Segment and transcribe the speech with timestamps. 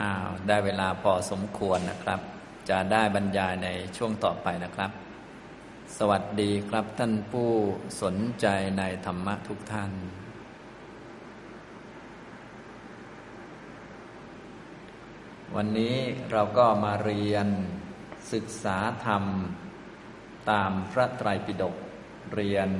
[0.00, 2.20] อ้าวได้เวลาพอสมควรนะครับ
[2.68, 4.90] จะได้บรรยายในช่วงต่อไปนะครับ
[5.98, 7.50] สวัสดีครับท่านผู้
[8.02, 8.46] สนใจ
[8.78, 9.92] ในธรรมะทุกท่าน
[15.56, 15.96] วันนี้
[16.32, 17.46] เราก็มาเรียน
[18.32, 19.24] ศึกษาธรรม
[20.50, 21.76] ตามพระไตรปิฎก
[22.34, 22.70] เรียน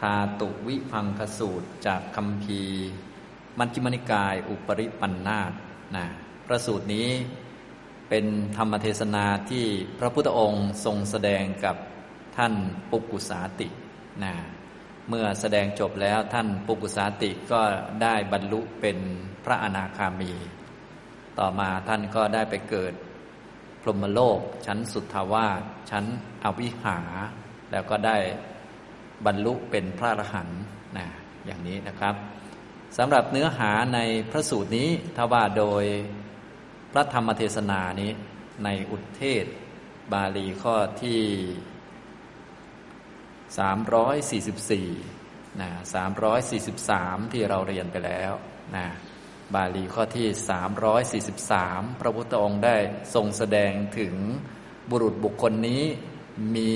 [0.00, 2.62] ทาตุวิพังคสูตรจากคำพี
[3.58, 5.52] มัญจิมนิกายอุปริปันธาต
[5.96, 6.06] นะ
[6.46, 7.08] พระสูตรนี้
[8.08, 9.64] เป็นธรรมเทศนาที่
[9.98, 11.76] พระพุทธองค์ทรงแสดงกับ
[12.36, 12.54] ท่าน
[12.90, 13.68] ปุกุสาติ
[14.24, 14.34] นะ
[15.08, 17.60] เมื่อแสดงจบแล้วท่านปุกุสาติก็
[18.02, 18.98] ได้บรรลุเป็น
[19.44, 20.32] พระอนาคามี
[21.38, 22.94] ต่อมาท่านก็ได้ไปเกิด
[23.82, 26.04] พรหมโลก ชั้นสุทธาวาสชั้น
[26.44, 26.98] อวิหา
[27.72, 28.18] แล้วก็ได้
[29.26, 30.60] บรรลุเป็นพระอรหันต์
[30.96, 31.06] นะ
[31.46, 32.14] อย่างนี้นะครับ
[32.98, 35.84] สำหรับเนื้อหาในพระสูตรนี้ถ้าว่าโดย
[36.92, 38.12] พระธรรมเทศนานี้
[38.64, 39.44] ในอุทเทศ
[40.12, 41.20] บาลีข้อที่
[44.84, 45.70] 344นะ
[46.52, 48.32] 343 ที่เราเรียนไปแล้ว
[48.76, 48.86] นะ
[49.54, 50.28] บาลีข้อที่
[51.40, 52.76] 343 พระพุทธองค์ได้
[53.14, 54.14] ทรงแสดงถึง
[54.90, 55.82] บุรุษบุคคลนี้
[56.56, 56.74] มี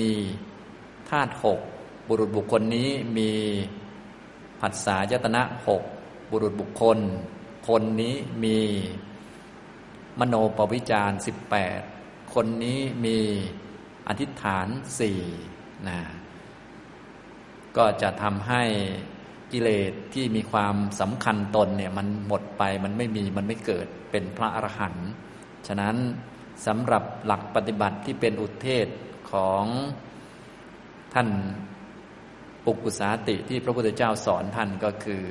[1.09, 1.59] ธาตุหก
[2.09, 3.31] บุรุษบุคคลนี้มี
[4.61, 5.83] ผัสสะยตนะหก
[6.31, 6.99] บุรุษบุคคล
[7.69, 8.59] คนนี้มี
[10.19, 11.79] มโนปวิจารสิบแปด
[12.33, 13.17] คนนี้มี
[14.07, 14.67] อธิษฐาน
[14.99, 15.19] สี่
[15.87, 15.99] นะ
[17.77, 18.63] ก็จะทำให้
[19.51, 25.09] กิเลสที่มีความสำคัญตนเนี่ยมันหมดไปมันไม่มีมันไม่เกิดเป็นพระอรหันต์
[25.67, 25.95] ฉะนั้น
[26.65, 28.87] สำหรับหลักปฏิบัติที่เป็นอุเทศ
[29.31, 29.63] ของ
[31.13, 31.29] ท่าน
[32.65, 35.23] ปุกุสาติที่พระพุทธเจ้าสอนท่านก็คือ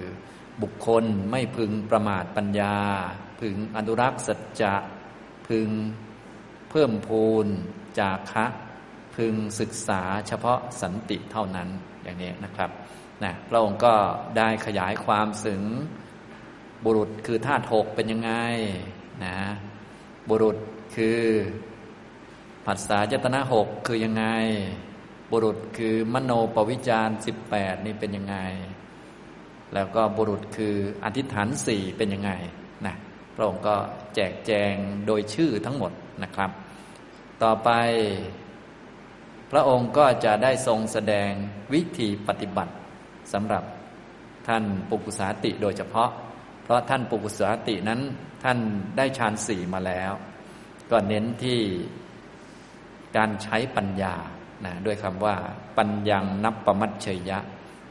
[0.62, 2.76] บุคคลไม่พึงประมาทปัญญา
[3.40, 4.74] พึงอนุรักษ์สัจจะ
[5.48, 5.68] พึง
[6.70, 7.46] เพิ่มพูน
[7.98, 8.46] จาคะ
[9.16, 11.68] พึงศึกษาเฉพาะสันติเท่านั้น
[12.02, 12.70] อย่างนี้นะครับ
[13.22, 13.94] นะพระองค์ก็
[14.36, 15.62] ได้ขยายความถึง
[16.84, 18.32] บุรุษคือธาตุหกเป็นยังไง
[19.24, 19.38] นะ
[20.28, 20.56] บุรุษ
[20.96, 21.20] คือ
[22.66, 24.24] ผัสสะยตนะหกคือยังไง
[25.32, 28.36] บุรุษคือมโนปวิจารสิบแปดนี่เป็นยังไง
[29.74, 30.74] แล้วก็บุรุษคือ
[31.04, 32.30] อธิษฐานสี่เป็นยังไง
[32.86, 32.94] นะ
[33.34, 33.76] พระองค์ก็
[34.14, 34.74] แจกแจง
[35.06, 35.92] โดยชื่อทั้งหมด
[36.22, 36.50] นะครับ
[37.42, 37.70] ต่อไป
[39.52, 41.30] พระองค์ก็จะได้ทรงแสดง
[41.72, 42.72] วิธีปฏิบัติ
[43.32, 43.64] สำหรับ
[44.48, 46.10] ท่านปุกุสาติโดยเฉพาะ
[46.64, 48.00] เพราะท่านปุกุสาตินั้น
[48.44, 48.58] ท่าน
[48.96, 50.12] ได้ฌานสี่มาแล้ว
[50.90, 51.60] ก็เน้นที่
[53.16, 54.14] การใช้ปัญญา
[54.64, 55.34] นะด้วยคำว่า
[55.76, 57.38] ปัญญังนับประมัตเฉยยะ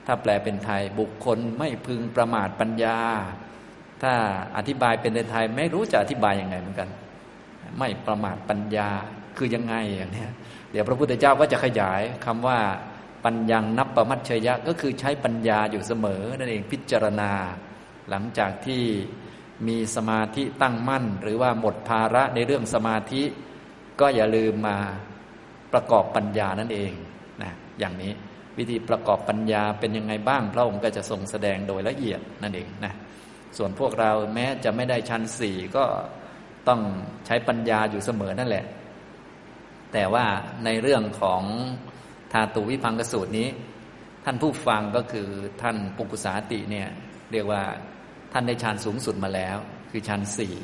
[0.07, 2.97] ถ้าแปลเป็นไทยบุคคลไม่พึงประมาทปัญญา
[4.03, 4.13] ถ้า
[4.57, 6.90] อธิบายเป็นในไทยไม่รู้จะอธิบายยังไงเหมือนกัน
[7.79, 8.90] ไม่ประมาทปัญญา
[9.38, 10.25] คือยังไงอย่างนี้
[10.72, 12.59] เดี๋ยวพระพุทธเจ้าก็จะขยายคำว่า
[13.25, 17.31] ปัญญังนับประมัตเชยะก็คือใช้ปัญญาอยู่เสมอนั่นเองพิจารณา
[18.09, 18.84] หลังจากที่
[19.68, 23.24] มีสมาธิตั้งมั่น หรือว่าหมดภาระในเรื่องสมาธิ
[24.00, 24.78] ก็อย่าลืมมา
[25.74, 26.91] ประกอบปัญญานั่นเอง
[27.44, 28.13] นะอย่างนี้
[28.57, 32.94] วิธีประกอบปัญญาเป็นยังไงบ้าง พระองค์ก็จะทรงแสดงโดยละเอียดนั่นเองนะ
[33.57, 35.85] ส่วนพวกเราแม้จะไม่ได้ชั้นสี่ก็
[36.68, 36.81] ต้อง
[37.25, 38.66] ใช้ปัญญาอยู่เสมอนั่นแหละ
[39.94, 40.25] แต่ว่า
[40.66, 41.41] ในเรื่องของ
[42.34, 43.47] ธาตุวิพังกสูตรนี้
[44.25, 45.29] ท่านผู้ฟังก็คือ
[45.62, 46.88] ท่านปุกุสาติเนี่ย
[47.31, 47.62] เรียกว่า
[48.34, 49.57] ท่านได้ฌานสูงสุดมาแล้ว
[49.91, 50.56] คือฌานสี่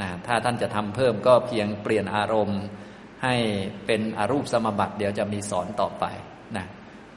[0.00, 2.62] นะถ้าท่านจะทำเพิ่มก็เพียงเปลี่ยนอารมณ์
[3.24, 3.34] ให้
[3.86, 6.04] เป็นอรูปสมบัติเดี๋ยวจะมีสอนต่อไป
[6.56, 6.66] นะ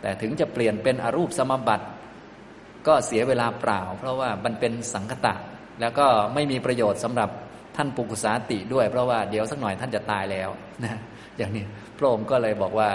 [0.01, 1.85] แต่ถึงจะเปลี่ยนเป็นอรูปสมบัติ
[2.87, 5.33] ก็เสียเวลาเปล่า เพราะว่ามันเป็นสังคตะ
[5.81, 7.29] แล้วก็ไม่มีประโยชน์สำหรับ
[7.77, 10.49] ท่านปุกุสาติด้วย เพราะว่าเดี๋ยวสักหน่อยท่านจะตายแล้ว
[10.83, 10.95] นะ
[11.37, 11.63] อย่างนี้
[11.97, 12.89] พระองค์ก็เลยบอกว่า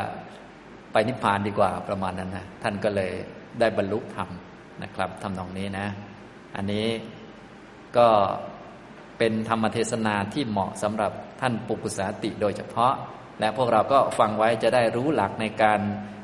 [0.92, 3.12] ไปนิพพานดีกว่าประมาณนั้นนะท่านก็เลย
[3.60, 4.28] ได้บรรลุธรรม
[4.82, 5.86] นะครับทำนองนี้นะ
[6.56, 6.86] อันนี้
[7.96, 8.08] ก็
[9.18, 12.92] เป็นธรรมเทศนาที่เหมาะสำหรับท่านปุกุสาติโดยเฉพาะ
[13.40, 15.80] และพวกเราก็ฟังไว้จะได้รู้หลักในการ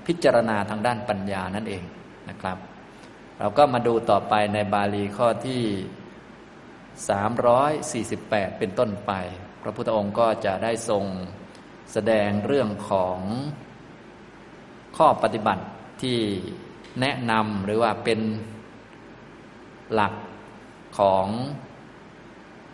[0.07, 1.85] พิจารณาทางด้านปัญญานั่นเอง
[2.29, 2.59] นะครับ
[3.39, 5.63] เราก็มาดูต่อไปในบาลีข้อที่
[8.13, 9.13] 348 เป็นต้นไป
[9.63, 11.05] พระพุทธองค์ก็จะได้ทรง
[11.93, 13.19] แสดงเรื่องของ
[14.97, 15.65] ข้อปฏิบัติ
[16.03, 16.19] ที่
[17.01, 18.21] แนะนำหรือว่าเป็น
[19.93, 20.15] หลัก
[20.99, 21.27] ของ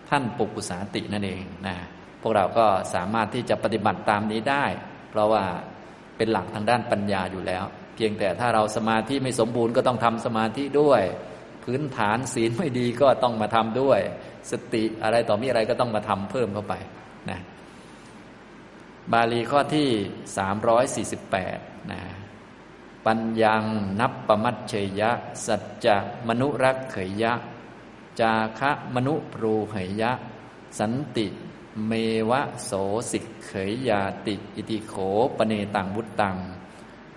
[0.09, 1.77] ท่านปุกุสาตินั่นเองนะ
[2.21, 4.65] พวกเราก็สามารถที่จะปฏิบัติตามนี้ได้
[5.11, 5.45] เพราะว่า
[6.19, 11.03] เป็นหลักทางด้านปัญญาอยู่แล้ว เพียงแต่ถ้าเราสมาธิไม่สมบูรณ์ก็ต้องทำสมาธิด้วย
[11.65, 14.01] พื้นฐานศีลไม่ดีก็ต้องมาทำด้วย
[14.51, 16.75] สติอะไรต่อมีอะไรก็ต้องมาทำเพิ่มเข้าไป
[17.31, 17.41] นะ
[19.13, 19.89] บาลีข้อที่
[21.09, 22.01] 348นะ
[23.07, 23.65] ปัญญัง
[24.01, 25.11] นับประมัตเฉยยะ
[25.47, 25.97] สัจจะ
[26.29, 27.33] มนุรักเขยยะ
[28.21, 30.13] จาคะมนุปรูเหยยะ
[30.79, 31.27] สันติ
[31.87, 31.93] เม
[32.31, 32.73] วะโส
[33.11, 34.95] สิกเขยยาติ อิติโข
[35.37, 36.37] ปเนตังวุตตัง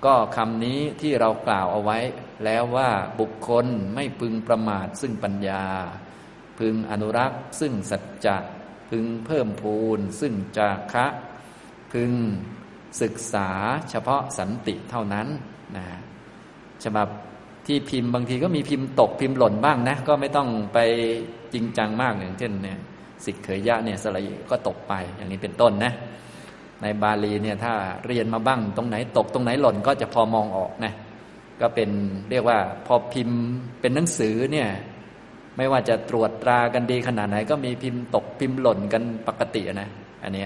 [0.05, 1.99] ก็คำนี้ที่เรากล่าวเอาไว้
[2.45, 3.65] แล้วว่าบุคคล
[3.95, 5.65] ไม่พึงประมาทซึ่งปัญญา
[6.59, 8.37] พึงอนุรักษ์ซึ่งสัจจะ
[8.89, 11.05] พึงเพิ่มพูนซึ่งจาคะ
[11.93, 12.11] พึง
[13.01, 13.49] ศึกษา
[13.89, 15.27] เฉพาะสันติเท่านั้น
[15.77, 15.85] นะ
[16.83, 17.07] ฉบับ
[17.67, 20.77] ที่พิมพ์บางทีก็มีพิมพ์ตกพิมพ์หล่นบ้างนะ ก็ไม่ต้องไป
[21.53, 22.79] จริงจังมากอย่างเช่นเนี่ย
[23.25, 24.21] สิกเขยยะเนี่ยสระ
[24.51, 25.93] ก็ตกไปอย่างนี้เป็นต้นนะ
[26.81, 27.73] ในบาลีเนี่ยถ้า
[28.07, 30.93] เรียนมาบ้างตรงไหนตกตรงไหนหล่นก็จะพอมองออกนะ
[31.61, 31.89] ก็เป็น
[32.31, 33.39] เรียกว่าพอพิมพ์
[33.81, 34.69] เป็นหนังสือเนี่ย
[35.57, 39.89] ไม่ว่าจะตรวจตรากันดีขนาดไหน ก็มีพิมพ์ตกพิมพ์หล่นกันปกตินะ
[40.23, 40.45] อันนี้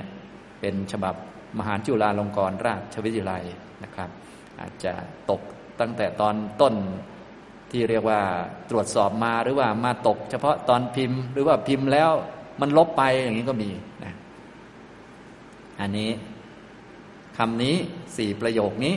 [0.59, 1.15] เป็นฉบับ
[1.57, 3.43] มหาจุฬาลงกรณราชวิทยาลัย
[3.83, 4.09] นะครับ
[4.59, 4.93] อาจจะ
[5.29, 5.41] ตก
[5.79, 6.73] ตั้งแต่ตอนต้น
[7.71, 8.21] ที่เรียกว่า
[8.69, 12.11] ตรวจสอบมาหรือว่ามาตก เฉพาะตอนพิมพ์ หรือว่าพิมพ์แล้ว
[12.61, 13.69] มันลบไปอย่างนี้ก็มี
[14.03, 14.13] นะ
[15.79, 16.09] อันนี้
[17.37, 17.75] คำนี้
[18.17, 18.95] สี่ประโยคนี้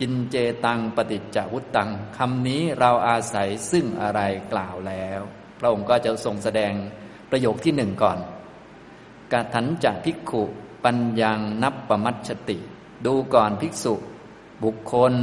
[0.00, 4.20] อินเจตังปฏิจจวุตตังคำนี้เราอาศัยซึ่งอะไร
[4.52, 5.20] กล่าวแล้ว
[5.58, 6.72] พระองค์ก็จะทรงแสดง
[7.30, 8.18] ประโยคที่หนึ่งก่อน
[9.32, 10.42] กาถันจะภิกขุ
[10.84, 12.58] ปัญญังนับประมัชติ
[13.06, 13.94] ดูก่อนภิกษุ
[14.62, 15.14] บุคคล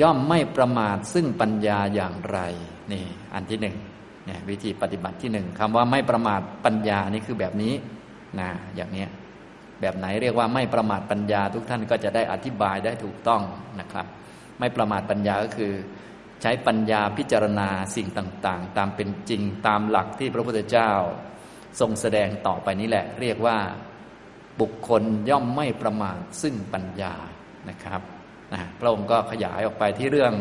[0.00, 2.38] ย่อมไม่ประมาทซึ่งปัญญาอย่างไร
[2.92, 3.04] นี่
[3.34, 3.76] อันที่หนึ่ง
[4.48, 7.74] วิธีปฏิบัติที่หนึ่งคำว่าไม่ประมาทปัญญานี่คือแบบนี้
[8.40, 9.06] นะอย่างนี้
[9.80, 13.42] แบบไหนเรียกว่าไม่ประมาทปัญญา ทุกท่านก็จะได้อธิบายได้ถูกต้อง
[13.80, 14.06] นะครับ
[14.60, 15.72] ไม่ประมาทปัญญาก็คือ
[16.42, 20.90] ใช้ปัญญาพิจารณาสิ่งต่างๆ ตามเป็นจริงตามหลักที่พระพุทธเจ้า
[21.80, 23.58] ทรงแสดงต่อไปนี้แหละ เรียกว่า
[24.60, 27.14] บุคคลย่อมไม่ประมาทซึ่งปัญญา
[27.68, 28.00] นะครับ
[28.52, 30.32] นะพระองค์ก็ขยายออกไปที่เรื่อง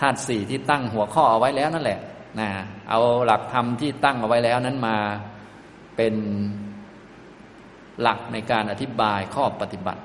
[0.00, 2.00] ธาตุสี่ที่ตั้งหัวข้อเอาไว้แล้วนั่นแหละ
[2.40, 2.50] นะ
[2.90, 4.96] เอาหลักธรรมที่ตั้งเอาไว้แล้วนั้นมา
[5.96, 6.14] เป็น
[8.00, 10.02] หลักในการอธิบายข้อปฏิบัติ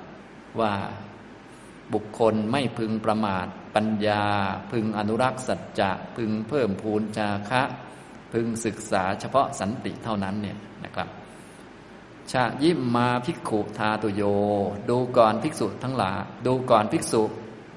[0.62, 0.74] ว่า
[1.94, 4.24] บุคคลไม่พึงประมาทปัญญา
[4.72, 7.64] พึงอนุรักษ์สัจจะพึงเพิ่มพูนจาคะ
[8.34, 11.10] พึงศึกษาเฉพาะสันติเท่านั้นเนี่ยนะครับ
[12.32, 14.24] ชายิมมาภิกขุทาตุโย
[14.90, 17.24] ดูก่อนภิกษุทั้งหลายดูก่อนภิกษุ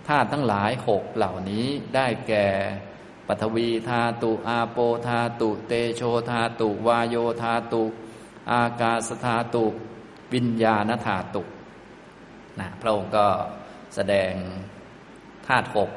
[0.09, 2.47] ธาตุทั้งหลายหกเหล่านี้ได้แก่
[3.35, 7.85] ปัทวีธาตุอาโปธาตุเตโชธาตุวาโยธาตุ
[8.53, 9.65] อากาศธาตุ
[10.35, 11.43] วิญญาณธาตุ
[12.61, 13.27] นะพระองค์ก็
[13.95, 14.33] แสดง
[15.47, 15.91] ธาตุหก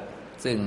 [0.45, 0.57] ซึ่ง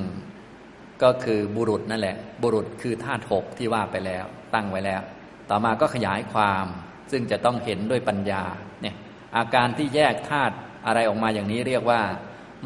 [1.03, 4.25] ก็คือบุรุษนั่นแหละ บุรุษคือธาตุหกที่ว่าไปแล้ว
[4.55, 5.03] ตั้งไว้แล้ว
[5.50, 6.67] ต่อมาก็ขยายความ
[7.11, 8.43] ซึ่งจะต้องเห็นด้วยปัญญา
[8.82, 8.97] เนี่ย
[9.37, 10.55] อาการที่แยกธาตุ
[10.87, 12.00] อะไรออกมาอย่างนี้เรียกว่า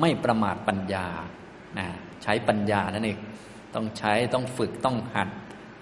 [0.01, 1.07] ไม่ประมาทปัญญา
[1.79, 1.89] นะ
[2.23, 3.21] ใช้ปัญญานั่นเอง
[3.75, 5.29] ต้องใช้ต้องฝึกต้องหัด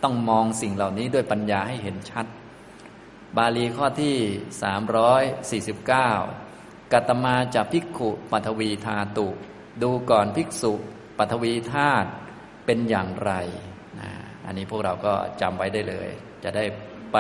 [0.03, 2.27] ต้องมองสิ่งเหล่านี้ด้วยปัญญาให้เห็นชัด
[3.37, 4.17] บาลีข้อที่
[6.15, 9.29] 349 กัตมาจะภิกขุปัทวีธาตุ
[9.83, 10.73] ดูก่อนภิกษุ
[11.19, 12.09] ปัทวีธาตุ
[12.67, 13.33] เป็นอย่างไร
[14.01, 14.11] นะ
[14.47, 16.09] อันนี้พวกเราก็จำไว้ได้เลย
[16.45, 16.65] จะได้
[17.13, 17.17] ไป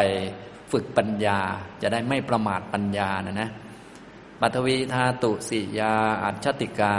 [0.73, 1.41] ฝึกปัญญา
[1.83, 3.51] จะได้ไม่ประมาทปัญญานะนะ
[4.41, 6.97] ปัทวีธาตุสิยาอัจฉติกา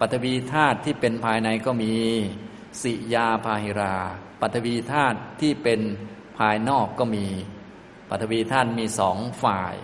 [0.00, 1.94] ปัทวีธาตุที่เป็นภายในก็มี
[2.82, 3.96] สิยาพาหิรา
[4.40, 5.80] ปัทวีธาตุที่เป็น
[6.38, 7.26] ภายนอกก็มี
[8.10, 9.74] ปัทวีธาตุมีสองฝ่าย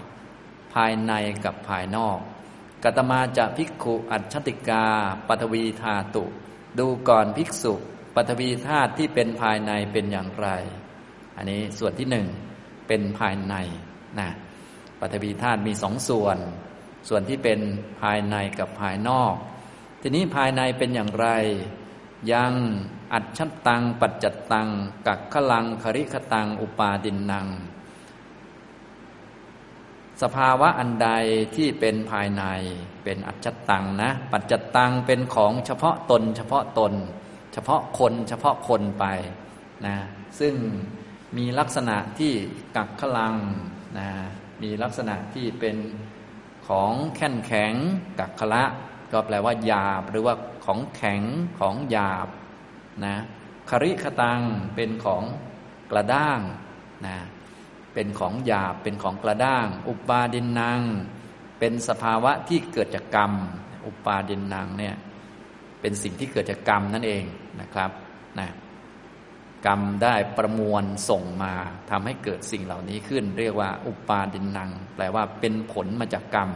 [0.74, 1.12] ภายใน
[1.44, 2.18] กับภายนอก
[2.84, 4.86] กัตมาจะภิกขุอัจฉติกา
[5.28, 6.24] ปัทวีธาตุ
[6.78, 7.74] ดูก่อนภิกษุ
[8.14, 10.48] ปัทวีธาตุที่เป็นภายในเป็นอย่างไร
[11.36, 12.26] อันนี้ส่วนที่หนึ่ง
[12.88, 13.54] เป็นภายใน
[14.18, 14.30] นะ
[15.00, 16.38] ปัทวีธาตุมีสองส่วน
[17.08, 17.60] ส่วนที่เป็น
[18.00, 19.34] ภายในกับภายนอก
[20.00, 21.28] ทีนี้ภายในเป็นอย่างไร
[22.32, 22.54] ยัง
[23.12, 24.68] อัจฉตัง ปัจจตัง
[25.06, 27.46] กักขลังคริคตัง อุปาดินนัง
[30.22, 31.08] สภาวะอันใด
[31.56, 32.44] ที่เป็นภายใน
[33.04, 36.92] เป็นอัจฉตังนะ ปัจจตังเป็นของเฉพาะตน เฉพาะตน
[37.52, 39.04] เฉพาะคน เฉพาะคนไป
[39.86, 39.96] นะ
[40.40, 40.54] ซึ่ง
[41.36, 42.32] มีลักษณะที่
[42.76, 43.34] กักขลัง
[43.98, 44.08] นะ
[44.62, 45.76] มีลักษณะที่เป็น
[46.68, 47.74] ของแข็งแข็ง
[48.18, 48.64] กักขละ
[49.12, 51.22] ก็แปลว่าหยาบหรือว่าของแข็ง
[51.60, 52.28] ของหยาบ
[53.04, 53.16] นะ
[53.70, 54.42] คริคตัง
[54.74, 55.22] เป็นของ
[55.90, 56.40] กระด้าง
[57.06, 57.16] นะ
[57.94, 60.82] เป็นของหยาบเป็นของกระด้าง อุปาดินนาง
[61.58, 63.32] เป็นสภาวะที่เกิดจากกรรม
[63.86, 64.94] อุปาดินนางเนี่ย
[65.80, 67.24] เป็นสิ่งที่เกิดจากกรรมนั่นเอง
[67.60, 67.90] นะครับ
[68.38, 68.48] นะ
[69.66, 71.54] กรรมได้ประมวลส่งมา
[71.90, 76.50] ทำให้เกิดสิ่งเหล่านี้ขึ้น เรียกว่า อุปาดินนัง แปลว่าเป็นผลมาจากกรรม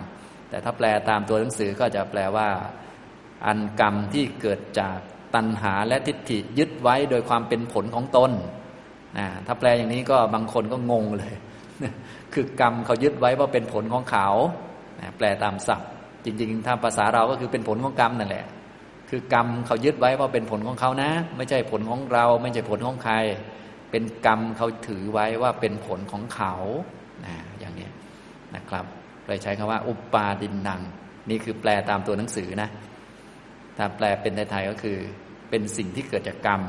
[0.55, 2.49] แต่ถ้าแปลตามตัวหนังสือก็จะแปลว่า
[3.47, 4.99] อันกรรมที่เกิดจาก
[5.35, 8.31] ตัณหาและทิฏฐิยึดไว้โดยความเป็นผลของตน
[9.19, 11.35] นะถ้าแปลอย่างนี้ก็บางคนก็งงเลย
[12.35, 14.29] คือกรรมเขายึดไว้ว่าเป็นผลของเขา
[15.01, 15.91] นะแปลตามศัพท์
[16.25, 18.47] จริง ๆ ถ้าภาษาเราก็คือเป็นผลของกรรมนั่นแหละ
[19.11, 23.15] คือกรรมเขายึดไว้ว่าเป็นผลของเขานะ ไม่ใช่ผลของเรา ไม่ใช่ผลของใคร
[23.91, 26.55] เป็นกรรมเขาถือไว้ว่าเป็นผลของเขา
[27.27, 27.89] นะอย่างนี้
[28.57, 28.87] นะครับ
[29.27, 30.81] เลยใช้คำว่า อุปปาดินนัง
[31.31, 32.69] นี่คือแปลตามตัวหนังสือนะ
[33.77, 34.99] ถ้าแปลเป็นไทยๆก็คือ
[35.51, 36.61] เป็นสิ่งที่เกิดจากกรรม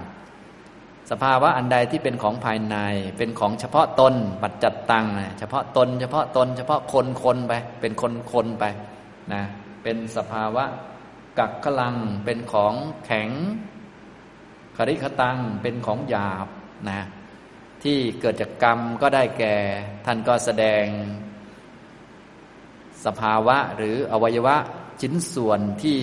[1.11, 2.77] สภาวะอันใดที่เป็นของภายใน
[3.17, 5.05] เป็นของเฉพาะตนปัจจัดตัง
[5.39, 8.65] เฉพาะตน เฉพาะตน เฉพาะคนคนไป เป็นคนคนไป
[9.33, 9.43] นะ
[9.83, 10.65] เป็นสภาวะ
[11.39, 11.95] กักกลัง
[12.25, 12.73] เป็นของ
[13.05, 13.29] แข็ง
[14.77, 16.47] คริคตังเป็นของหยาบ
[16.89, 17.01] นะ
[17.83, 19.55] ที่เกิดจากกรรมก็ได้แก่
[20.05, 20.83] ท่านก็แสดง
[23.05, 24.55] สภาวะหรืออวัยวะ
[25.01, 25.99] ชิ้นส่วนที่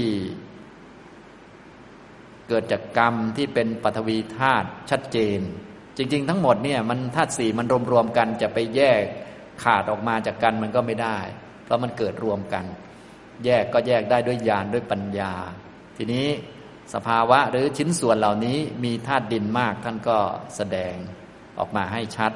[2.49, 5.41] เกิดจากกรรมที่เป็นปฐวีธาตุชัดเจน
[5.97, 9.03] จริง ๆ ทั้งหมดเนี่ยมันธาตุสี่มันรวมๆกันจะไปแยก
[9.63, 11.19] ขาดออกมาจากกันมันก็ไม่ได้
[11.65, 12.65] เพราะมันเกิดรวมกัน
[13.45, 15.33] แยกก็แยกได้ด้วยญาณด้วยปัญญา
[15.97, 16.29] ทีนี้
[16.95, 20.19] สภาวะหรือชิ้นส่วนเหล่านี้มีธาตุดินมากท่านก็
[20.57, 20.95] แสดง
[21.59, 22.33] ออกมาให้ชัด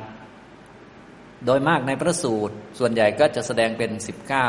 [1.45, 4.49] โดยมากในพระสูตร ส่วนใหญ่ก็จะแสดงเป็นสิบเก้า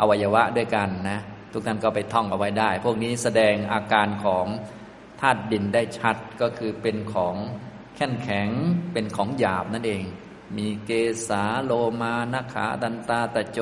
[0.00, 1.20] อวัยวะด้วยกันนะ
[1.52, 4.46] ทุกท่านก็ไปท่องเอาไว้ได้ พวกนี้แสดงอาการของ
[5.20, 7.36] ธาตุดินได้ชัดก็คือเป็นของ
[7.96, 8.48] แข็งแข็ง
[8.92, 10.04] เป็นของหยาบนั่นเอง
[10.56, 10.90] มีเก
[11.28, 13.58] สาโลมานาขาดันตาตะโจ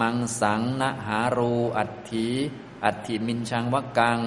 [0.00, 2.28] มังสังนะหารูอัตถี
[2.84, 4.20] อัตถิมินชังวกัง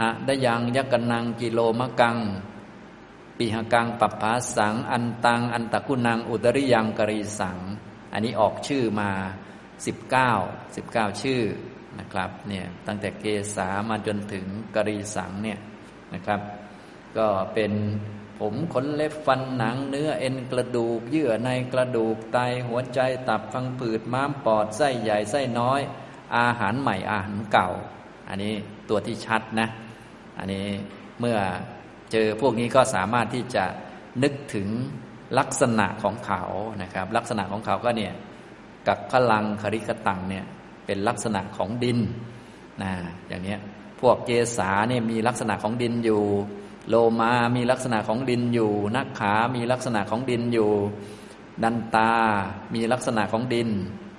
[0.00, 2.16] หะดยังยักนังกิโลมะกัง
[3.38, 7.58] ปิหกังปัปภาสัง อันตัง อันตะกุนัง อุตริยังกรีสัง
[8.12, 9.10] อันนี้ออกชื่อมา
[9.86, 10.30] สิบเก้า
[10.76, 11.42] สิบเก้าชื่อ
[11.98, 13.24] นะครับเนี่ยตั้งแต่เก
[13.56, 15.58] ษามาจนถึงกรีสังเนี่ย
[16.14, 16.40] นะครับ
[17.18, 17.72] ก็เป็น
[18.40, 22.38] ผมขนเล็บฟันหนังเนื้อเอ็นกระดูก เยื่อในกระดูกไต
[22.68, 25.80] หัวใจตับฟังผืดม้ามปอดไส้ใหญ่ไส้น้อย
[26.36, 27.68] อาหารใหม่อาหารเก่า
[28.28, 28.54] อันนี้
[28.88, 29.68] ตัวที่ชัดนะ
[30.38, 30.66] อันนี้
[31.20, 31.36] เมื่อ
[32.12, 33.64] เจอพวกนี้ก็สามารถที่จะ
[34.22, 34.68] นึกถึง
[35.38, 36.42] ลักษณะของเขา
[36.82, 38.12] นะครับ ลักษณะของเขาก็เนี่ย
[38.86, 40.44] กักพลังคริกตังเนี่ย
[40.86, 41.98] เป็นลักษณะของดิน
[42.82, 42.92] นะ
[43.28, 43.56] อย่างนี้
[44.00, 46.22] พวกเกษาเนี่ยมีลักษณะของดินอยู่
[46.88, 50.70] โลมามีลักษณะของดินอยู่ นักขา มีลักษณะของดินอยู่
[51.62, 52.12] ดันตา
[52.74, 53.68] มีลักษณะของดิน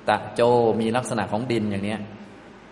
[0.10, 0.42] ตะโจ
[0.82, 1.98] มีลักษณะของดินอย่างนี้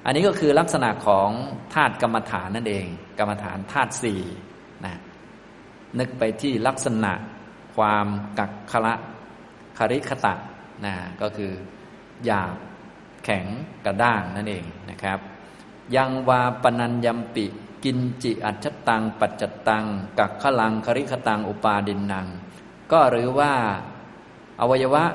[0.06, 1.30] อันนี้ก็คือลักษณะของ
[1.74, 2.86] ธาตุกรรมฐานนั่นเอง
[3.20, 4.22] กรรมฐานธาตุสี่
[6.00, 7.14] นึกไปที่ลักษณะ
[7.76, 8.08] ความ
[8.40, 8.94] กักขละ
[9.78, 10.34] คริคตะ
[10.86, 11.52] นะก็คือ
[12.26, 12.56] หยาบ
[13.24, 13.46] แข็ง
[13.86, 15.20] กระด้างนั่นเองนะครับ
[15.96, 17.46] ยังวาปนัญยมปิ
[17.84, 19.86] กินจิอัจฉตัง ปัจจตัง
[20.20, 22.28] กักขลังคริคตัง อุปาดินนัง
[22.92, 23.54] ก็หรือว่า
[24.60, 25.06] อวัยวะ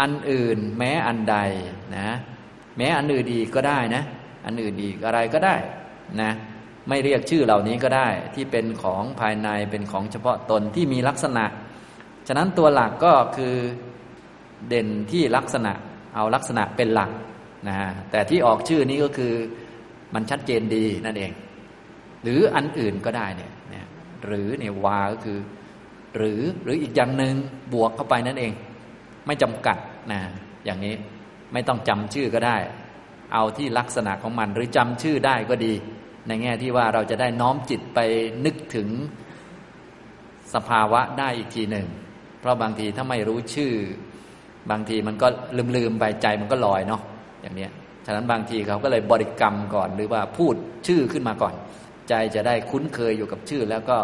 [0.00, 1.36] อันอื่นแม้อันใด
[1.96, 2.08] นะ
[2.76, 4.02] แม้อันอื่นอีก็ได้นะ
[4.46, 5.54] อันอื่นอีอะไรก็ได้
[6.20, 6.30] นะ
[6.88, 11.44] ไม่เรียกชื่อเหล่านี้ก็ได้ที่เป็นของภายในเป็นของเฉพาะตนที่มีลักษณะ
[12.28, 13.54] ฉะนั้นตัวหลักก็คือ
[14.68, 15.72] เด่นที่ลักษณะ
[16.14, 17.10] เอาลักษณะเป็นหลัก
[17.68, 19.34] นะฮะแต่ที่ออกชื่อนี้ก็คือ
[20.14, 21.32] มันชัดเจนดีนั่นเอง
[22.22, 23.88] หรืออันอื่นก็ได้เนี่ยนะ
[24.24, 25.38] หรือเนี่ยวาก็คือ
[26.16, 27.34] หรือหรืออีกอย่างหนึ่ง
[27.72, 28.52] บวกเข้าไปนั่นเอง
[29.26, 29.78] ไม่จำกัด
[30.12, 30.20] นะ
[30.64, 30.94] อย่างนี้
[31.52, 32.56] ไม่ต้องจำชื่อก็ได้
[33.34, 35.72] เอาที่ลักษณะของมันหรือจำชื่อได้ก็ดี
[36.28, 37.98] ในแง่ที่ว่าเราจะได้น้อมจิตไป
[38.44, 38.88] นึกถึง
[40.54, 41.86] สภาวะได้อีกทีหนึ่ง
[42.40, 43.72] เพราะบางทีถ้าไม่รู้ชื่อ
[44.70, 47.02] บางทีมันก็ลืมลืมไปใจมันก็ลอยเนาะ
[47.42, 47.68] อย่างนี้
[48.06, 50.54] ฉะนั้นบางทีเขาก็เลยบริกรรมก่อนหรือว่าพูด
[50.86, 51.54] ชื่อขึ้นมาก่อน
[52.08, 53.98] ใจจะได้คุ้นเคยอยู่กับชื่อ แล้วก็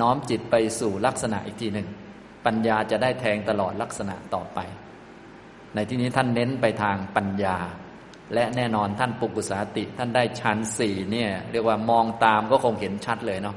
[0.00, 1.88] น้อมจิตไปสู่ลักษณะอีกทีหนึ่ง
[2.46, 4.58] ปัญญาจะได้แทงตลอดลักษณะต่อไป
[5.74, 7.56] ในที่นี้ท่านเน้นไปทางปัญญา
[8.34, 13.56] และแน่นอนท่านปุกุสาติ ท่านได้ชั้นสี่เนี่ยเรียกว่ามองตามก็คงเห็นชัดเลยเนาะ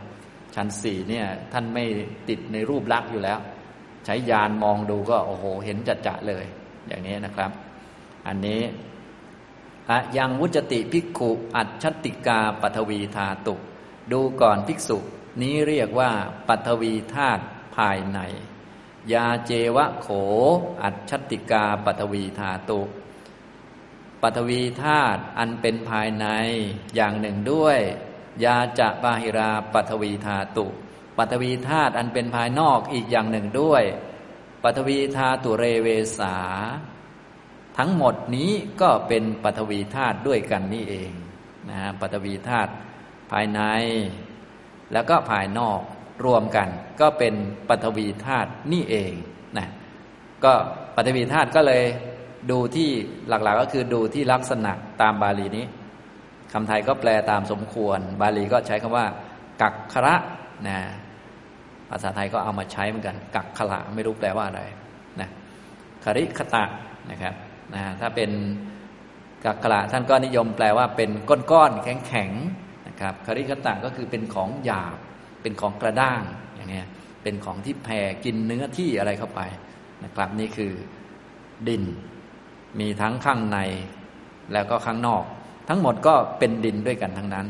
[0.55, 1.83] ชั้นสี่เนี่ยท่านไม่
[2.29, 3.39] ติดในรูปลักษณ์อยู่แล้ว
[4.05, 6.45] ใช้ยานมองดูก็โอ้โห เห็นจัดจะเลย
[6.87, 7.51] อย่างนี้นะครับ
[8.27, 8.61] อันนี้
[9.89, 13.55] อะยังวุจติภิกขุอัจฉติกาปัทวีธาตุ
[14.11, 14.97] ดูก่อนภิกษุ
[15.41, 16.11] นี้เรียกว่า
[16.47, 17.43] ปัทวีธาตุ
[17.75, 18.19] ภายใน
[19.13, 20.07] ยาเจวะโข
[20.83, 22.79] อัจฉติกาปัทวีธาตุ
[24.23, 26.25] ปฐวีธาตุอันเป็นภายใน
[26.95, 27.79] อย่างหนึ่งด้วย
[28.45, 30.67] ยาจะบาหิราปฐวีธาตุ
[31.17, 33.83] ปฐวีธาตุอันเป็นภายนอกอีกอย่างหนึ่งด้วย
[34.63, 35.87] ปฐวีธาตุเรเว
[36.19, 36.35] สา
[37.77, 41.11] ทั้งหมดนี้ก็เป็นปฐวีธาตุด้วยกันนี่เอง
[41.69, 42.71] นะฮะปฐวีธาตุ
[43.31, 43.61] ภายใน
[44.93, 45.79] แล้วก็ภายนอก
[46.25, 46.69] รวมกัน
[47.01, 47.33] ก็เป็น
[47.69, 49.13] ปฐวีธาตุนี่เอง
[49.57, 49.67] นะ
[50.43, 50.53] ก็
[50.95, 51.83] ปฐวีธาตุก็เลย
[52.51, 52.89] ดูที่
[53.27, 55.65] หลักๆก็คือดูที่ลักษณะตามบาลีนี้
[56.53, 59.05] คำไทยก็แปลตามสมควร บาลีก็ใช้คำว่า
[59.61, 60.15] กักขระ
[60.67, 60.79] นะ
[61.89, 64.61] ภาษาไทยก็เอามาใช้เหมือนกัน กักขระไม่รู้แปลว่าอะไร
[65.21, 65.29] นะ
[66.03, 66.63] คริคตะ
[67.11, 67.33] นะครับ
[67.73, 68.31] นะถ้าเป็น
[69.45, 71.09] กักขระท่านก็นิยมแปลว่าเป็น
[71.51, 74.97] ก้อนๆแข็งๆนะครับคริคตะก็คือเป็นของหยาบ
[75.41, 76.21] เป็นของกระด้าง
[76.55, 76.87] อย่างนี้ย
[77.23, 79.41] เป็นของที่แผ่กินเนื้อที่อะไรเข้าไป
[80.03, 80.71] นะครับนี่คือ
[81.67, 81.83] ดิน
[82.79, 83.59] มีทั้งข้างใน
[84.53, 85.23] แล้วก็ข้างนอก
[85.67, 87.47] ทั้งหมดก็เป็นดินด้วยกันทั้งนั้น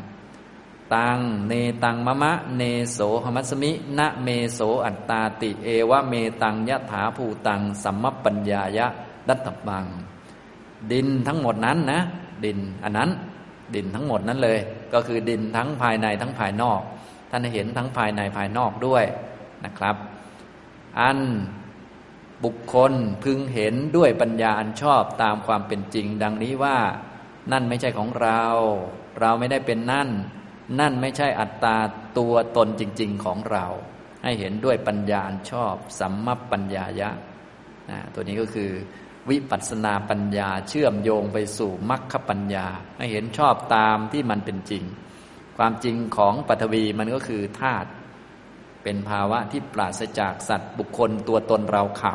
[0.95, 8.88] ตังเนตังมะมะ เนโสหมัสมิณเมโสอัตตาติเอวะเมตังยะถาภูตัง สัมมปัญญายะ
[9.27, 9.85] ดัตตบัง
[10.91, 11.99] ดินทั้งหมดนั้นนะ
[12.45, 13.09] ดินอันนั้น
[13.75, 14.59] ดินทั้งหมดนั้นเลย
[14.93, 16.81] ก็คือดินทั้งภายในทั้งภายนอก
[17.29, 19.03] ท่านเห็นทั้งภายในภายนอกด้วย
[19.65, 19.95] นะครับ
[20.99, 21.19] อัน
[22.43, 22.93] บุคคล
[23.24, 26.77] พึงเห็นด้วยปัญญาอันชอบตามความเป็นจริง ดังนี้ว่า
[27.51, 28.43] นั่นไม่ใช่ของเรา
[29.22, 30.10] เราไม่ได้เป็นนั่น
[30.79, 31.77] นั่นไม่ใช่อัตตา
[32.17, 33.65] ตัวตนจริง ๆของเรา
[34.24, 37.10] ให้เห็นด้วยปัญญาอันชอบ สัมมัปปัญญายะ
[37.89, 38.72] นะตัวนี้ก็คือ
[39.29, 42.67] วิปัสนาปัญญาเชื่อมโยงไปสู่มรรคปัญญา
[42.98, 44.84] ให้เห็นชอบตามที่มันเป็นจริง
[45.58, 47.89] ความจริงของปฐวีมันก็คือธาตุ
[48.83, 52.13] เป็นภาวะที่ปราศจากสัตว์บุคคลตัวตนเราเขา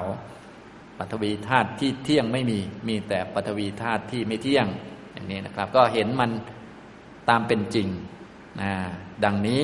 [0.99, 4.66] ปฐวีธาตุที่เที่ยงไม่มีมีแต่ปฐวีธาตุที่ไม่เที่ยง
[5.12, 6.30] อย่างนี้นะครับ ก็เห็นมัน
[7.28, 7.88] ตามเป็นจริง
[8.61, 8.73] นะ
[9.25, 9.61] ดังนี้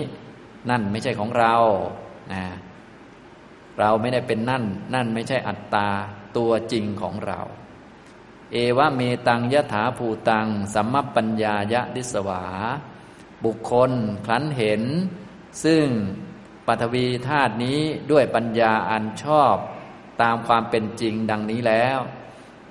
[0.71, 1.55] นั่นไม่ใช่ของเรา
[2.33, 2.45] นะ
[3.79, 4.65] เราไม่ได้เป็นนั่น
[4.95, 5.89] นั่นไม่ใช่อัตตา
[6.37, 7.41] ตัวจริงของเรา
[8.53, 12.45] เอวะเมตังยะถาภูตัง สัมมปัญญายะดิสวา
[13.45, 13.93] บุคคล
[14.25, 14.83] คลั้นเห็น
[15.65, 15.85] ซึ่ง
[16.73, 17.81] ปฐวีธาตุนี้
[18.11, 19.55] ด้วยปัญญาอันชอบ
[20.23, 21.99] ตามความเป็นจริงดังนี้แล้ว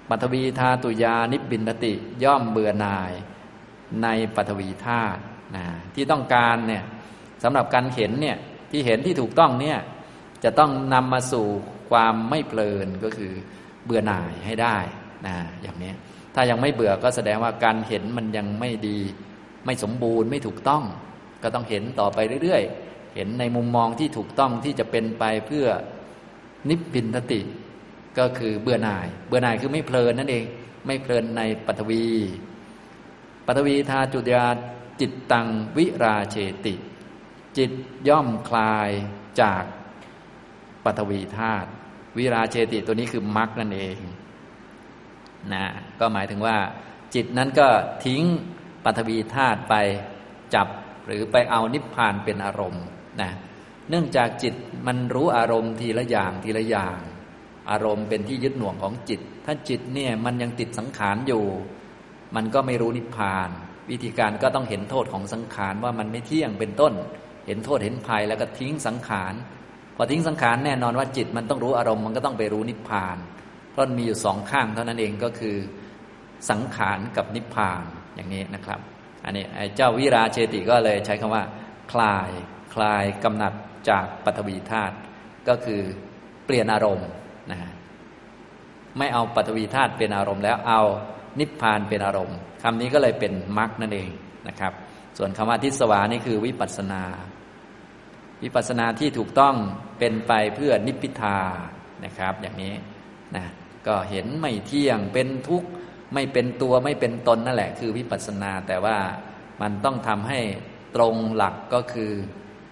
[0.09, 3.13] ปฐวีธาตุยานิบินติย่อมเบื่อหน่าย
[4.03, 5.19] ในปฐวีธาตุ
[5.55, 6.83] นะที่ต้องการเนี่ย
[7.43, 8.37] สำหรับการเห็นเนี่ย
[8.71, 9.79] ที่เห็นที่ถูกต้องเนี่ย
[10.43, 11.47] จะต้องนำมาสู่
[11.89, 13.31] ความไม่เพลินก็คือ
[13.85, 14.77] เบื่อหน่ายให้ได้
[15.27, 15.91] นะอย่างนี้
[16.35, 18.99] ถ้ายังไม่เบื่อก็แสดงว่าการเห็นมันยังไม่ดี
[19.65, 20.83] ไม่สมบูรณ์ไม่ถูกต้อง
[21.43, 25.67] ก็ต้องเห็นต่อไปเรื่อยๆ เห็นในมุมมองที่ถูกต้องที่จะเป็นไปเพื่อ
[26.69, 27.41] นิพพินทติ
[28.19, 30.45] ก็คือเบื่อหน่าย เบื่อหน่ายคือไม่เพลินนั่นเอง
[30.85, 32.05] ไม่เพลินในปฐวี
[33.45, 34.45] ปฐวีทาจุตยา
[34.99, 36.75] จิตตังวิราเชติ
[37.57, 37.71] จิต
[38.07, 38.89] ย่อมคลาย
[39.41, 39.63] จาก
[40.85, 41.69] ปฐวีธาตุ
[42.17, 43.97] วิราเชติตัวนี้คือมรรคนั่นเอง
[45.53, 45.65] นะ
[45.99, 46.57] ก็หมายถึงว่า
[47.15, 47.67] จิตนั้นก็
[48.05, 48.23] ทิ้ง
[48.83, 49.75] ปฐวีธาตุไป
[50.55, 50.67] จับ
[51.05, 52.85] หรือไปเอานิพพานเป็นอารมณ์
[53.21, 53.31] นะ
[53.89, 54.53] เนื่องจากจิต
[54.87, 56.97] มันรู้อารมณ์ทีละอย่างทีละอย่าง
[57.71, 61.43] อารมณ์เป็นที่ยึดหน่วงของจิต ถ้าจิตเนี่ยมันยังติดสังขารอยู่
[62.35, 63.49] มันก็ไม่รู้นิพพาน
[63.89, 66.93] วิธีการก็ต้องเห็นโทษของสังขารว่ามันไม่เที่ยงเป็นต้น
[67.47, 69.33] เห็นโทษเห็นภัยแล้วก็ทิ้งสังขาร
[69.95, 73.17] พอทิ้งสังขารแน่นอนว่าจิตมันต้องรู้อารมณ์มันก็ต้องไปรู้นิพพาน
[73.71, 75.55] เพราะมีอยู่สองข้างเท่านั้นเองก็คือ
[76.49, 77.83] สังขารกับนิพพาน
[78.15, 78.79] อย่างนี้นะครับ
[79.25, 81.43] อันนี้เจ้าวิราเชติก็เลยใช้คำว่า
[81.91, 82.29] คลาย
[82.73, 83.53] คลายกำหนัด
[83.89, 84.95] จากปฐวีธาตุ
[85.47, 85.81] ก็คือ
[86.45, 87.09] เปลี่ยนอารมณ์
[87.51, 87.59] นะ
[88.97, 90.81] ไม่เอาปฐวีธาตุเป็นอารมณ์แล้วเอา
[91.39, 94.09] นิพพานเป็นอารมณ์คำนี้ก็เลยเป็นมรคนั่นเอง
[94.47, 94.73] นะครับ
[95.17, 97.03] ส่วนคำว่าทิศวานี่คือวิปัสนา
[98.43, 99.55] วิปัสนาที่ถูกต้อง
[99.99, 101.37] เป็นไปเพื่อนิพพิทา
[102.05, 102.73] นะครับ อย่างนี้
[103.35, 103.45] นะ
[103.87, 105.69] ก็เห็นไม่เที่ยงเป็นทุกข์
[106.13, 108.97] ไม่เป็นตัวไม่เป็นตนนั่นแหละ คือวิปัสนาแต่ว่า
[109.61, 110.39] มันต้องทำให้
[110.95, 112.11] ตรงหลักก็คือ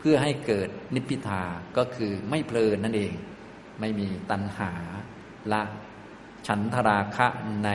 [0.09, 1.43] พื่อให้เกิดนิพพิทา
[1.77, 3.13] ก็คือไม่เพลินนั่นเอง
[3.79, 4.71] ไม่มีตัณหา
[5.51, 5.61] ละ
[6.47, 7.27] ฉันทราคะ
[7.65, 7.69] ใน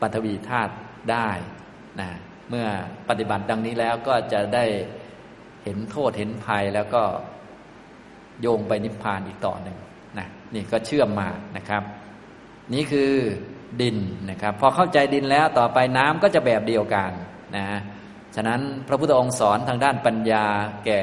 [0.00, 0.74] ปฐวีธาตุ
[1.10, 1.28] ได้
[2.00, 2.10] นะ
[2.50, 2.66] เมื่อ
[3.08, 4.64] ปฏิบัติดังนี้แล้วก็จะได้
[5.64, 7.02] เห็นโทษเห็นภัยแล้วก็
[8.40, 9.78] โยงไปนิพพานอีกต่อหนึ่ง
[10.18, 11.82] นะนี่ก็เชื่อมมานะครับ
[12.74, 13.12] นี่คือ
[13.80, 13.98] ดิน
[14.30, 17.12] นะครับ พอเข้าใจดินแล้วต่อไปน้ำก็จะแบบเดียวกัน
[17.56, 17.66] นะ
[18.36, 20.44] ฉะนั้นพระพุทธองค์สอนทางด้านปัญญา
[20.86, 21.02] แก่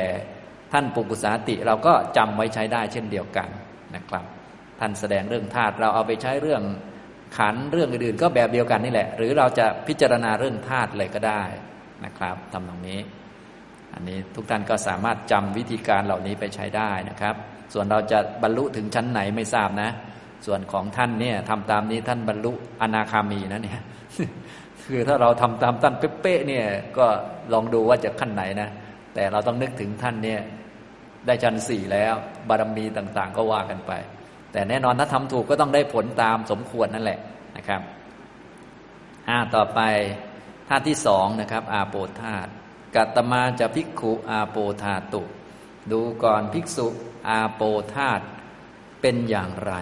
[0.74, 3.50] ท่านปุกุสาติเราก็จำไว้ใช้ได้เช่นเดียวกัน
[3.96, 4.26] นะครับ
[4.80, 6.64] ท่านแสดงเรื่องธาตุเราเอาไปใช้เรื่อง
[7.38, 11.44] ขันเรื่องอื่นๆก็แบบเดียวกันนี่แหละ หรือเราจะพิจารณาเรื่องธาตุเลยก็ได้
[12.06, 13.00] นะครับทำตรงนี้
[13.94, 17.36] อันนี้ทุกท่านก็สามารถจำวิธีการเหล่านี้ไปใช้ได้นะครับ
[17.74, 19.90] ส่วนเราจะบรรลุถึงชั้นไหนไม่ทราบนะ
[20.46, 23.82] ส่วนของท่านเนี่ยทำตามนี้ท่านบรรลุอนาคามีนะเนี่ย
[24.88, 26.66] คือถ้าเราทำตามท่านเป๊ะๆเนี่ย
[26.98, 27.06] ก็
[27.54, 28.70] ลองดูว่าจะขั้นไหนนะ
[29.14, 30.42] แต่เราต้องนึกถึงท่านเนี่ย
[31.26, 32.14] ได้ชั้นสี่แล้ว
[32.50, 33.92] บารมีต่างๆ ก็ว่ากันไป
[34.52, 37.20] แต่แน่นอนถ้าทำถูกก็ต้องได้ผลตามสมควรนั่นแหละ
[37.58, 37.82] นะครับ
[39.30, 39.80] อ่าต่อไป
[40.68, 42.50] ธาตุที่สองนะครับ อาโปธาตุ
[42.96, 45.24] กัตมาจะภิกขุอาโปธาตุ
[45.92, 46.88] ดูก่อนภิกษุ
[47.30, 47.62] อาโป
[47.96, 48.24] ธาตุ
[49.02, 49.74] เป็นอย่างไร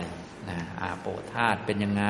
[0.50, 2.06] นะอาโปธาตุเป็นยังไง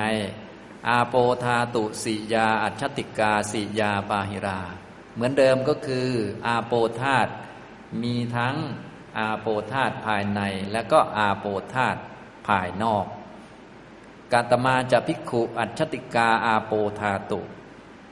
[0.90, 4.62] อาโปธาตุสิยา อัจฉติกาสิยาปาหิรา
[5.14, 6.10] เหมือนเดิมก็คือ
[6.48, 7.28] อาโปธาต
[8.02, 8.56] มีทั้ง
[9.18, 10.42] อาโปธาตภายใน
[10.72, 11.96] และก็อาโปธาต
[12.48, 13.06] ภายนอก
[14.34, 17.42] กาตมาจะภิกขุอัจฉติกาอาโปธาตุ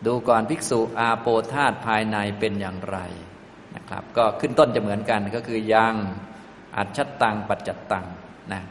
[0.05, 2.97] ดูก่อนภิกษุอาโปธาตภายในเป็นอย่างไร
[3.75, 5.95] นะครับ ก็ขึ้นต้นจะเหมือนกันก็คือยัง
[6.77, 8.05] อัจฉตังปัจจตัง
[8.53, 8.61] นะ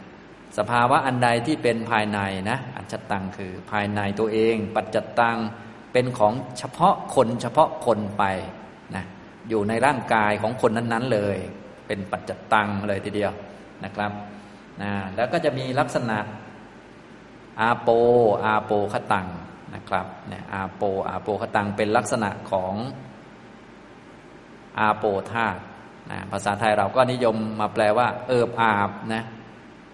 [0.59, 5.37] สภาวะอันใดที่เป็นภายในนะอัจฉตังคือภายในตัวเอง ปัจจตัง
[5.93, 8.25] เป็นของเฉพาะคนเฉพาะคนไป
[8.95, 9.05] นะ
[9.49, 11.39] อยู่ในร่างกายของคนนั้นๆเลย
[11.87, 13.33] เป็นปัจจตังเลยทีเดียว
[13.85, 14.13] นะครับ
[14.83, 16.19] นะแล้วก็จะมีลักษณะ
[17.61, 17.89] อาโป
[18.45, 19.29] อาโปขตัง
[19.75, 22.75] นะครับเนี่ยอาโปอาโปขตังเป็นลักษณะของ
[24.79, 25.61] อาโปธาตุ
[26.11, 29.23] นะภาษาไทยเราก็นิยมมาแปลว่า เอิบอาบนะ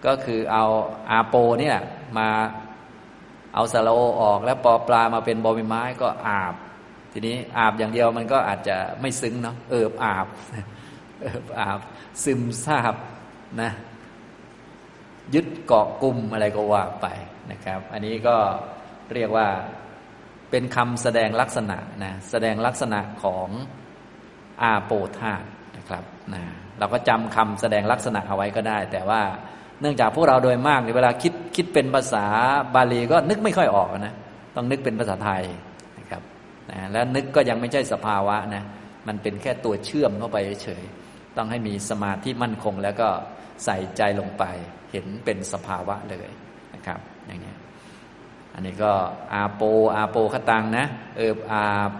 [0.07, 0.65] ก็คือเอา
[1.11, 1.77] อาโปเนี่ย
[2.17, 2.29] มา
[3.53, 6.55] เอาสรโอออกแล้วปอปลามาเป็นบอใบไม้ก็อาบ
[7.13, 10.27] ทีนี้อาบอย่างเดียวมันก็อาจจะไม่ซึ้งเนาะเอิบอาบ
[11.21, 11.79] เอิบอาบ
[12.23, 12.95] ซึมซาบ
[13.61, 13.71] นะ
[15.33, 17.07] ยึดเกาะกลุ่มอะไรก็ว่าไป
[17.51, 18.35] นะครับ อันนี้ก็
[19.13, 19.47] เรียกว่า
[20.49, 23.47] เป็นคำแสดงลักษณะนะแสดงลักษณะของ
[24.61, 25.43] อาโปธาต
[25.77, 26.43] นะครับนะ
[26.79, 29.21] เราก็จำคำแสดงลักษณะเอาไว้ก็ได้ แต่ว่า
[29.81, 32.25] เนื่องจากพวกเราโดยมากเวลาคิดคิดเป็นภาษา
[32.75, 34.13] บาลีก็นึกไม่ค่อยออกนะ
[34.55, 35.43] ต้องนึกเป็นภาษาไทย
[35.99, 36.21] นะครับ
[36.71, 38.63] นะแล้วนึกก็ยังไม่ใช่สภาวะนะ
[39.07, 40.83] มันเป็นแค่ตัวเชื่อมเข้าไปเฉย
[41.37, 43.09] ต้องให้มีสมาธิมั่นคง แล้วก็
[43.65, 44.43] ใส่ใจลงไป
[44.91, 46.29] เห็นเป็นสภาวะเลย
[46.73, 47.53] นะครับ อย่างนี้
[48.53, 48.91] อันนี้ก็
[49.33, 49.61] อาโป
[49.95, 50.85] อาโปขตังนะ
[51.17, 51.91] เอิบอาบ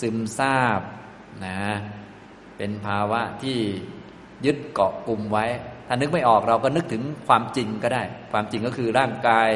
[0.00, 0.80] ซึมซาบ
[1.46, 1.58] นะ
[2.56, 3.58] เป็นภาวะที่
[4.44, 5.46] ยึดเกาะกลุ่มไว้
[5.92, 9.50] ถ้านึกไม่ออกเราก็นึกถึงความจริงก็ได้ ความจริงก็คือร่างกาย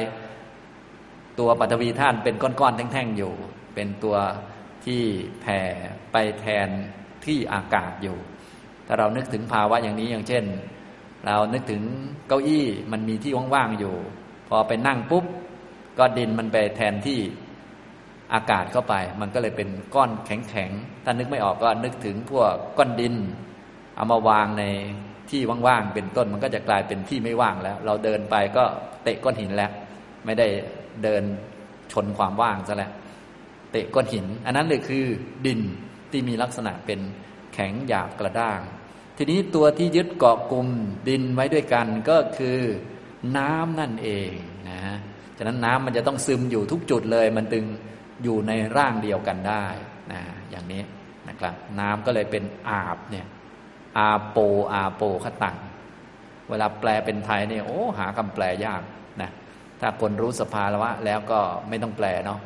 [1.38, 3.33] ตัวปัตวีธาตุเป็นก้อนๆแท่งๆอยู่
[3.75, 4.16] เป็นตัว
[4.85, 5.03] ที่
[5.40, 5.61] แผ่
[6.12, 6.68] ไปแทน
[7.25, 8.16] ที่อากาศอยู่
[8.87, 10.44] ถ้าเรานึกถึงภาวะอย่างนี้อย่างเช่น
[11.27, 11.83] เรานึกถึง
[12.29, 13.94] เก้าอี้มันมีที่ว่างๆอยู่
[14.49, 15.25] พอไปนั่งปุ๊บ
[15.99, 17.20] ก็ดินมันไปแทนที่
[18.35, 23.14] อากาศเข้าไป มันก็เลยเป็นก้อนแข็งๆถ้านึกไม่ออกก็นึกถึงพวกก้อนดิน
[23.97, 24.64] เอามาวางใน
[25.35, 28.64] ที่ว่างๆเป็นต้นมันก็จะกลายเป็นที่ไม่ว่างแล้ว เราเดินไปก็
[29.05, 29.70] เตะก้อนหินแล้ว
[30.25, 30.47] ไม่ได้
[31.03, 31.23] เดิน
[31.92, 32.92] ชนความว่างซะแล้ว
[33.73, 35.05] เตะก้อนหิน อันนั้นเลยคือ
[35.47, 35.61] ดิน
[36.11, 37.01] ที่มีลักษณะเป็น
[37.55, 38.61] แข็งหยาบกระด้าง
[39.16, 40.68] ทีนี้ตัวที่ยึดเกาะกลุ่ม
[41.09, 42.59] ดินไว้ด้วยกันก็คือ
[43.37, 44.33] น้ำนั่นเอง
[44.68, 44.81] นะ
[45.38, 47.64] ฉะนั้นน้ำมันจะต้องซึมอยู่ทุกจุดเลย มันตึง
[48.23, 49.64] อยู่ในร่างเดียวกันได้
[50.12, 50.20] นะ
[50.51, 50.83] อย่างนี้
[51.29, 53.27] นะครับ น้ำก็เลยเป็นอาบเนี่ย
[53.98, 54.38] อาโป
[54.72, 55.57] อาโปขตัง
[56.50, 58.83] เวลาแปลเป็นไทยเนี่ยโอ้หาคำแปลยาก
[59.22, 59.30] นะ
[59.80, 62.40] ถ้าคนรู้สภาวะแล้วก็ไม่ต้องแปลเนาะ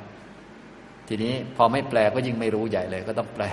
[1.08, 3.44] ทีนี้พอไม่แปลก็ยิ่งไม่รู้ใหญ่เลย ก็ต้องแปล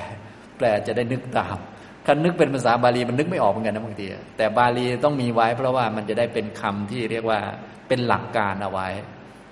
[0.58, 1.58] แปลจะได้นึกตาม
[2.05, 7.39] คันนึกเป็นภาษาบาลีมันนึกไม่ออกเหมือนกันนะบางทีแต่บาลีต้องมีไว้ เพราะว่ามันจะได้เป็นคำที่เรียกว่า
[7.88, 8.88] เป็นหลักการเอาไว้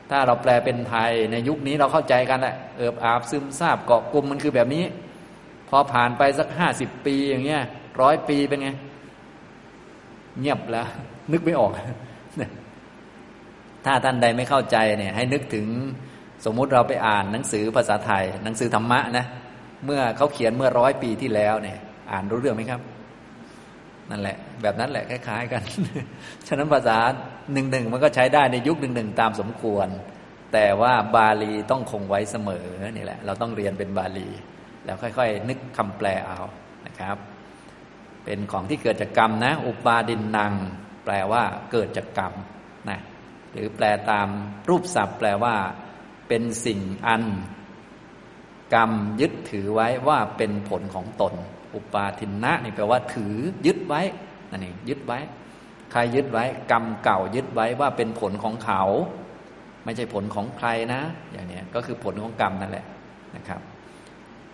[0.10, 4.84] ถ้าเราแปลเป็นไทยในยุคนี้เราเข้าใจกันแหละเอิบอาบซึมซาบเกาะกลุ่มมันคือแบบนี้
[5.70, 7.64] พอผ่านไปสักห้าสิบปีอย่างเงี้ย
[8.02, 8.70] ร้อยปีเป็นไง
[10.40, 10.88] เงียบแล้ว
[11.32, 11.72] นึกไม่ออก
[13.86, 15.68] ถ้าท่านใดไม่เข้าใจเนี่ย ให้นึกถึง
[16.46, 19.26] สมมุติเราไปอ่านหนังสือภาษาไทย หนังสือธรรมะนะ
[19.86, 21.78] เมื่อเขาเขียนเมื่อร้อยปีที่แล้วเนี่ย
[22.12, 22.82] อ่านรู้เรื่องไหมครับ
[24.10, 25.62] นั่นแหละ แบบนั้นแหละคล้ายๆ กัน
[26.48, 26.98] ฉะนั้นภาษา
[27.54, 29.88] หนึ่งหนึ่งมันก็ใช้ได้ในยุคหนึ่งหนึ่งตามสมควร
[30.54, 34.30] แต่ว่าบาลีต้องคงไว้เสมอนี่แหละ เราต้องเรียนเป็นบาลี
[34.86, 36.40] แล้วค่อย ๆ นึกคำแปลเอา
[36.88, 37.18] นะครับ
[38.26, 40.54] เป็นของที่เกิดจากกรรมนะ อุปาดินนัง
[41.06, 42.34] แปลว่าเกิดจากกรรม
[42.90, 43.00] นะ
[43.54, 44.28] หรือแปลตาม
[44.70, 45.56] รูปศัพท์ แปลว่า
[46.28, 47.24] เป็นสิ่งอัน
[48.74, 51.34] กรรมยึดถือไว้ว่าเป็นผลของตน
[51.76, 54.02] อุปาทินนะนี่แปลว่า ถือยึดไว้
[54.52, 55.20] นั่นเองยึดไว้
[55.92, 58.84] ใครยึดไว้ กรรมเก่ายึดไว้ว่าเป็นผลของเขา
[59.84, 62.86] ไม่ใช่ผลของใครนะ อย่างนี้ก็คือผลของกรรมนั่นแหละ
[63.36, 63.62] นะครับ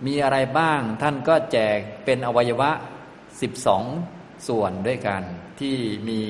[0.05, 2.71] มีอะไรบ้างท่านก็แจกเป็นอวัยวะ
[3.39, 5.21] 12 ส่วนด้วยกัน
[5.59, 5.77] ที่
[6.09, 6.21] มี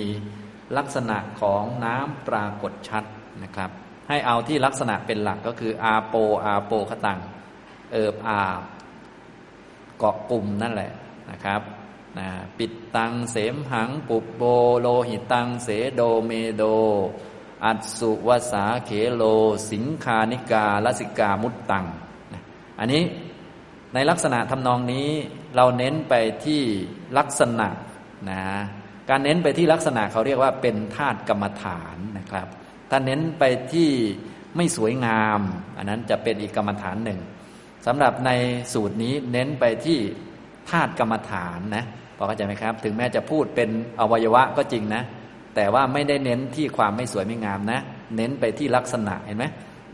[0.77, 3.03] ลักษณะของน้ำปรากฏชัด
[3.43, 3.71] นะครับ
[4.09, 7.19] ให้เอาที่ลักษณะเป็นหลักก็คืออาโปอาโปขตัง
[7.91, 8.41] เอิบอา
[9.97, 10.91] เกาะกลุ่มนั่นแหละ
[11.31, 11.61] นะครับ
[12.17, 14.43] นะปิดตังเสมหังปุบโบ
[14.79, 16.63] โลหิตังเสโดเมโด
[17.65, 19.23] อัตสุวสาเขโล
[19.71, 21.85] สิงคานิกาลสิกามุตตัง
[22.33, 22.41] นะ
[22.79, 23.03] อันนี้
[23.93, 25.07] ในลักษณะทำนองนี้
[25.55, 26.13] เราเน้นไป
[26.45, 26.61] ที่
[27.17, 27.67] ลักษณะ
[28.29, 28.41] นะ
[29.09, 32.47] การเน้นไปที่ลักษณะเขาเรียกว่าเป็นธาตุกรรมฐานนะครับ
[32.89, 33.89] ถ้าเน้นไปที่
[34.55, 35.39] ไม่สวยงาม
[35.77, 37.19] อันนั้นจะเป็นอีกกรรมฐานหนึ่ง
[37.87, 38.31] สำหรับใน
[38.73, 39.99] สูตรนี้เน้นไปที่
[40.69, 41.85] ธาตุกรรมฐานนะ
[42.17, 45.03] พอเข้าใจไหมครับ ถึงแม้จะพูดเป็นอวัยวะก็จริงนะ
[45.55, 47.79] แต่ว่าไม่ได้เน้นที่ความไม่สวยไม่งามนะ
[48.15, 49.45] เน้นไปที่ลักษณะเห็นไหม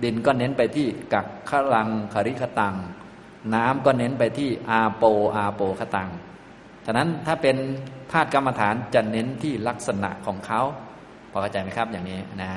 [0.03, 2.75] ดินก็เน้นไปที่กักขลังคริคตัง
[3.53, 5.03] น้ำก็เน้นไปที่อาโป
[5.35, 6.09] อาโปขตัง
[6.85, 7.55] ฉะนั้นถ้าเป็น
[8.11, 10.61] ธาตุกรรมฐานจะเน้นที่ลักษณะของเขา
[11.31, 12.51] พอเข้าใจไหมครับอย่างนี้นะ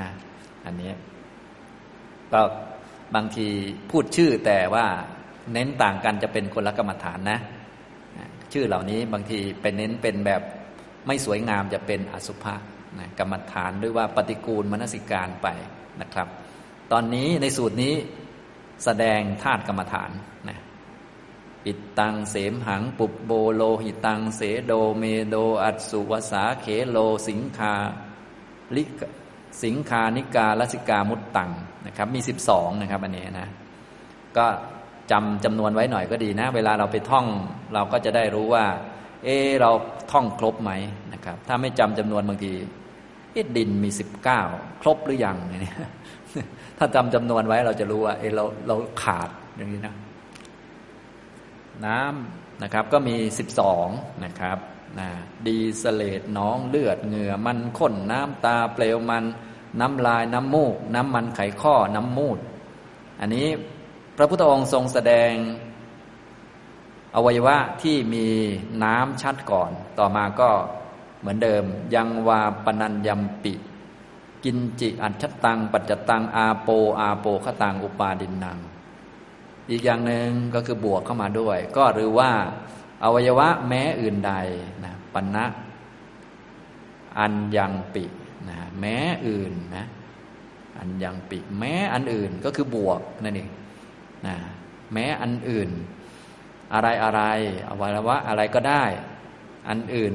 [0.64, 0.92] อันนี้
[2.32, 2.40] ก็
[3.14, 3.48] บางที
[3.90, 4.86] พูดชื่อแต่ว่า
[5.52, 7.40] เน้นต่างกันจะเป็นคนละกรรมฐานนะ
[8.52, 10.42] ชื่อเหล่านี้บางทีเป็นเน้นเป็นแบบ
[11.06, 12.54] ไม่สวยงามจะเป็นอสุภะ
[12.98, 15.48] นะกรรมฐานหรือว่าปฏิกูลมนสิการไป
[16.00, 16.28] นะครับ
[16.92, 17.94] ตอนนี้ในสูตรนี้
[18.84, 20.10] แสดงธาตุกรรมฐาน
[21.64, 27.74] ปิตังเสมหังปุบโบโลหิตังเสโดเมโดอัตสุวสาเขโลสิงคา
[28.76, 29.00] ลิก
[29.64, 31.50] สิงคานิกาลสิกามุตตัง
[31.86, 33.48] นะครับ มีสิบสองนะครับอันนี้นะ
[34.36, 34.46] ก็
[35.10, 37.26] จำจำนวนไว้หน่อยก็ดีนะ เวลาเราไปท่อง
[37.74, 38.64] เราก็จะได้รู้ว่า
[39.24, 39.70] เออเรา
[40.12, 40.72] ท่องครบไหม
[41.12, 42.52] นะครับ ถ้าไม่จำจำนวนบางที
[43.56, 44.40] ดินมีสิบเก้า
[44.82, 45.76] ครบหรือยังเนี่ย
[46.78, 49.94] ถ้าจำจำนวนไว้เราจะรู้ว่าเออเราเราขาดอย่างนี้นะ
[51.86, 53.86] น้ำนะครับ ก็มีสิบสอง
[54.24, 54.58] นะครับ
[54.98, 55.08] นะ
[55.46, 59.24] ดีสเลตน้องเลือดเหงื่อมันข้นน้ำตาเปลวมัน
[59.80, 62.38] น้ำลายน้ำมูก น้ำมันไขข้อน้ำมูด
[63.20, 63.46] อันนี้
[64.16, 65.32] พระพุทธองค์ทรงแสดง
[67.14, 68.26] อวัยวะที่มี
[68.84, 70.50] น้ำชัดก่อน ต่อมาก็
[71.20, 71.64] เหมือนเดิม
[71.94, 73.54] ยังวาปนัญยมปิ
[74.44, 76.68] กินจิอัจฉตัง ปัจจตัง อาโป
[77.00, 78.58] อาโปขตัง อุปาดินนัง
[79.70, 82.30] อีกอย่างหนึ่งก็คือบวกเข้ามาด้วย ก็หรือว่า
[83.04, 84.34] อวัยวะแม้อื่นใด
[84.84, 85.44] นะปัญนะ
[87.18, 88.04] อันยังปิ
[88.48, 89.86] นะแม้อื่นนะ
[90.78, 93.50] อันยังปิ แม้อันอื่นก็คือบวกนั่นเอง
[94.26, 94.36] นะ
[94.92, 95.70] แม้อันอื่น
[96.74, 97.22] อะไรอะไร
[97.68, 98.84] อวัยวะอะไรก็ได้
[99.68, 100.14] อันอื่น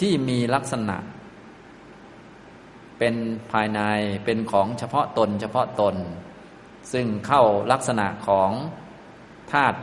[0.00, 0.96] ที่มีลักษณะ
[2.98, 3.14] เป็น
[3.52, 3.80] ภายใน
[4.24, 5.96] เป็นของเฉพาะตน เฉพาะตน
[6.92, 8.50] ซึ่งเข้าลักษณะของ
[9.52, 9.78] ธาตุ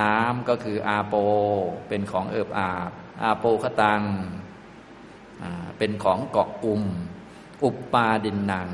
[0.00, 1.14] น้ำก็คืออาโป
[1.88, 2.90] เป็นของเอิบอาบ
[3.22, 4.02] อาโปขตัง
[5.78, 6.82] เป็นของเกาะกลุ่ม
[7.64, 8.68] อุปปาดินนาง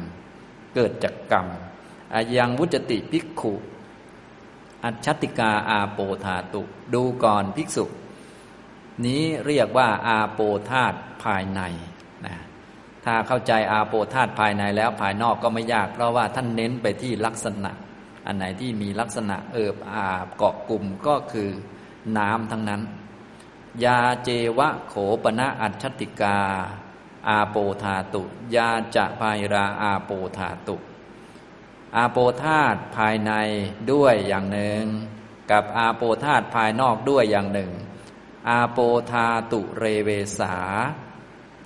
[0.75, 1.47] เกิดจากกรรม
[2.15, 3.55] อายังวุจติภิกขุ
[4.85, 6.63] อัจฉติกาอาโปธาตุ
[6.95, 7.85] ดูก่อนภิกษุ
[9.05, 11.61] นี้เรียกว่าอาโปธาตภายใน
[13.09, 17.73] ถ้าเข้าใจอาโปธาตุภายในแล้วภายนอกก็ไม่ยาก เพราะว่าท่านเน้นไปที่ลักษณะ
[18.27, 21.51] อันไหนที่มีลักษณะเอิบอาบเกาะกลุ่มก็คือ
[22.19, 22.83] น้ำทั้งนั้น
[23.85, 26.39] ยาเจวะโขปณะอัจฉติกา
[27.29, 28.23] อาโปธาตุ
[28.57, 30.77] ยาจะภายราอาโปธาตุ
[31.97, 33.33] อาโปธาตภายใน
[33.93, 34.83] ด้วยอย่างหนึ่ง
[35.51, 37.73] กับอาโปธาตภายนอกด้วยอย่างหนึ่ง
[38.49, 38.79] อาโป
[39.11, 40.57] ธาตุเรเวสา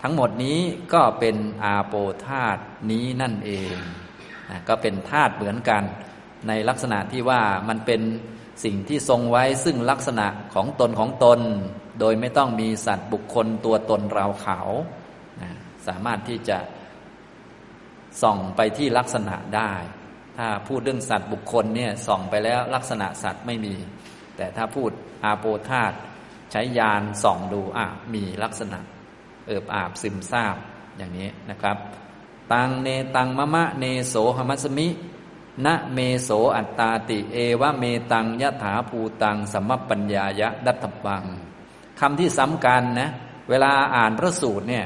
[0.03, 0.59] ทั้งหมดนี้
[0.95, 1.95] ก็เป็นอาโป
[2.27, 2.59] ธาต
[2.91, 3.75] นี้นั่นเอง
[4.69, 5.83] ก็เป็นธาตุเหมือนกัน
[6.49, 8.01] ในลักษณะที่ว่ามันเป็น
[8.65, 11.41] สิ่งที่ทรงไว้ซึ่งลักษณะของตนของตน
[12.01, 14.61] โดยไม่ต้องมีสัตว์บุคคลตัวตนเราเขา
[15.87, 16.59] สามารถที่จะ
[18.23, 19.73] ส่องไปที่ลักษณะได้
[20.39, 23.75] ถ้าพูดเรื่องสัตว์บุคคลเนี่ยส่องไปแล้วลักษณะสัตว์ไม่มี
[24.37, 24.91] แต่ถ้าพูด
[25.25, 25.93] อาโปธาต
[26.53, 28.81] ใช้ยานส่องดูอะมีลักษณะ
[29.47, 30.57] เอิบอาบซึมซาบ
[30.99, 31.77] อย่างนี้นะครับ
[32.53, 34.89] ตังเนตังมะมะเนโสหมัสมิ
[35.67, 41.25] นะเมโสอัตตาติเอวะเมตังยะถาภูตังสัมมปัญญายะดัตถบัง
[42.01, 43.11] คำที่สำคัญนะ
[43.51, 44.85] เวลาอ่านพระสูตรเนี่ย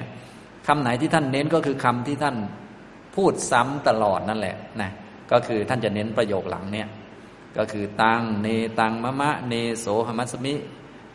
[0.67, 2.37] คำไหนที่ท่านเน้นก็คือคำที่ท่าน
[3.15, 4.91] พูดซ้ำตลอดนั่นแหละนะ
[5.33, 6.89] ก็คือท่านจะเน้นประโยคหลังเนี่ย
[7.57, 10.55] ก็คือตังเนตังมะมะเนโสหมัสมิ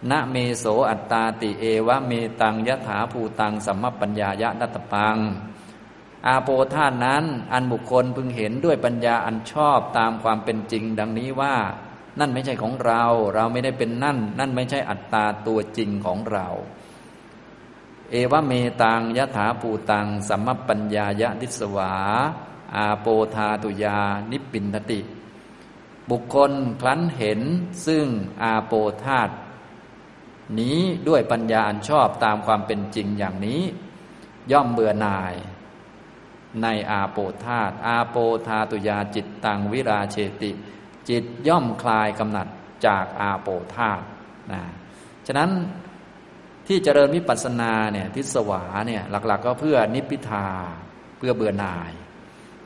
[0.09, 2.11] นะเมโสอัตตาติเอวะเม
[2.41, 5.17] ตังยะถาภูตังสัมมปัญญายะนัตปัง
[6.27, 11.55] อาโปธาตุนั้นอันบุคคลพึงเห็นด้วยปัญญาอันชอบตามความเป็นจริง ดังนี้ว่า
[12.19, 13.03] นั่นไม่ใช่ของเรา
[13.35, 16.47] เราไม่ได้เป็นนั่น นั่นไม่ใช่อัตตาตัวจริงของเรา
[18.11, 21.93] เอวเมตังยะถาปูตังสัมมปัญญายะทิสวา
[22.75, 23.99] อาโปธาตุยา
[24.31, 24.99] นิปินทติ
[26.09, 27.41] บุคคลคลั้นเห็น
[27.85, 28.05] ซึ่ง
[28.43, 29.29] อาโปธาต
[30.59, 33.61] นี้ด้วยปัญญาอันชอบตามความเป็นจริงอย่างนี้
[34.51, 35.33] ย่อมเบื่อหน่าย
[36.63, 40.51] ในอาโปธาตอาโปธาตุยาจิตตังวิราเชติ
[41.09, 42.47] จิตย่อมคลายกำหนัด
[42.85, 44.01] จากอาโปธาต
[44.51, 44.61] นะ
[45.27, 45.49] ฉะนั้น
[46.67, 50.47] ที่เจริญวิปัสสนาเนี่ยทิศวาเนี่ยหลักๆก็เพื่อนิพพิทา
[51.17, 51.91] เพื่อเบื่อหน่าย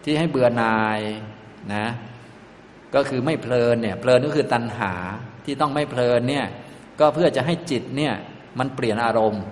[0.04, 1.00] ที่ให้เบื่อหน่าย
[1.74, 1.88] นะ
[2.95, 4.93] ก็คือไม่เพลินเนี่ยเพลินก็คือตัณหา
[5.45, 6.45] ที่ต้องไม่เพลินเนี่ย
[7.00, 8.14] ก็เพื่อจะให้จิตเนี่ย
[8.60, 9.44] มันเปลี่ยนอารมณ์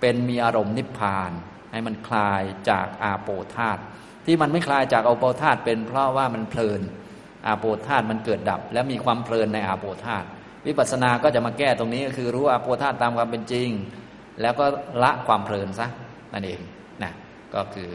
[0.00, 1.30] เป็นมีอารมณ์นิพพาน
[1.72, 3.78] ให้มันคลายจากอาโปธาต
[4.26, 6.80] ที่มันไม่คลายจากอาโปธาตเป็นเพราะว่ามันเพลิน
[7.46, 10.24] อาโปธาตมันเกิดดับ และมีความเพลินในอาโปธาต
[10.66, 13.68] วิปัสสนาก็จะมาแก้ตรงนี้ก็คือรู้อาโปธาตตามความเป็นจริง
[14.40, 14.64] แล้วก็
[15.02, 15.88] ละความเพลินซะ
[16.32, 16.60] นั่นเอง
[17.02, 17.12] นะ
[17.54, 17.90] ก็คือ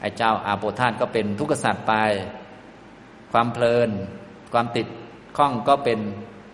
[0.00, 1.94] ไอ้เจ้าอาโปธาตก็เป็นทุกขสัตว์ไป
[3.32, 3.90] ความเพลิน
[4.52, 4.86] ความติด
[5.36, 5.98] ข้องก็เป็น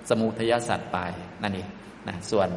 [0.09, 0.99] สมุทยสัตว์ไป
[1.42, 1.68] นั่นเอง
[2.09, 2.48] นะส่วน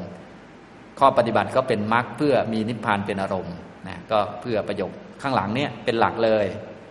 [0.99, 3.55] ข้อปฏิบัติก็เป็นมรรคเพื่อมีนิพพานเป็นอารมณ์
[3.87, 4.91] นะก็เพื่อประโยค
[5.21, 6.45] ข้างหลังเนี่ยเป็นหลักเลย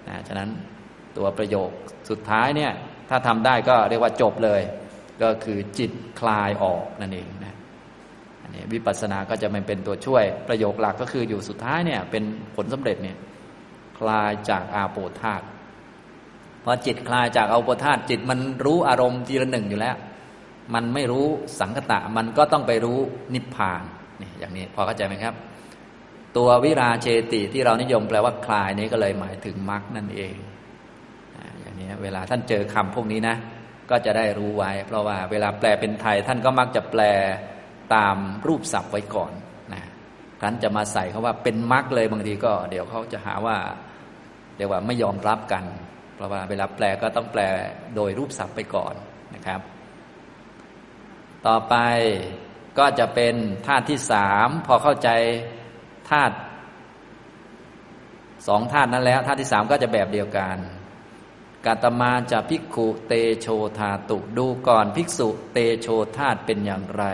[0.08, 0.48] นะฉะนั้น
[1.16, 1.70] ตัวประโยค
[2.10, 2.72] สุดท้ายเนี่ย
[3.08, 4.60] ถ้าทำได้ก็เรียกว่าจบเลย
[5.22, 7.54] ก็คือจิตคลายออกนั่นเองนะ
[8.42, 12.22] อันนี้วิปัสสนาก็จะมันเป็นตัวช่วยประโยคหลักก็คืออยู่สุดท้ายเนี่ยเป็น
[12.56, 13.16] ผลสำเร็จเนี่ย
[13.98, 15.42] คลายจากอาโปธาต
[16.64, 19.96] พอจิตคลายจากอาโปธาตจิตมันรู้อารมณ์ทีละหนึ่งอยู่แล้ว
[20.74, 21.26] มันไม่รู้
[21.60, 22.98] สังคตะมันก็ต้องไปรู้
[23.34, 23.82] นิพพาน
[24.22, 25.34] นี่อย่างนี้พอเข้าใจไหมครับ
[26.36, 30.36] ตัววิราเชติที่เรานิยมแปลว่าคลายนี้ก็เลยหมายถึงมรรคนั่นเอง
[31.60, 33.36] อย่างนี้เวลาท่านเจอคำพวกนี้นะ
[33.90, 37.02] ก็จะได้รู้ไว้ เพราะว่าเวลาแปลเป็นไทยท่านก็มักจะแปล
[37.94, 39.32] ตามรูปศัพท์ไว้ก่อน
[39.74, 39.82] นะ
[40.42, 43.56] ท่านจะมาใส่เขาว่าเป็นมรรคเลยบางทีก็ เดี๋ยวเขาจะหาว่า
[44.56, 45.64] เรียกว่าไม่ยอมรับกัน
[46.14, 47.42] เพราะว่าเวลาแปลก็ต้องแปล
[47.96, 48.94] โดยรูปศัพท์ไปก่อน
[49.34, 49.60] นะครับ
[51.46, 51.74] ต่อไป
[52.78, 53.34] ก็จะเป็น
[53.66, 55.08] ธาตุที่สามพอเข้าใจ
[56.10, 56.34] ธาตุ
[58.46, 60.58] สองธาตุนั้นแล้วธาตุที่สามก็จะแบบเดียวกัน
[61.66, 63.48] กาตมาจะภิกขุเตโช
[63.78, 67.04] ธาตุดูก่อนภิกษุเตโชธาตุเป็นอย่างไร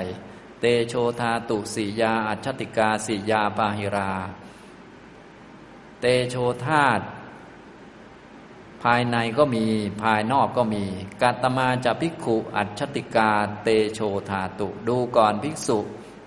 [0.61, 4.13] เตโชธาตุสียาอัจฉติกาสียาปาหิรา
[6.01, 6.37] เตโช
[6.67, 7.05] ธาตุ
[8.85, 9.65] ภายในก็มี
[10.03, 10.85] ภายนอกก็มี
[11.23, 13.31] กาตมาจะภิกขุอัจฉติกา
[13.63, 15.79] เตโชธาตุ ดูก่อนภิกษุ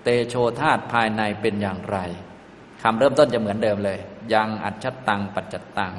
[0.04, 1.98] เตโชธาตภายในเป็นอย่างไร
[2.82, 3.98] คำเริ่มต้นจะเหมือนเดิมเลย
[4.34, 5.94] ยังอัจฉตังปัจจตัง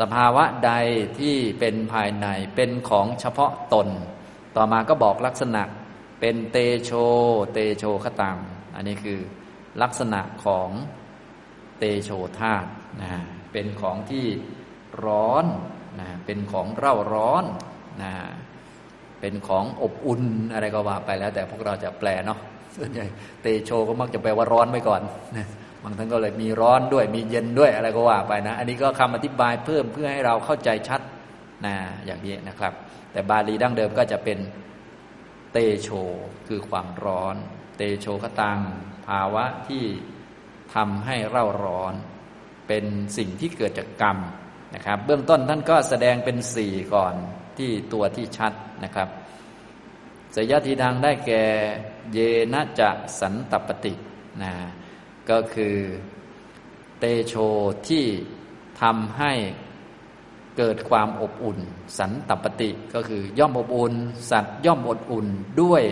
[0.00, 0.72] สภาวะใด
[1.18, 3.88] ที่เป็นภายในเป็นของเฉพาะตน
[4.56, 5.62] ต่อมาก็บอกลักษณะ
[6.20, 6.90] เป็นเตโช
[7.52, 8.38] เตโชขตัง
[8.74, 9.20] อันนี้คือ
[9.82, 10.70] ลักษณะของ
[11.78, 12.66] เตโชธาต
[13.00, 13.10] นะ
[13.52, 14.26] เป็นของที่
[15.04, 15.44] ร้อน
[16.00, 17.44] นะเป็นของเร่าร้อน
[18.02, 18.12] นะ
[19.20, 22.38] เป็นของอบอุ่นอะไรก็ว่าไปแล้ว แต่พวกเราจะแปลเนาะ
[22.76, 23.06] ส่วนใหญ่
[23.42, 25.02] เตโชก็มักจะแปลว่าร้อนไว้ก่อน
[25.36, 25.46] นะ
[25.82, 31.00] บางท่านก็เลยมีร้อนด้วยมีเย็นด้วยอะไรก็ว่าไปนะ อันนี้ก็คำอธิบายเพิ่มเพื่อให้เราเข้าใจชัด
[31.66, 31.74] นะ
[32.06, 32.72] อย่างนี้นะครับ
[33.12, 34.38] แต่บาลีดั้งเดิมก็จะเป็น
[35.52, 35.88] เตโช
[36.48, 37.36] คือความร้อน
[37.76, 38.60] เตโชกตัง
[39.06, 39.84] ภาวะที่
[40.74, 41.94] ทำให้เร่าร้อน
[42.68, 42.84] เป็น
[43.16, 44.18] สิ่งที่เกิดจากกรรม
[44.74, 47.14] นะครับ เบื้องต้นท่านก็แสดงเป็นสี่ก่อน
[47.58, 48.52] ที่ตัวที่ชัด
[48.84, 49.08] นะครับ
[50.34, 51.44] สยทีทางได้แก่
[52.12, 52.18] เย
[52.52, 53.94] นะจะสันตปฏิ
[54.42, 54.52] นะ
[55.30, 55.76] ก็คือ
[56.98, 57.34] เตโช
[57.88, 58.04] ที่
[58.82, 59.32] ทำให้
[60.56, 61.58] เกิดความอบอุ่น
[61.98, 63.94] สันตปฏิก็คือย่อมอบอุ่น
[64.30, 65.26] สัตว์ย่อมอดอุ่น
[65.62, 65.82] ด้วย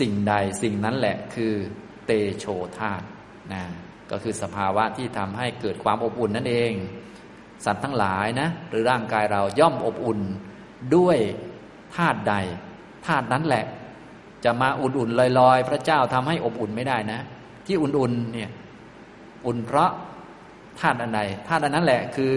[0.00, 1.54] สิ่งใดสิ่งนั้นแหละคือ
[2.06, 2.46] เตโช
[2.78, 3.04] ธาตุ
[3.52, 3.62] นะ
[4.10, 6.72] ก็คือสภาวะที่ทำให้เกิดความอบอุ่นนั่นเอง
[7.64, 10.20] สัตว์ทั้งหลายนะ หรือร่างกายเราย่อมอบอุ่น
[10.96, 11.18] ด้วย
[11.96, 12.34] ธาตุใด
[13.06, 13.64] ธาตุนั้นแหละ
[14.44, 17.20] จะมาอุ่นๆลอยๆ พระเจ้าทำให้อบอุ่นไม่ได้นะ
[17.66, 18.50] ที่อุ่นๆเนี่ย
[19.46, 19.90] อุ่นเพราะ
[20.80, 22.34] ธาตุอันใดธาตุอันนั้นแหละคือ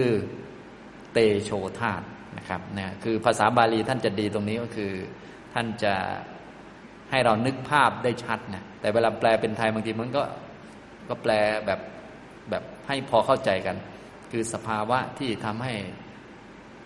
[1.12, 1.50] เตโช
[1.80, 2.04] ธาตุ
[2.38, 4.92] นะครับเนี่ยคือภาษาบาลีท่านจะดีตรงนี้ก็คือ
[5.54, 5.94] ท่านจะ
[7.10, 10.22] ให้เรานึกภาพได้ชัดนะแต่เวลาแปลเป็นไทยบางทีมันก็
[11.08, 11.32] ก็แปล
[11.66, 11.80] แบบ
[12.50, 13.76] แบบให้พอเข้าใจกัน
[14.30, 15.74] คือสภาวะที่ทำให้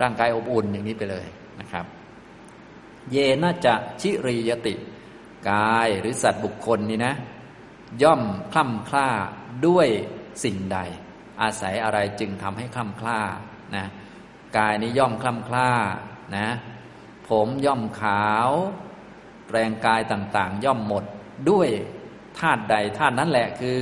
[0.01, 1.27] ร่างกายอบอุ่นอย่างนี้ไปเลย
[1.61, 1.87] นะครับ
[3.11, 4.75] เยน่าจะชิริยติ
[5.51, 7.15] กายหรือสัตว์บุคคลนี่นะ
[8.03, 8.23] ย่อม
[8.53, 9.09] คล่ำคล้า
[9.67, 9.89] ด้วย
[10.45, 10.79] สิ่งใด
[11.43, 13.21] อาศัยอะไรจึงทำให้คล่ำคล้า
[13.77, 13.87] นะ
[14.59, 15.71] กายนี้ย่อมคล่ำคล้า
[16.37, 16.49] นะ
[17.29, 18.51] ผมย่อมขาว
[19.51, 21.05] แรงกายต่างๆ ย่อมหมด
[21.51, 21.69] ด้วย
[22.39, 23.81] ธาตุใดธาตุนั้นแหละคือ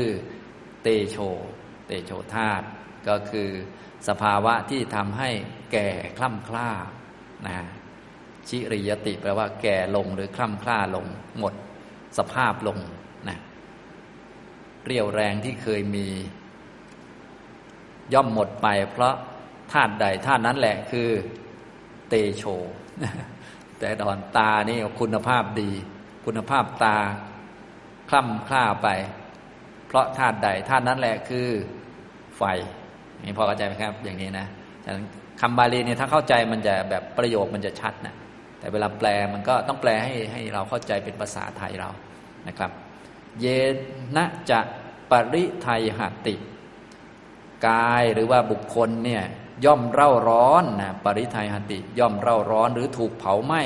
[0.83, 1.17] เตโช
[1.87, 2.65] เตโชธาตุ
[3.09, 3.49] ก็คือ
[4.09, 5.31] สภาวะที่ทำให้
[5.73, 5.89] แก่
[6.19, 6.71] คล่ำคล้า
[7.49, 7.59] นะ
[8.49, 11.07] ชิริยติแปลว่าแก่ลงหรือคล่ำคล้าลง
[11.39, 11.55] หมด
[12.19, 12.79] สภาพลง
[13.29, 13.39] นะ
[14.87, 16.07] เรียวแรงที่เคยมี
[18.15, 19.15] ย่อมหมดไป เพราะ
[19.73, 21.09] ธาตุใดธาตุนั้นแหละคือ
[22.09, 22.45] เตโช
[23.79, 25.71] แต่ดอนตานี่คุณภาพดี
[26.27, 26.97] คุณภาพตา
[28.09, 28.89] คล่ำคล้าไป
[29.87, 31.49] เพราะธาตุใดธาตุนั้นแหละคือ
[32.37, 32.43] ไฟ
[33.25, 34.47] นี่พอเข้าใจไหมครับ อย่างนี้นะ
[35.41, 38.14] คำบาลีเนี่ยถ้าเข้าใจมันจะแบบประโยคมันจะชัดนะ
[38.59, 41.91] แต่เวลาแปลมันก็ต้องแปลให้ให้เราเข้าใจเป็นภาษาไทยเรา
[42.49, 42.71] นะครับ
[43.41, 43.47] เย
[44.16, 44.61] นะจะ
[45.11, 46.35] ปริไทยหติ
[47.66, 49.23] กายหรือว่าบุคคลเนี่ย
[49.64, 53.62] ย่อมเร่าร้อนนะปริไทยหติ ย่อมเร่าร้อนหรือถูกเผาไหม้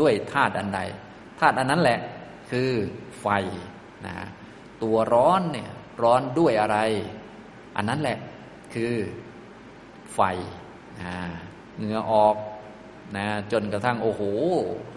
[0.00, 0.80] ด้วยธาตุอันใด
[1.40, 1.98] ธาตุอันนั้นแหละ
[2.50, 2.70] คือ
[3.20, 3.26] ไฟ
[4.06, 4.14] นะ
[4.82, 5.68] ตัวร้อนเนี่ย
[6.02, 6.78] ร้อนด้วยอะไร
[7.76, 8.18] อันนั้นแหละ
[8.74, 8.94] คือ
[10.14, 10.20] ไฟ
[11.76, 12.36] เหงื่อออก
[13.16, 14.22] นะจนกระทั่งโอ้โห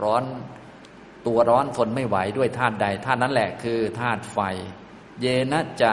[0.04, 0.24] ร้อน
[1.26, 4.40] ตัวร้อนทนไม่ไหวด้วยธาตุใดธาตุนั้นแหละคือธาตุไฟ
[5.22, 5.92] เยนะจะ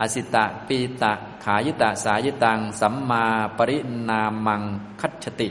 [0.00, 1.12] อสิตะปีตะ
[1.44, 4.62] ขายิตะสายิตัง สัมมาปรินามัง
[5.00, 5.48] คัจติ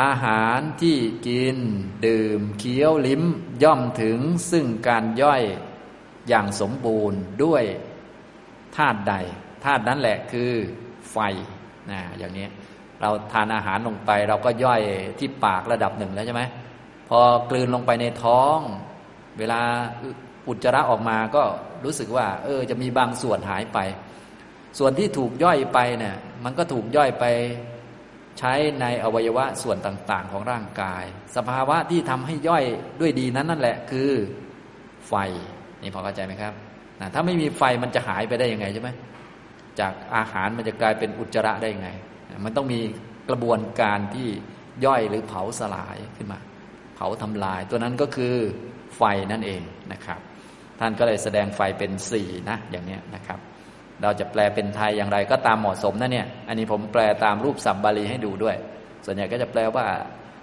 [0.00, 1.58] อาหารที่กิน
[2.06, 3.22] ดื่มเคี้ยวลิ้ม
[3.62, 4.18] ย่อมถึง
[4.50, 5.42] ซึ่งการย่อย
[6.28, 7.64] อย่างสมบูรณ์ด้วย
[8.76, 9.14] ธาตุใด
[9.64, 10.50] ธาตุนั้นแหละคือ
[11.12, 11.18] ไฟ
[11.90, 12.46] นะอย่างนี้
[13.00, 14.82] เราทานอาหารลงไป เราก็ย่อย
[15.18, 16.42] ที่ปากระดับหนึ่งแล้วใช่ไหม
[17.08, 17.20] พอ
[17.50, 18.58] กลืนลงไปในท้อง
[19.38, 19.60] เวลา
[20.48, 21.42] อุจจาระออกมาก็
[21.84, 23.78] รู้สึกว่า เออ จะมีบางส่วนหายไป
[24.78, 27.24] ส่วนที่ถูกย่อยไปเนี่ย มันก็ถูกย่อยไป
[28.38, 31.04] ใช้ในอวัยวะส่วนต่าง ๆ ของร่างกาย
[31.36, 32.64] สภาวะที่ทำให้ย่อย
[33.00, 34.10] ด้วยดีนั้นนั่นแหละคือ
[35.08, 35.14] ไฟ
[35.82, 36.52] นี่พอเข้าใจไหมครับ
[37.00, 38.90] นะถ้าไม่มีไฟมันจะหายไปได้ยังไงใช่ไหม
[39.80, 41.90] จากอาหารมันจะกลายเป็นอุจจาระได้ยังไง
[42.44, 42.80] มันต้องมี
[43.28, 44.28] กระบวนการที่
[44.84, 46.40] ย่อยหรือเผาสลายขึ้นมา
[46.96, 48.34] เผาทำลาย ตัวนั้นก็คือ
[48.96, 50.20] ไฟนั่นเองนะครับ
[50.80, 53.38] ท่านก็เลยแสดงไฟเป็นสี่นะอย่างนี้นะครับ
[54.02, 58.56] เราจะแปลเป็นไทยอย่างไรก็ตามเหมาะสมนะเนี่ย อันนี้ผมแปลตามรูปสับบาลีให้ดูด้วย
[59.04, 59.86] ส่วนใหญ่ก็จะแปลว่า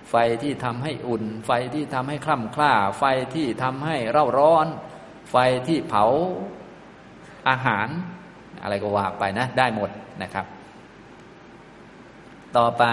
[0.09, 3.03] ไฟที่ทำให้อุ่น ไฟที่ทำให้คล่ำคล้า ไฟ
[3.35, 4.67] ที่ทำให้เร่าร้อน
[5.33, 6.03] ไฟที่เผา
[7.49, 7.87] อาหาร
[8.61, 9.89] อะไรก็ว่าไปนะ ได้หมด
[10.21, 10.45] นะครับ
[12.57, 12.83] ต่อไป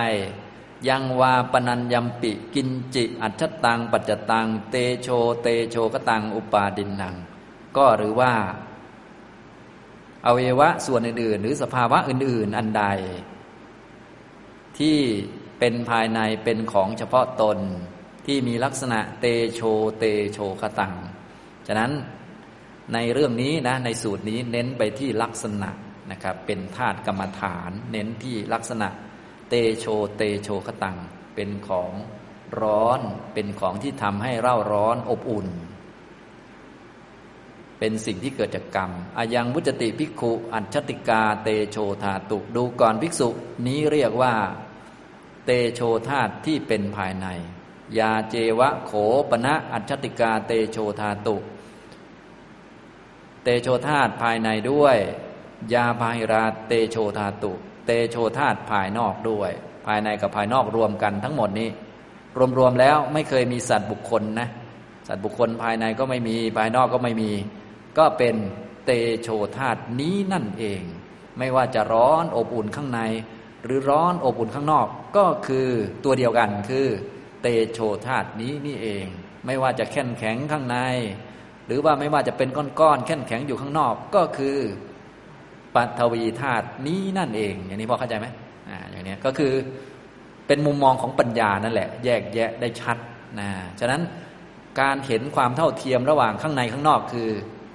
[0.88, 5.08] ยังวาปนัญยมปิกินจิอัจฉตัง ปัจจตัง เตโช
[5.42, 7.14] เตโชกตัง อุปาดินนัง
[7.76, 8.32] ก็หรือว่า
[10.26, 12.84] อวัยวะส่วนอื่นๆ หรือสภาวะอื่น ๆ อันใด
[14.78, 14.98] ที่
[15.58, 17.58] เป็นภายในเป็นของเฉพาะตน
[18.26, 19.60] ที่มีลักษณะเตโช
[19.98, 20.94] เตโชคตัง
[21.66, 21.92] ฉะนั้น
[22.94, 25.70] ในเรื่องนี้นะในสูตรนี้เน้นไปที่ลักษณะ
[26.10, 28.88] นะครับเป็นธาตุกรรมฐาน เน้นที่ลักษณะ
[29.48, 29.86] เตโช
[30.16, 30.98] เตโชคตัง
[31.34, 31.90] เป็นของ
[32.60, 33.00] ร้อน
[33.34, 35.48] เป็นของที่ทำให้เร่าร้อนอบอุ่น
[37.78, 43.28] เป็นสิ่งที่เกิดจากกรรมอายังวุจติภิกขุอัจฉติกา เตโชธาตุดูก่อนภิกษุ
[43.66, 44.34] นี้เรียกว่า
[45.44, 47.26] เตโชธาตุที่เป็นภายใน
[47.98, 48.92] ยาเจวะโข
[49.30, 51.36] ปณะอัจฉติกาเตโชธาตุ
[53.44, 54.96] เตโชธาตุภายในด้วย
[55.74, 57.52] ยาภายราเตโชธาตุ
[57.86, 59.50] เตโชธาตุภายนอกด้วย
[59.86, 61.68] ภายในกับภายนอกรวมกันทั้งหมดนี้
[62.58, 64.48] รวมๆแล้วไม่เคยมีสัตว์บุคคลนะ
[65.08, 67.30] สัตว์บุคคลภายในก็ไม่มีภายนอกก็ไม่มี
[67.98, 68.34] ก็เป็น
[68.84, 70.82] เตโชธาตุนี้นั่นเอง
[71.38, 73.00] ไม่ว่าจะร้อนอบอุ่นข้างใน
[73.64, 74.86] หรือร้อนอบอุ่นข้างนอก
[75.16, 75.68] ก็คือ
[76.04, 76.86] ตัวเดียวกันคือ
[77.42, 79.06] เตโชธาตุนี้นี่เอง
[79.46, 80.78] ไม่ว่าจะแข็งแข็งข้างใน
[81.70, 82.48] หรือว่าไม่ว่าจะเป็น
[82.80, 84.56] ก้อนๆแข็งแข็งอยู่ข้างนอกก็คือ
[85.74, 88.26] ปัทวีธาตุนี้นั่นเอง อย่างนี้พอเข้าใจไหม
[88.70, 89.52] อ่าอย่างนี้ก็คือ
[90.46, 92.96] เป็นมุมมองของปัญญานั่นแหละ แยกแยะได้ชัด
[93.40, 93.48] นะ
[93.80, 94.02] ฉะนั้น
[94.80, 97.28] การเห็นความเท่าเทียมระหว่างข้างในข้างนอกคือ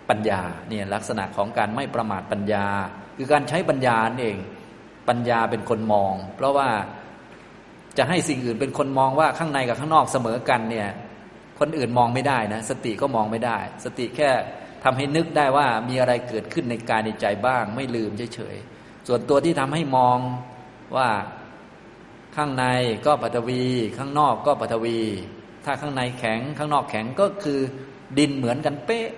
[0.10, 2.66] ปัญญาเนี่ยลักษณะของการไม่ประมาทปัญญา
[3.18, 4.38] คือการใช้ปัญญาเอง
[5.10, 6.70] ปัญญาเป็นคนมอง เพราะว่า
[7.98, 10.88] จะให้สิ่งอื่นเป็นคนมองว่าข้างในกับข้างนอกเสมอกันเนี่ย
[11.60, 14.32] คนอื่นมองไม่ได้นะ สติก็มองไม่ได้ สติแค่
[14.84, 20.18] ทำให้นึกได้ว่ามีอะไรเกิดขึ้นในกายในใจบ้าง ไม่ลืมเฉยๆส่วนตัวที่ทำให้มอง
[20.95, 21.10] ว่า
[22.36, 22.66] ข้างใน
[23.06, 23.64] ก็ปัทวี
[23.97, 24.99] ข้างนอกก็ปัทวี
[25.66, 27.60] ถ้าข้างในแข็งข้างนอกแข็งก็คือ
[28.18, 29.10] ดินเหมือนกันเป๊ะ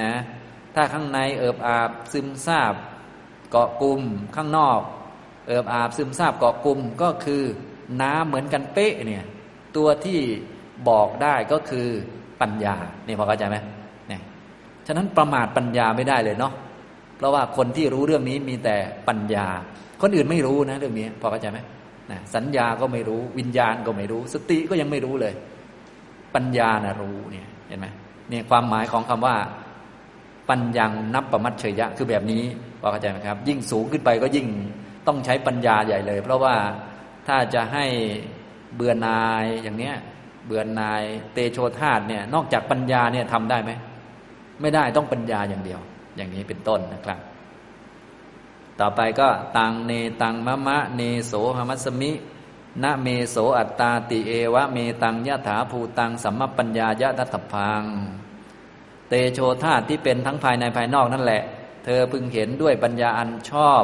[0.00, 0.12] นะ
[0.74, 2.74] ถ้าข้างในเอิบอาบซึมซาบ
[3.50, 4.02] เกาะกลุ่ม
[4.36, 4.80] ข้างนอก
[5.48, 7.42] เอิบอาบซึมซาบเกาะกลุ่มก็คือ
[8.02, 9.24] น้ำเหมือนกันเป๊ะเนี่ย
[9.76, 10.20] ตัวที่
[10.88, 11.86] บอกได้ก็คือ
[12.40, 13.56] ปัญญาเนี่ยพอเข้าใจไหม
[14.08, 14.20] เนี่ย
[14.86, 16.52] ฉะนั้นประมาทปัญญาไม่ได้เลยเนาะ
[17.16, 18.76] เพราะว่าคนที่รู้เรื่องนี้มีแต่
[19.08, 19.46] ปัญญา
[20.02, 21.58] คนอื่นไม่รู้นะเรื่องนี้พอเข้าใจไหม
[22.10, 25.34] นะสัญญาก็ไม่รู้ วิญญาณก็ไม่รู้ สติก็ยังไม่รู้เลย
[26.34, 27.86] ปัญญานะรู้เนี่ยเห็นไหม
[28.30, 29.36] เนี่ยความหมายของคำว่า
[30.48, 32.42] ปัญญังนับประมัตเฉยะ คือแบบนี้
[32.80, 34.46] พอเข้าใจไหมครับ ยิ่งสูงขึ้นไปก็ยิ่ง
[35.06, 36.54] ต้องใช้ปัญญาใหญ่เลย เพราะว่า
[37.26, 37.84] ถ้าจะให้
[38.74, 39.94] เบื่อนายอย่างเนี้ย
[40.46, 43.70] เบื่อนายเตโชธาตเนี่ยนอกจากปัญญาเนี่ยทำได้ไหม
[44.60, 45.80] ไม่ได้ต้องปัญญาอย่างเดียว
[46.16, 47.18] อย่างนี้เป็นต้นนะครับ
[48.80, 49.92] ต่อไปก็ตังเน
[50.22, 52.12] ตังมะมะเนโสหมัสมิ
[52.82, 57.82] นะเมโสอัตตาติเอวะเมตังยะถาภูตังสัมมปัญญายะทัตถพัง
[59.08, 61.42] เตโชธาตที่เป็นทั้งภายในภายนอกนั่นแหละ
[61.84, 63.82] เธอพึงเห็นด้วยปัญญาอันชอบ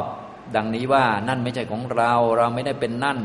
[0.55, 3.19] ดังนี้ว่านั่นไม่ใช่ของเรา เราไม่ได้เป็นนั่น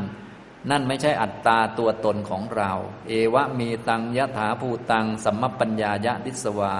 [0.69, 2.71] นั่นไม่ใช่อัตตาตัวตนของเรา
[3.07, 6.75] เอวะมีตังยะถาภูตัง สัมมปัญญายะดิสวา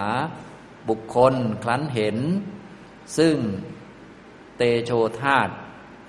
[0.90, 2.18] บุคคลคลั้นเห็น
[3.18, 3.36] ซึ่ง
[4.58, 5.50] เตโชธาต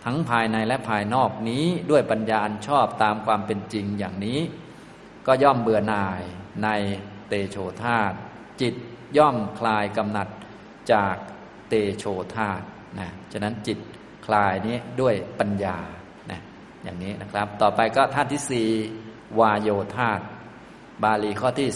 [0.04, 4.40] ทั้งภายในและภายนอกนี้ด้วยปัญญาอันชอบตามความเป็นจริงอย่างนี้
[5.26, 6.22] ก็ย่อมเบื่อหน่าย
[6.62, 6.68] ใน
[7.28, 8.12] เตโชธาต
[8.60, 8.74] จิต
[9.18, 10.28] ย่อมคลายกำหนัด
[10.92, 11.16] จาก
[11.68, 12.04] เตโช
[12.34, 12.62] ธาต
[12.98, 13.78] นะฉะนั้นจิต
[14.26, 15.78] คลายนี้ด้วยปัญญา
[16.82, 18.68] อย่างนี้นะครับ ต่อไปก็ธาตุที่สี่
[19.40, 20.20] วายโยธาต
[21.02, 21.68] บาลีข้อที่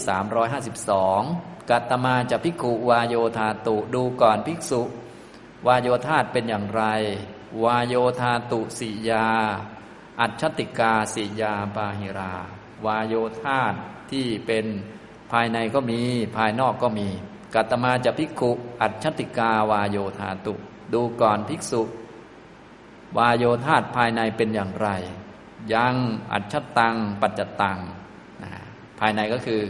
[0.81, 4.81] 352 กัตมาจะพิกขุวายโยธาตุดูก่อนภิกษุ
[5.67, 6.83] วายโยธาตเป็นอย่างไร
[7.63, 9.27] วายโยธาตุสิยา
[10.19, 12.33] อัจฉติกาสิยาปาหิรา
[12.85, 13.73] วายโยธาต
[14.11, 14.65] ที่เป็น
[15.31, 16.01] ภายในก็มี
[16.35, 17.07] ภายนอกก็มี
[17.55, 18.51] กัตมาจะภิกขุ
[18.81, 20.53] อัจฉติกาวาโยธาตุ
[20.93, 21.81] ดูก่อนภิกษุ
[23.17, 24.89] วายโยธาตภายในเป็นอย่างไร
[25.73, 25.95] ยัง
[26.31, 27.79] อัจฉตัง ปัจจตัง
[28.99, 29.61] ภายในก็คือ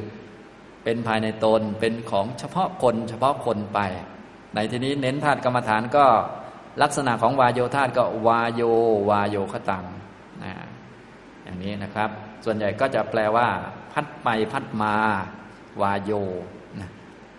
[0.83, 3.79] เป็นภายในตนเป็นของเฉพาะคนเฉพาะคนไป
[4.55, 6.05] ในที่นี้เน้นธาตุกรรมฐานก็
[6.81, 8.61] ลักษณะของวายโยธาตก็วายโย
[9.09, 9.85] วายโยขตัง
[10.43, 10.53] นะ
[11.43, 12.09] อย่างนี้นะครับ
[12.45, 13.47] ส่วนใหญ่ก็จะแปลว่า
[13.93, 14.93] พัดไปพัดมา
[15.81, 16.11] วาโย
[16.79, 16.89] นะ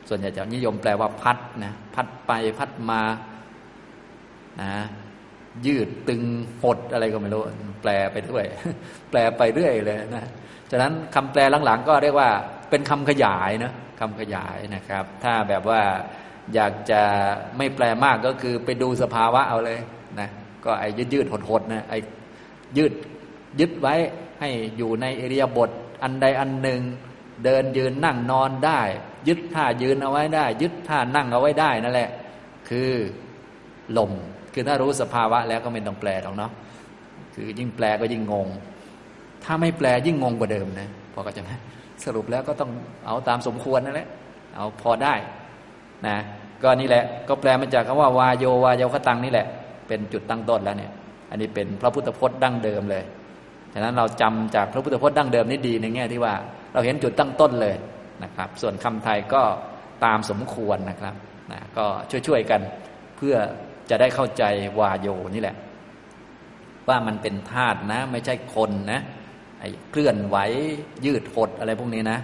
[0.08, 3.00] ส่วนใหญ่จะนิยมแปลว่าพัดนะพัดไปพัดมา
[4.62, 4.72] นะ
[5.66, 6.22] ยืดตึง
[6.62, 7.42] หดอะไรก็ไม่รู้
[7.82, 8.44] แปลไปด้วย
[9.10, 10.24] แปลไปเรื่อยเลยนะ
[10.70, 12.30] ฉะนั้นคำแปลหลังๆ ก็เรียกว่า
[12.70, 15.82] เป็นคำขยายนะคำขยายนะครับ ถ้าแบบว่า
[16.54, 17.02] อยากจะ
[17.56, 19.78] ไม่แปลมากก็คือไปดูสภาวะเอาเลย
[20.20, 20.28] นะ
[20.64, 21.98] ก็ไอ้ยืดยืดหดหดนะไอ้
[22.76, 22.92] ยืด
[23.60, 23.94] ยึดไว้
[24.40, 25.70] ให้อยู่ในเอริยบท
[26.02, 26.80] อันใดอันหนึ่ง
[27.44, 28.80] เดินยืนนั่งนอนได้
[29.28, 32.10] ยึดท่ายืนเอาไว้ได้ ยึดท่านั่งเอาไว้ได้นั่นแหละ
[32.68, 32.92] คือ
[33.98, 34.12] ลม
[34.58, 36.50] คือถ้ารู้สภาวะแล้วก็ไม่ต้องแปลหรอกเนาะ
[37.34, 38.48] คือยิ่งแปลก็ยิ่งงง
[39.44, 41.50] ถ้าไม่แปลยิ่งงงกว่าเดิมนะพอก็จะไหม
[42.04, 42.70] สรุปแล้วก็ต้อง
[43.06, 44.08] เอาตามสมควรนั่นแหละ
[44.56, 45.14] เอาพอได้
[46.06, 46.16] นะ
[46.62, 49.46] ก็นี่แหละ ก็แปลมาจากคำว่าวาโยวาโยคตังนี่แหละ
[49.88, 50.92] เป็นจุดตั้งต้นแล้วเนี่ย
[51.30, 53.04] อันนี้เป็นพระพุทธพจน์ดั้งเดิมเลย
[53.72, 56.34] ฉะนั้นเราจำจากพระพุทธพจน์ดั้งเดิมนี่ดีในแง่ที่ว่า
[56.72, 57.74] เราเห็นจุดตั้งต้นเลย
[58.24, 59.42] นะครับ ส่วนคำไทยก็
[60.04, 61.14] ตามสมควรนะครับ
[61.52, 61.84] นะก็
[62.26, 62.60] ช่วยๆกัน
[63.16, 63.36] เพื่อ
[63.90, 64.44] จะได้เข้าใจ
[64.78, 65.56] วาโยนี่แหละ
[66.88, 69.00] ว่ามันเป็นธาตุนะ ไม่ใช่คนนะ
[69.60, 70.36] ไอ้เคลื่อนไหว
[71.04, 72.18] ยืดหดอะไรพวกนี้นะ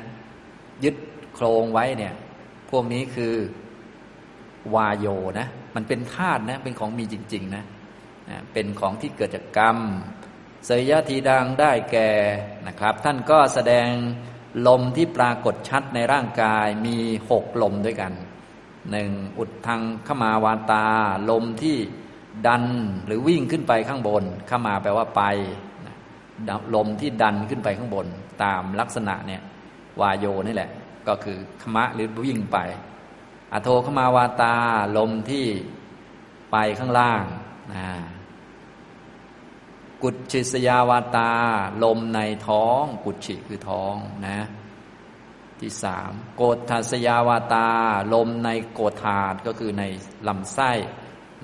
[0.84, 0.96] ยึด
[1.34, 2.14] โครงไว้เนี่ย
[2.70, 3.34] พวกนี้คือ
[4.74, 5.06] วาโย
[5.38, 7.64] นะ มันเป็นธาตุนะ เป็นของมีจริง ๆ นะ
[8.52, 9.78] เป็นของที่เกิดจากกรรม
[10.66, 12.10] เสยยะทีดังได้แก่
[12.66, 13.88] นะครับ ท่านก็แสดง
[14.66, 16.96] ลมที่ปรากฏชัดในร่างกายมี
[17.30, 18.12] หกลมด้วยกัน
[18.90, 20.84] หนึ่งอุดทางขมาวาตา
[21.30, 21.76] ลมที่
[22.46, 22.64] ดัน
[23.06, 25.22] หรือวิ่งขึ้นไปข้างบนขมาแปลว่าไป
[26.74, 28.06] ลมที่ดันขึ้นไปข้างบน
[28.42, 29.42] ตามลักษณะเนี่ย
[30.00, 30.70] วาโยนี่แหละ
[31.08, 32.58] ก็คือขมะหรือวิ่งไป
[33.52, 34.54] อโทขมาวาตา
[34.96, 35.46] ลมที่
[36.52, 37.24] ไปข้างล่าง
[37.72, 37.86] นะ
[40.02, 41.30] กุชิสยาวาตา
[41.84, 43.94] ลมในท้อง กุชิคือท้อง
[44.26, 44.38] นะ
[45.62, 47.68] ที่สามโกฏาสยาวาตา
[48.12, 49.84] ลมในโกธาดก็คือใน
[50.28, 50.72] ลำไส้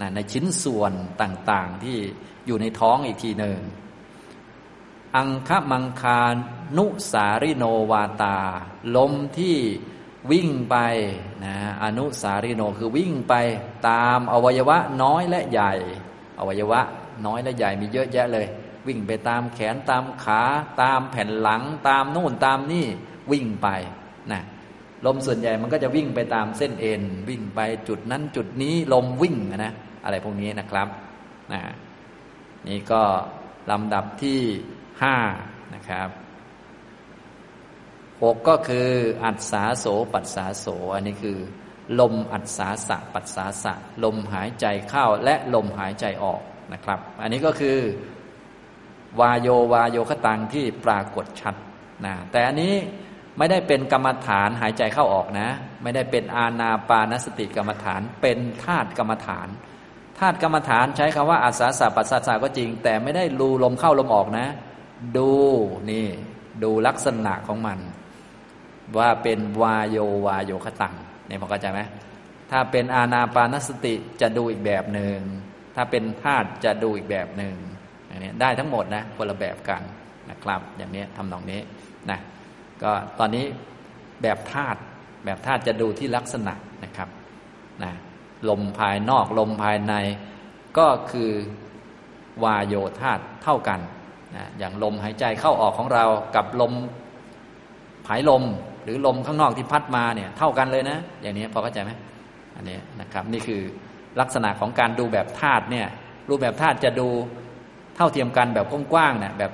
[0.01, 0.93] นะในชิ้นส่วน
[1.23, 1.99] ต่างๆที่
[2.47, 3.61] อยู่ในท้องอีกทีหนึ่ง
[5.17, 6.23] อังคมังคา
[6.77, 8.39] นุสาริโนวาตา
[8.97, 9.57] ลมที่
[10.31, 10.77] วิ่งไป
[11.45, 13.35] นะอนุสาริโนคือวิ่งไป
[13.89, 15.73] ตามอวัยวะน้อยและใหญ่
[16.39, 16.81] อวัยวะ
[17.27, 18.47] น้อยและใหญ่มีเยอะแยะเลย
[18.87, 20.43] วิ่งไปตามแขนตามขา
[20.83, 22.87] ตามแผ่นหลังตามนู่นตามนี่
[23.33, 23.69] วิ่งไป
[24.33, 24.43] นะ
[25.07, 29.73] ลมส่วนใหญ่มันก็จะวิ่งไปตามเส้นเอ็นวิ่งไปจุดนั้นจุดนี้ลมวิ่งนะ
[30.05, 30.89] อะไรพวกนี้นะครับ
[31.53, 31.61] นะ
[32.69, 33.03] นี่ก็
[33.71, 34.41] ลำดับที่
[35.03, 35.17] ห้า
[35.75, 36.09] นะครับ
[38.23, 38.89] หกก็คือ
[39.25, 41.39] อัศสาโสปัสสาโส อันนี้คือ
[42.01, 43.75] ลมอัศสาสะปัสสาสะ
[44.05, 46.41] ลมหายใจเข้าและลมหายใจออก
[46.73, 47.79] นะครับ อันนี้ก็คือ
[49.21, 51.55] วาโยวาโยคตังที่ปรากฏชัด
[52.07, 52.75] นะแต่อันนี้
[53.39, 55.49] ไม่ได้เป็นกรรมฐานหายใจเข้าออกนะ
[55.83, 59.49] ไม่ได้เป็นอาณาปานสติกรรมฐาน เป็นธาตุกรรมฐาน
[60.19, 64.47] ธาตุกรรมฐานใช้คำว่าอาสาสะปัสสาสะก็จริง แต่ไม่ได้รูลมเข้าลมออกนะ
[65.17, 65.31] ดู
[65.91, 66.07] นี่
[66.63, 67.79] ดูลักษณะของมัน
[68.99, 70.95] ว่าเป็นวายโยวายโยคตัง
[71.27, 71.81] เนี่ยพอเข้าใจไหม
[72.51, 75.19] ถ้าเป็นอาณาปานสติจะดูอีกแบบหนึ่ง
[75.75, 77.55] ถ้าเป็นธาตุจะดูอีกแบบหนึ่ง
[78.09, 79.83] อันนี้ได้ทั้งหมดนะคนละแบบกัน
[80.31, 81.61] นะครับ อย่างนี้ทำนองนี้
[82.11, 82.19] นะ
[82.83, 83.45] ก็ตอนนี้
[84.23, 84.79] แบบธาตุ
[85.25, 86.55] แบบธาตุจะดูที่ลักษณะ
[86.85, 87.09] นะครับ
[87.83, 87.93] นะ
[88.49, 89.95] ลมภายนอกลมภายใน
[90.79, 91.31] ก็คือ
[92.45, 93.81] วายโยธาตุเท่ากัน
[94.37, 96.05] นะอย่างลมหายใจเข้าออกของเรา
[96.37, 96.73] กับลม
[98.07, 98.45] ผายลม
[98.85, 101.91] หรือลมข้างนอกที่พัดมาเนี่ยเท่ากันเลยนะ อย่างนี้พอเข้าใจไหม
[102.57, 103.63] อันนี้นะครับ นี่คือ
[104.21, 105.87] ลักษณะของการดูแบบธาตุเนี่ย
[106.29, 107.09] รูปแบบธาตุจะดู
[107.97, 109.53] เท่าเทียมกันแบบกว้างๆเนี่ยแบบ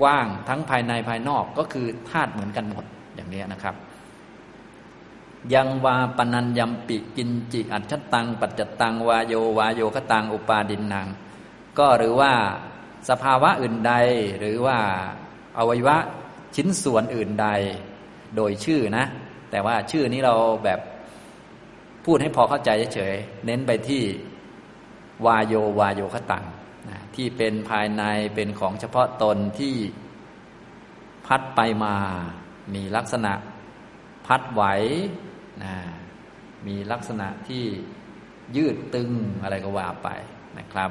[0.00, 2.84] กว้างทั้งภายในภายนอกก็คือธาตุเหมือนกันหมด
[3.14, 3.74] อย่างนี้นะครับ
[5.54, 11.08] ยังวาปนัญยมปิกินจิอัจฉตัง ปัจจตัง วาโยวาโยคตัง อุปาดินนาง
[11.78, 12.32] ก็หรือว่า
[13.08, 13.94] สภาวะอื่นใด
[14.38, 14.78] หรือว่า
[15.58, 15.96] อวัยวะ
[16.56, 17.48] ชิ้นส่วนอื่นใด
[18.36, 19.04] โดยชื่อนะ
[19.50, 20.34] แต่ว่าชื่อนี้เรา
[20.64, 20.80] แบบ
[22.04, 24.02] พูดให้พอเข้าใจเฉยๆเน้นไปที่
[25.26, 26.44] วาโยวาโยคตัง
[27.20, 28.04] ที่เป็นภายใน
[28.34, 29.74] เป็นของเฉพาะตนที่
[31.26, 31.94] พัดไปมา
[32.74, 33.32] มีลักษณะ
[34.26, 34.62] พัดไหว
[35.62, 35.74] นะ
[36.66, 37.64] มีลักษณะที่
[38.56, 39.10] ยืดตึง
[39.42, 40.08] อะไรก็ว่าไป
[40.58, 40.90] นะครับ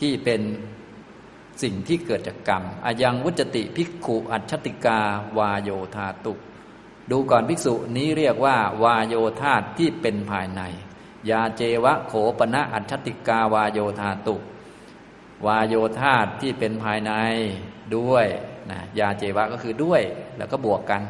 [0.00, 0.40] ที่เป็น
[1.62, 5.00] สิ่งที่เกิดจากกรรมอายังวุจติภิกขุอัจฉติกา
[5.38, 6.34] วาโยธาตุ
[7.10, 10.62] ดูก่อนภิกษุนี้เรียกว่า วาโยธาที่เป็นภายใน
[11.30, 14.36] ยาเจวะโขปณะอัจฉติกาวาโยธาตุ
[15.46, 17.12] วาโยธาที่เป็นภายใน
[17.96, 18.26] ด้วย
[18.70, 20.02] นะยาเจวะก็คือด้วย
[20.36, 21.02] แล้วก็บวกกัน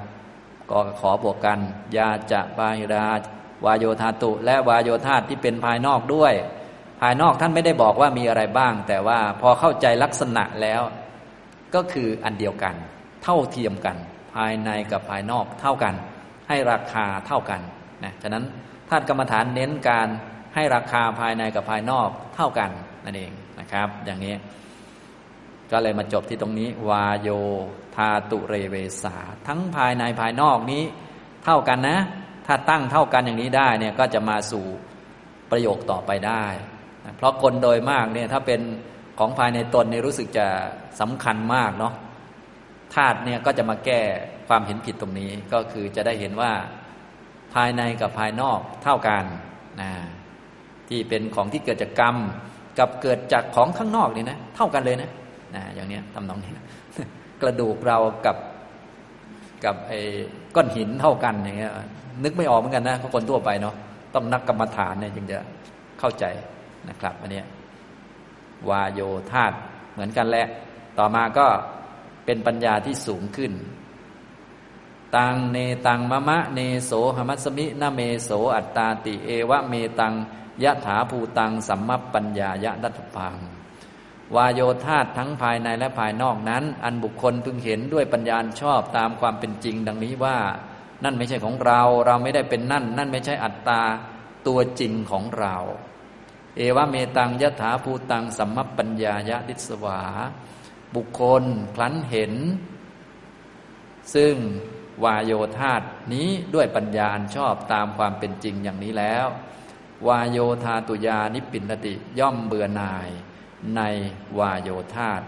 [0.70, 1.58] ก็ขอบวกกัน
[1.96, 3.06] ยาจะบาหิรา
[3.64, 6.34] วาโยธาตุ และวาโยธาที่เป็นภายนอกด้วย
[7.00, 10.82] ภายนอกท่านไม่ได้บอกว่ามีอะไรบ้าง แต่ว่าพอเข้าใจลักษณะแล้ว
[11.74, 12.74] ก็คืออันเดียวกัน
[13.22, 13.96] เท่าเทียมกัน
[14.34, 15.94] ภายในกับภายนอกเท่ากัน
[16.48, 17.60] ให้ราคาเท่ากัน
[18.04, 18.44] นะฉะนั้น
[18.92, 20.08] ธาตุกรรมฐานเน้นการ
[20.54, 22.70] ให้ราคาภายในกับภายนอกเท่ากัน
[23.04, 24.34] นั่นเองนะครับ อย่างนี้
[25.72, 27.28] ก็เลยมาจบที่ตรงนี้ วาโย
[27.96, 29.16] ธาตุเรเวสา
[29.48, 30.82] ทั้งภายในภายนอกนี้
[31.44, 31.98] เท่ากันนะ
[32.46, 34.64] ถ้าตั้งเท่ากันอย่างนี้ได้เนี่ยก็จะมาสู่
[35.50, 36.44] ประโยคต่อไปได้
[37.16, 38.60] เพราะคนโดยมากเนี่ยถ้าเป็น
[39.18, 40.46] ของภายในตนเนี่ยรู้สึกจะ
[41.00, 41.94] สำคัญมากเนาะ
[42.94, 44.00] ธาตุเนี่ยก็จะมาแก้
[44.48, 46.52] ความเห็นผิดตรงนี้ก็คือจะได้เห็นว่า
[47.54, 49.24] ภายในกับภายนอกเท่ากัน
[49.80, 49.90] นะ
[50.88, 52.16] ที่เป็นของที่เกิดจากกรรม
[52.78, 55.10] กับเกิดจากของข้างนอกนี่นะ เท่ากันเลยนะ
[55.54, 56.64] นะอย่างนี้ทำนองนี้นะ
[57.42, 58.36] กระดูกเรากับ
[59.64, 60.00] กับไอ้
[60.54, 61.72] ก้อนหินเท่ากันอย่างเงี้ย
[62.24, 63.74] นึกไม่ออกเหมือนกันนะคนทั่วไปเนาะ
[64.14, 65.38] ต้องนักกรรมฐานเนี่ยจึงจะ
[65.98, 66.24] เข้าใจ
[66.88, 67.42] นะครับอันนี้
[68.68, 69.00] วาโย
[69.32, 69.52] ธาต
[69.92, 70.46] เหมือนกันแหละ
[70.98, 71.46] ต่อมาก็
[72.26, 73.52] เป็นปัญญาที่สูงขึ้น
[75.16, 75.56] ตังเน
[75.86, 80.14] ตังมะมะเนโสหมัสมินาเมโสอัตตาติเอวะเมตัง
[80.62, 83.36] ยะถาภูตังสัมมัปปัญญายะดัตพัง
[84.34, 90.36] วายโยธาตทั้งภายในและภายนอกนั้น อันบุคคลพึงเห็นด้วยปัญญาชอบตามความเป็นจริง ดังนี้ว่า
[91.04, 93.82] นั่นไม่ใช่ของเราเราไม่ได้เป็นนั่น นั่นไม่ใช่อัตตา
[94.46, 95.56] ตัวจริงของเรา
[96.56, 100.00] เอวะเมตังยะถาภูตังสัมมัปปัญญายะดิสวา
[100.94, 101.44] บุคคล
[101.74, 102.34] คลั้นเห็น
[104.14, 104.34] ซึ่ง
[105.04, 105.82] วายโยธาต
[106.14, 109.26] นี้ด้วยปัญญาอันชอบตามความเป็นจริงอย่างนี้แล้ว
[110.08, 113.08] วายโยธาตุยานิปินติย่อมเบื่อหน่าย
[113.76, 113.80] ใน
[114.38, 115.22] วายโยธาต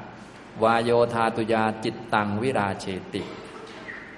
[0.63, 3.23] วายโยธาตุยาจิตตังวิราเชติ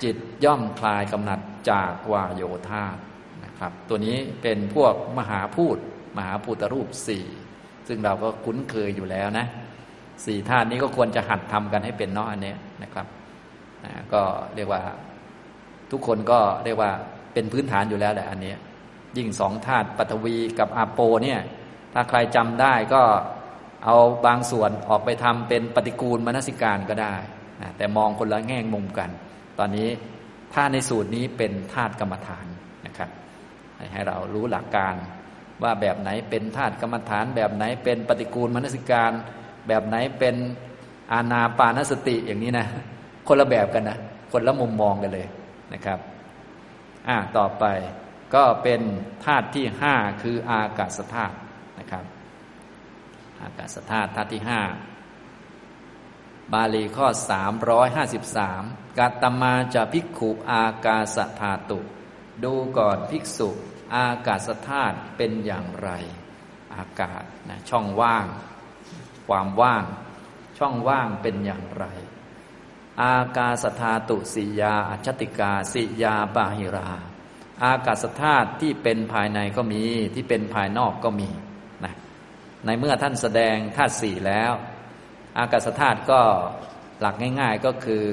[0.02, 1.40] จิตย่อมคลายกำหนัด
[1.70, 2.96] จากวายโยธาต
[3.44, 5.76] นะครับ ตัวนี้เป็นพวกมหาพูด
[6.16, 7.24] มหาพูตรูปสี่
[7.88, 9.46] ซึ่งเราก็คุ้นเคยอยู่แล้วนะ
[10.24, 13.07] สี่ธาตุนี้ก็ควรจะหัดทำกันให้เป็นเนาะอันนี้นะครับ
[14.12, 14.22] ก็
[14.54, 14.82] เรียกว่า
[15.91, 16.91] ทุกคนก็เรียกว่า
[17.32, 18.55] เป็นพื้นฐานอยู่แล้วแหละอันนี้
[19.16, 21.41] ยิ่งสองธาตุปฐวีกับอาโปเนี่ย
[21.93, 23.03] ถ้าใครจำได้ก็
[23.84, 27.14] เอาบางส่วนออกไปทำเป็นปฏิกูลมนสิการก็ได้
[27.62, 29.11] นะแต่มองคนละแง่มุมกัน
[29.59, 29.89] ตอนนี้
[30.55, 32.47] ถ้าในสูตรนี้เป็นธาตุกรรมฐาน
[32.87, 33.11] นะครับ
[33.93, 34.95] ให้เรารู้หลักการ
[35.62, 39.12] ว่าแบบไหนเป็นธาตุกรรมฐาน แบบไหนเป็นปฏิกูลมนสิการ
[39.68, 40.34] แบบไหนเป็น
[41.12, 42.66] อาณาปานสติอย่างนี้นะ
[43.28, 43.99] คนละแบบกันนะ
[44.32, 45.26] คนละมุมมองกันเลย
[45.73, 46.01] นะครับ
[47.09, 47.64] อ่าต่อไป
[48.35, 48.81] ก็เป็น
[49.25, 51.37] ธาตุที่ห้าคืออากาศธาตุ
[51.79, 52.05] นะครับ
[53.43, 54.61] อากาศธาตุธาตุที่ห้า
[56.53, 57.07] บาลีข้อ
[57.83, 61.81] 353กัตมาจะภิกขุอากาศธาตุ
[62.45, 63.51] ดูก่อนภิกษุ
[63.95, 65.91] อากาศธาตุเป็นอย่างไร
[66.75, 68.27] อากาศนะช่องว่าง
[69.29, 69.85] ความว่าง
[70.59, 71.85] ช่องว่างเป็นอย่างไร
[73.03, 76.90] อากาศธาตุสิยาอัจติกาสิยาบาหิรา
[77.64, 79.82] อากาศธาตุที่เป็นภายในก็มี
[80.14, 81.28] ที่เป็นภายนอกก็มี
[81.84, 81.94] นะ
[82.64, 84.53] ในเมื่อท่านแสดงธาตุสี่แล้ว
[85.38, 86.20] อากาศธาตุก็
[87.01, 88.05] หลักง่าย ๆก็คือ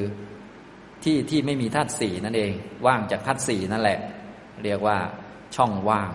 [1.04, 2.52] ที่ที่ไม่มีธาตุสี่นั่นเอง
[2.86, 4.00] ว่างจากธาตุสี่นั่นแหละ
[4.64, 4.98] เรียกว่า
[5.56, 6.12] ช่องว่าง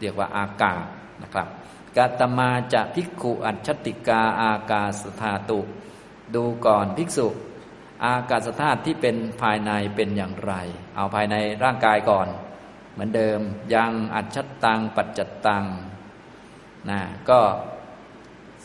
[0.00, 0.84] เรียกว่าอากาศ
[1.22, 1.48] นะครับ
[1.96, 5.60] กาตมาจะภิกขุอัจฉติกาอากาศธาตุ
[6.34, 7.26] ดูก่อนภิกษุ
[8.04, 10.54] อากาศธาตุที่เป็นภายในเป็นอย่างไร
[10.96, 11.34] เอาภายใน
[11.64, 12.28] ร่างกายก่อน
[12.92, 13.40] เหมือนเดิม
[13.74, 15.64] ยังอัจฉตังปัจจตัง
[16.90, 17.00] นะ
[17.30, 17.40] ก็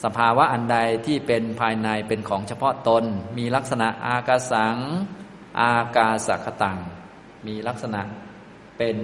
[0.03, 3.03] สภาวะอันใดที่เป็นภายในเป็นของเฉพาะตน
[3.37, 4.77] มีลักษณะอากาสัง
[5.59, 6.79] อากาสักตัง
[7.47, 8.01] มีลักษณะ
[8.77, 8.97] เป็น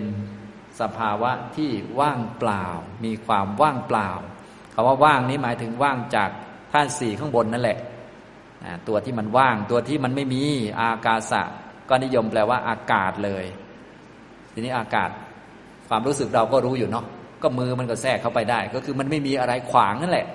[0.81, 2.65] สภาวะที่ว่างเปล่า
[3.05, 4.09] มีความว่างเปล่า
[4.73, 6.29] คำว่าว่างนี้หมายถึงว่างจาก
[6.71, 7.77] ท่านสี่ข้างบนนั่นแหละ
[8.88, 10.43] ตัวที่มันว่าง ตัวที่มันไม่มี
[10.82, 11.43] อากาสะ
[11.89, 13.45] ก็นิยมแปลว่าอากาศเลย
[14.53, 15.09] ทีนี้อากาศ
[15.89, 17.05] ความรู้สึกเราก็รู้อยู่เนาะ
[17.43, 20.28] ก็มือมันก็แทรกเข้าไปได้ ก็คือมันไม่มีอะไรขวางนั่นแหละ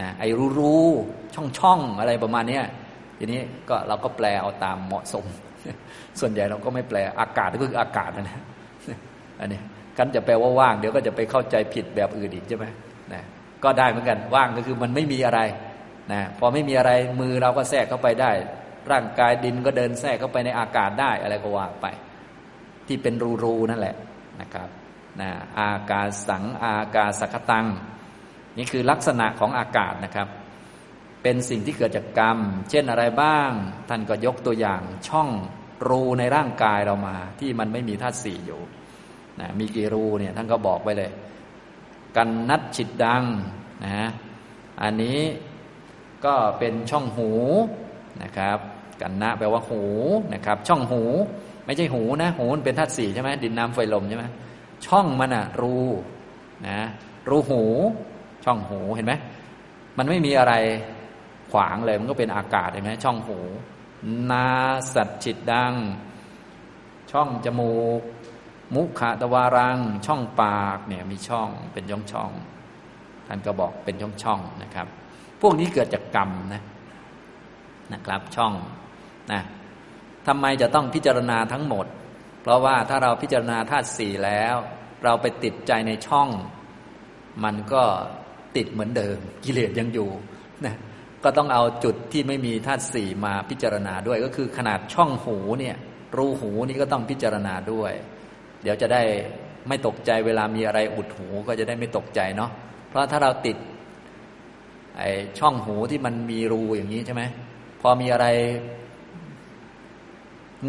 [0.00, 0.86] นะไอ้รู้รู้
[1.34, 2.60] ช่องช่องอะไรประมาณนี้
[3.18, 5.24] ทีนี้ก็เราก็แปลเอาตามเหมาะสม
[6.20, 8.42] ส่วนใหญ่เราก็ไม่แปลอากาศก็คืออากาศนะ
[9.40, 9.60] อันนี้
[9.98, 12.66] กันจะแปลว่าว่างเดี๋ยวก็จะไปเข้าใจผิดแบบอื่นอีกใช่ไหม
[13.12, 13.22] นะ
[13.64, 15.40] ก็ได้เหมือนกันว่างก็คือมันไม่มีอะไร
[16.12, 18.32] นะพอไม่มีอะไรมือเราก็แทรกเข้าไปได้
[18.92, 21.86] ร่างกายดินก็เดินแทรกเข้าไปในอากาศได้อะไรก็ว่าไป
[22.86, 23.96] ที่เป็นรูๆนั่นแหละ
[24.40, 24.68] นะครับ
[25.20, 25.30] นะ
[25.60, 27.66] อากาศสังอากาศสักตัง
[28.58, 30.28] นี่คือลักษณะของอากาศนะครับ
[31.22, 32.38] เป็นสิ่งที่เกิดจากกรรม
[32.70, 33.50] เช่นอะไรบ้าง
[33.88, 35.28] ท่านก็ยกตัวอย่างช่อง
[35.88, 38.60] รูในร่างกายเรามา ที่มันไม่มีธาตุสี่อยู่
[39.40, 41.10] นะมีกี่รูเนี่ยท่านก็บอกไปเลย
[42.16, 43.24] กันนัดฉิดดัง
[43.84, 44.08] นะ
[44.82, 45.18] อันนี้
[46.24, 47.30] ก็เป็นช่องหู
[48.22, 48.58] นะครับ
[49.00, 49.82] กันนะแปลว่าหู
[50.34, 51.02] นะครับ ช่องหู
[51.66, 54.24] ไม่ใช่หูนะ หูมันเป็นธาตุสี่ใช่ไหมดินน้ำไฟลมใช่ไหม
[54.86, 55.76] ช่องมันอะรู
[56.68, 56.78] นะ
[57.28, 57.62] รูหู
[58.44, 59.14] ช่องหูเห็นไหม
[59.98, 60.54] มันไม่มีอะไร
[61.50, 63.38] ขวางเลยมันก็เป็นอากาศเห็นไหมช่องหู
[64.30, 64.48] นา
[64.94, 65.74] สัตจิตดัง
[67.12, 68.02] ช่องจมูก
[68.74, 72.30] มุขะตวารัง ช่องปากเนี่ยมีช่องเป็นช่องช่อง
[73.26, 74.86] ท่านก็บอกเป็นช่องช่องนะครับ
[75.40, 76.62] พวกนี้เกิดจากกรรมนะ
[77.92, 78.52] นะครับ ช่อง
[79.32, 79.42] นะ
[80.26, 81.86] ทำไมจะต้องพิจารณาทั้งหมด
[82.42, 84.54] เพราะว่าถ้าเราพิจารณาธาตุสี่แล้ว
[85.04, 86.28] เราไปติดใจในช่อง
[87.44, 87.82] มันก็
[88.56, 90.10] ติดเหมือนเดิม กิเลสยังอยู่
[90.64, 90.74] นะ
[91.24, 95.76] ก็ต้องเอาจุดที่ไม่มีธาตุสี่มาพิจารณาด้วยก็คือขนาดช่องหูเนี่ย
[96.16, 97.92] รูหูนี่ก็ต้องพิจารณาด้วย
[98.62, 99.02] เดี๋ยวจะได้
[99.68, 102.50] ไม่ตกใจเวลามีอะไรอุดหูก็จะได้ไม่ตกใจเนาะ
[102.88, 103.56] เพราะถ้าเราติด
[104.98, 105.02] ไอ
[105.38, 107.22] ช่องหูที่มันมีรูอย่างนี้ใช่ไหม
[107.80, 108.26] พอมีอะไร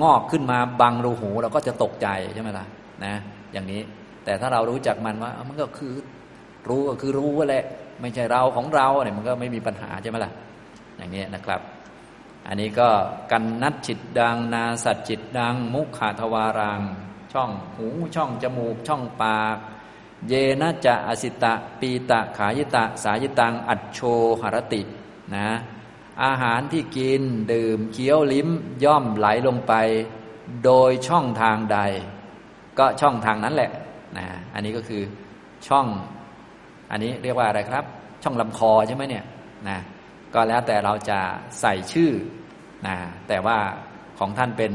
[0.01, 2.65] งอกขึ้นมาบังรูหู เราก็จะตกใจใช่ไหมล่ะ
[3.05, 3.13] นะ
[3.53, 3.81] อย่างนี้
[4.25, 5.93] แต่ถ้าเรารู้จักมันว่า มันก็คือ
[6.69, 7.63] รู้ก็คือรู้ว่าแหละ
[8.01, 10.31] ไม่ใช่เราของเราเนี่ยมันก็ไม่มีปัญหาใช่ไหมล่ะ
[10.97, 11.61] อย่างนี้นะครับ
[12.47, 12.89] อันนี้ก็
[13.31, 16.81] กันนัดจิตดัง นาสัตจิตดัง มุขาทวารัง
[17.33, 19.57] ช่องหูช่องจมูก ช่องปาก
[20.27, 23.99] เยนะจะอสิตะ ปีตะ ขายตะ สายตัง อัจโช
[24.41, 24.81] หรติ
[25.35, 25.47] นะ
[26.23, 27.21] อาหารที่กิน
[27.53, 28.49] ดื่มเคี้ยวลิ้ม
[28.83, 29.73] ย่อมไหลลงไป
[30.65, 31.79] โดยช่องทางใด
[32.79, 33.71] ก็ช่องทางนั้นแหละ
[34.17, 35.01] นะอันนี้ก็คือ
[35.67, 35.87] ช่อง
[36.91, 37.85] อันนี้เรียกว่าอะไรครับ
[38.23, 39.25] ช่องลำคอใช่ไหมเนี่ย
[39.69, 39.77] นะ
[40.33, 41.19] ก็แล้วแต่เราจะ
[41.61, 42.11] ใส่ชื่อ
[42.87, 42.95] นะ
[43.27, 43.57] แต่ว่า
[44.19, 44.71] ของท่านเป็น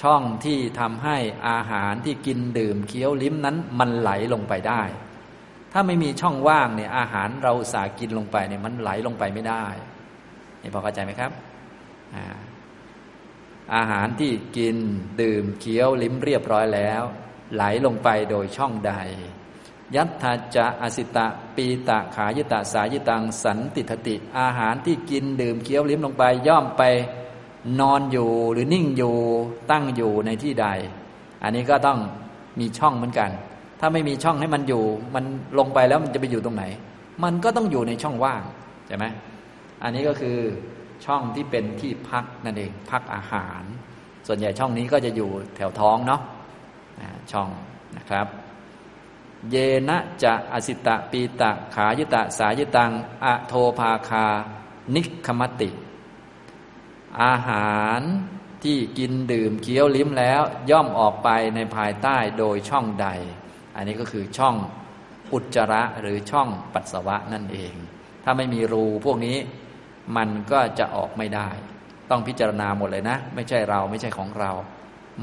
[0.00, 1.16] ช่องที่ทำให้
[1.48, 4.82] อาหารที่กินดื่มเคี้ยวลิ้มนั้นมันไหลลงไปได้
[5.72, 9.64] ถ้าไม่มีช่องว่างเนี่ยอาหารเราสากินลงไปเนี่ยมันไหลลงไปไม่ได้
[10.62, 11.32] นี่พอเข้าใจไหมครับ
[12.14, 12.24] อา
[13.74, 14.76] อาหารที่กิน
[15.22, 17.02] ดื่มเคี้ยวลิ้มเรียบร้อยแล้ว
[17.54, 18.92] ไหลลงไปโดยช่องใด
[19.96, 21.26] ยัตถาจะอสิตะ
[21.56, 26.82] ปีตะขายตะสายตังสันติทติ อาหารที่กินดื่มเคี้ยวลิ้มลงไปย่อมไป
[27.80, 29.16] นอนอยู่หรือนิ่งอยู่
[29.70, 30.66] ตั้งอยู่ในที่ใด
[31.42, 31.98] อันนี้ก็ต้อง
[32.60, 33.30] มีช่องเหมือนกัน
[33.80, 34.82] ถ้าไม่มีช่องให้มันอยู่
[35.14, 35.24] มัน
[35.58, 36.64] ลงไปแล้วมันจะไปอยู่ตรงไหน
[37.24, 38.42] มันก็ต้องอยู่ในช่องว่าง
[38.86, 39.04] ใช่ไหม
[39.82, 40.36] อันนี้ก็คือ
[41.04, 43.62] ช่องที่เป็นที่พักนั่นเองพักอาหาร
[44.26, 46.20] ส่วนใหญ่ช่องนี้ก็จะอยู่แถวท้องเนาะ
[47.32, 47.48] ช่อง
[47.96, 48.26] นะครับ
[49.50, 49.56] เย
[49.88, 52.90] นะจะอสิตะปีตะขายตะสายตัง
[53.24, 54.26] อะโทภาคา
[54.94, 55.68] นิคมติ
[57.22, 58.00] อาหาร
[58.64, 63.08] ที่กินดื่มเคี้ยวลิ้มแล้วย่อมออกไปในภายใต้โดยช่องใด
[63.76, 64.54] อันนี้ก็คือช่อง
[65.32, 67.74] อุจจาระหรือช่องปัสสาวะนั่นเอง
[68.24, 69.36] ถ้าไม่มีรูพวกนี้
[70.16, 71.48] มันก็จะออกไม่ได้
[72.10, 74.52] ต้องพิจารณาหมดเลยนะ ไม่ใช่เราไม่ใช่ของเรา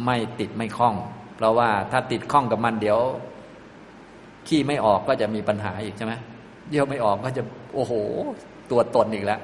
[0.05, 0.95] ไม่ติดไม่คล้อง
[1.35, 2.99] เพราะว่าถ้าติดคล้องกับมันเดี๋ยว
[4.47, 6.13] ขี้ไม่ออกก็จะมีปัญหาอีกใช่ไหม
[6.69, 7.93] เยี่ยวไม่ออกก็จะโอ้โห
[8.71, 9.41] ตัวตนอีกแล้ว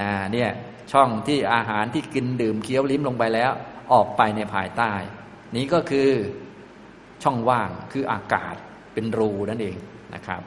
[0.00, 0.50] นะเนี่ย
[0.92, 3.52] ช่องที่อาหารที่กินดื่มเคี้ยวลิ้มลงไปแล้ว
[3.92, 4.92] ออกไปในภายใต้
[5.56, 6.10] นี้ก็คือ
[7.22, 8.54] ช่องว่างคืออากาศ
[8.92, 9.76] เป็นรูนั่นเอง
[10.14, 10.42] นะครับ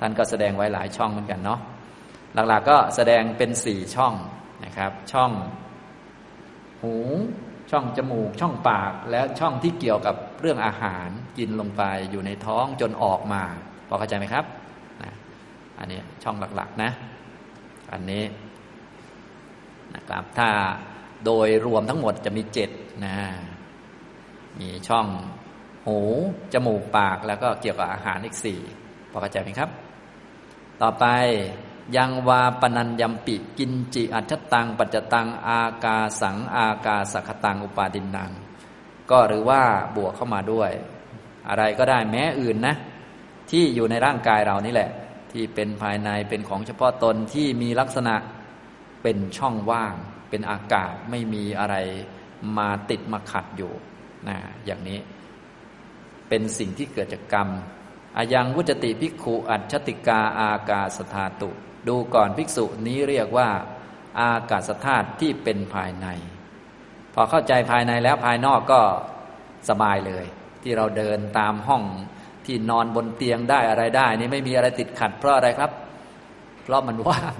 [0.00, 1.60] ท่านก็แสดงไว้หลายช่องเหมือนกันเนาะ
[2.34, 4.14] หลักๆก็แสดงเป็นสี่ช่อง
[4.64, 5.30] นะครับ ช่อง
[6.82, 6.94] หู
[7.70, 11.08] ช่องจมูก ช่องปาก และช่องที่เกี่ยวกับเรื่องอาหาร
[11.38, 13.42] กินลงไปอยู่ในท้องจนออกมา
[13.88, 14.44] พอเข้าใจไหมครับ
[15.02, 15.12] นะ
[15.78, 16.90] อันนี้ช่องหลักๆนะ
[17.92, 18.22] อันนี้
[19.96, 20.50] นะครับ ถ้า
[21.24, 22.70] โดยรวมทั้งหมดจะมีเจ็ด
[23.04, 23.16] นะ
[24.60, 25.06] มีช่อง
[25.86, 25.98] หู
[26.52, 28.60] จมูกปากแล้วก็เกี่ยวกับอาหารอีกสี่
[29.10, 29.70] พอเข้าใจไหมครับ
[30.82, 31.04] ต่อไป
[31.96, 38.30] ยังวาปนัญยมปิกินจิอัจตัง ปัจจตัง อากาสัง อากาสักตัง อุปาดินนัง
[39.10, 39.62] ก็หรือว่า
[39.96, 40.70] บวกเข้ามาด้วย
[41.48, 42.74] อะไรก็ได้แม้อื่นนะ
[43.50, 44.90] ที่อยู่ในร่างกายเรานี่แหละ
[45.32, 48.14] ที่เป็นภายในเป็นของเฉพาะตนที่มีลักษณะ
[49.02, 49.94] เป็นช่องว่าง
[50.30, 51.76] เป็นอากาศไม่มีอะไร
[52.58, 53.72] มาติดมาขัดอยู่
[54.28, 54.98] นะอย่างนี้
[56.28, 57.48] เป็นสิ่งที่เกิดจากกรรม
[58.16, 61.50] อายังวุจติภิกขุอัจฉติกาอากาสธาตุ
[61.88, 63.48] ดูก่อนภิกษุนี้เรียกว่า
[64.20, 66.06] อากาศธาตุที่เป็นภายใน
[67.14, 68.80] พอเข้าใจภายในแล้วภายนอกก็
[69.68, 70.24] สบายเลย
[70.62, 71.82] ที่เราเดินตามห้อง
[72.46, 75.70] ที่นอนบนเตียงได้อะไรได้ นี่ไม่มีอะไรติดขัดเพราะอะไรครับ
[76.62, 77.34] เพราะมันว่าง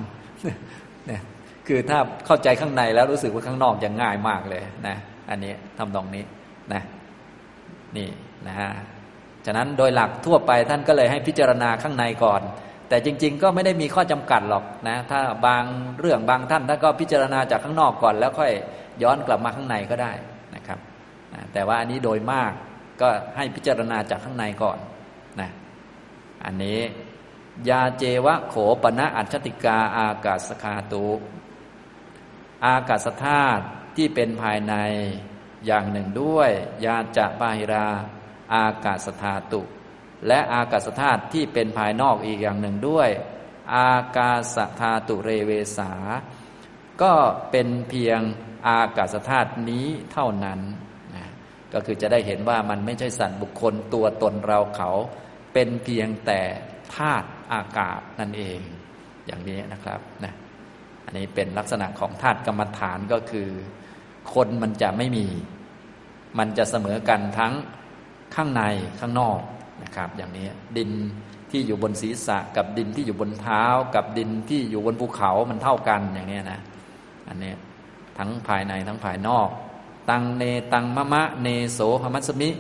[1.67, 4.97] คือถ้าเข้าใจข้างในแล้วรู้สึกว่าข้างนอกจะง่ายมากเลยนะ
[5.31, 6.25] อันนี้ทำตรงนี้
[6.73, 6.83] นะ
[7.97, 8.09] นี่
[8.47, 8.71] นะฮะ
[9.47, 12.43] ฉะนั้นโดยหลักทั่วไปท่านก็เลยให้พิจารณาข้างในก่อน
[12.89, 15.65] แต่จริง ๆ ก็ไม่ได้มีข้อจำกัดหรอกนะ ถ้าบาง
[16.01, 18.53] เรื่องบางท่านท่านก็พิจารณาจากข้างนอกก่อน แล้วค่อย
[19.03, 20.13] ย้อนกลับมาข้างในก็ได้
[20.55, 20.79] นะครับ
[21.53, 22.53] แต่ว่าอันนี้โดยมาก
[23.01, 24.79] ก็ให้พิจารณาจากข้างในก่อน
[25.41, 25.51] นะ
[26.45, 26.79] อันนี้
[27.69, 31.05] ยาเจวะโขปณะอัจฉติกาอากาศคาตุ
[32.65, 33.65] อากาศธาตุ
[33.97, 34.75] ที่เป็นภายใน
[35.67, 36.51] อย่างหนึ่งด้วย
[36.85, 37.89] ยาจะบาหิรา
[38.55, 39.63] อากาศธาตุ
[40.27, 43.11] และอากาศธาตุที่เป็นภายนอกอีกอย่างหนึ่งด้วย
[43.77, 45.93] อากาศธาตุเรเวสา
[47.03, 47.13] ก็
[47.51, 48.21] เป็นเพียง
[48.69, 50.61] อากาศธาตุนี้เท่านั้น
[51.15, 51.27] นะ
[51.73, 54.91] ก็คือจะได้เห็นว่ามันไม่ใช่สัตว์บุคคลตัวตนเราเขา
[55.53, 56.41] เป็นเพียงแต่
[56.97, 58.61] ธาตุอากาศนั่นเอง
[59.27, 60.33] อย่างนี้นะครับนะ
[61.07, 63.49] อันนี้เป็นลักษณะของธาตุกรรมฐานก็คือ
[64.35, 65.27] คนมันจะไม่มี
[66.39, 67.53] มันจะเสมอกันทั้ง
[68.35, 68.63] ข้างใน
[69.01, 69.41] ข้างนอก
[69.83, 70.47] นะครับ อย่างนี้
[70.77, 70.91] ดิน
[71.51, 76.61] ที่อยู่บนศีรษะ กับดินที่อยู่บนเท้า กับดินที่อยู่บนภูเขามันเท่ากันอย่างนี้นะ
[77.29, 77.53] อันนี้
[78.19, 79.49] ทั้งภายในทั้งภายนอก
[80.11, 80.43] ตังเน
[80.73, 82.51] ตังมะมะเนโสหมัสมิ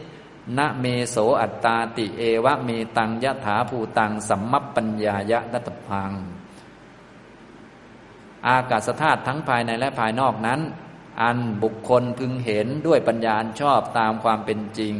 [0.58, 6.12] นะเมโสอัตตาติเอวะเมตังยะถาภูตังสัมมัปปัญญายะนัตพัง
[8.48, 10.60] อากาศธาตุทั้งภายในและภายนอกนั้น
[11.22, 14.94] อันบุคคลพึงเห็นด้วยปัญญาชอบตามความเป็นจริง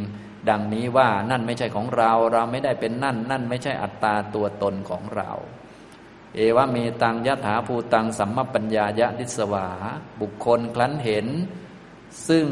[0.49, 5.31] ดังนี้ว่านั่นไม่ใช่ของเรา เราไม่ได้เป็นนั่น นั่นไม่ใช่อัตตาตัวตนของเรา
[6.35, 9.67] เอวะเมตังยะถาภูตังสัมมปัญญายะทิสวา
[10.21, 11.27] บุคคลคลั้นเห็น
[12.27, 12.47] ซึ่ง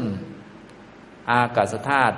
[1.30, 2.16] อากาศธาตุ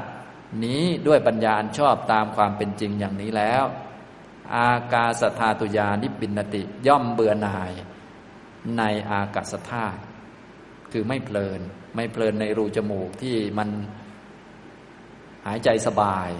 [0.64, 3.64] นี้ด้วยปัญญาชอบตามความเป็นจริงอย่างนี้แล้ว
[4.56, 7.72] อากาศธาตุยานิปินติย่อมเบื่อหน่าย
[8.78, 10.00] ในอากาศธาตุ
[10.92, 11.60] คือไม่เพลิน
[11.96, 13.68] ไม่เพลินในรูจมูกที่มัน
[15.46, 16.30] หายใจสบาย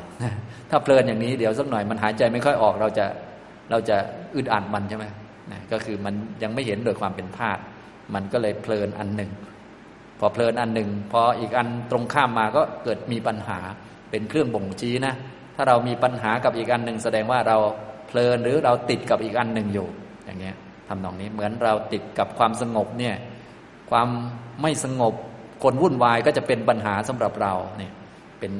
[0.71, 3.07] ถ้าเพลินอย่างนี้เดี๋ยวสักหน่อยมันหายใจไม่ค่อยออกเราจะ
[3.71, 3.97] เราจะ
[4.37, 5.07] อึดอัดมันใช่ไหม
[5.53, 7.61] นะก็คือมันยังไม่เห็นโดยความเป็นธาตุ
[8.15, 9.31] มันก็เลยเพลินอันหนึ่ง
[10.19, 13.59] พอเพลินอันหนึ่ง พออีกอันตรงข้ามมาก็เกิดมีปัญหา
[14.11, 15.15] เป็นเครื่องบ่งชี้นะ
[15.57, 17.59] ถ้าเรามีปัญหากับอีกอันหนึ่งแสดงว่าเรา
[18.09, 19.87] เพลินหรือเราติดกับอีกอันหนึ่งอยู่
[20.25, 20.57] อย่างเงี้ย
[20.89, 23.15] ทำนองนี้เหมือนเราติดกับความสงบเนี่ย
[23.91, 24.09] ความ
[24.63, 25.15] ไม่สงบ
[25.63, 27.93] คนวุ่นวายก็จะเป็นปัญหาสำหรับเราเนี่ย
[28.41, 28.53] เป็น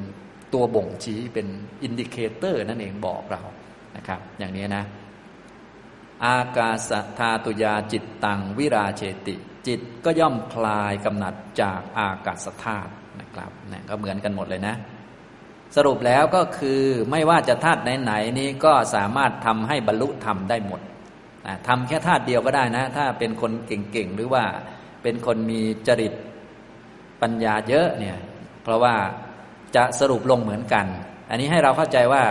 [0.53, 1.47] ตัวบ่งชี้เป็น
[1.83, 3.43] indicator นั่นเองบอกเรา
[3.97, 4.85] นะครับ อย่างนี้นะ
[6.27, 14.75] อากาสธาตุยาจิตตังวิราเชติ จิตก็ย่อมคลายกำหนัดจากอากาศธาตุนะครับนะก็เหมือนกันหมดเลยนะ
[15.77, 20.81] สรุปแล้วก็คือไม่ว่าจะธาตุไหน ๆ นี้ก็สามารถทำให้บรรลุธรรมได้หมด
[21.67, 24.45] ทำแค่ธาตุเดียวก็ได้นะ ถ้าเป็นคนเก่งๆ หรือว่า
[25.03, 26.13] เป็นคนมีจริต
[27.23, 28.17] ปัญญาเยอะเนี่ย
[28.63, 28.95] เพราะว่า
[29.77, 30.87] จะสรุปลงเหมือนกัน
[31.31, 32.23] อันนี้ให้เราเข้าใจว่า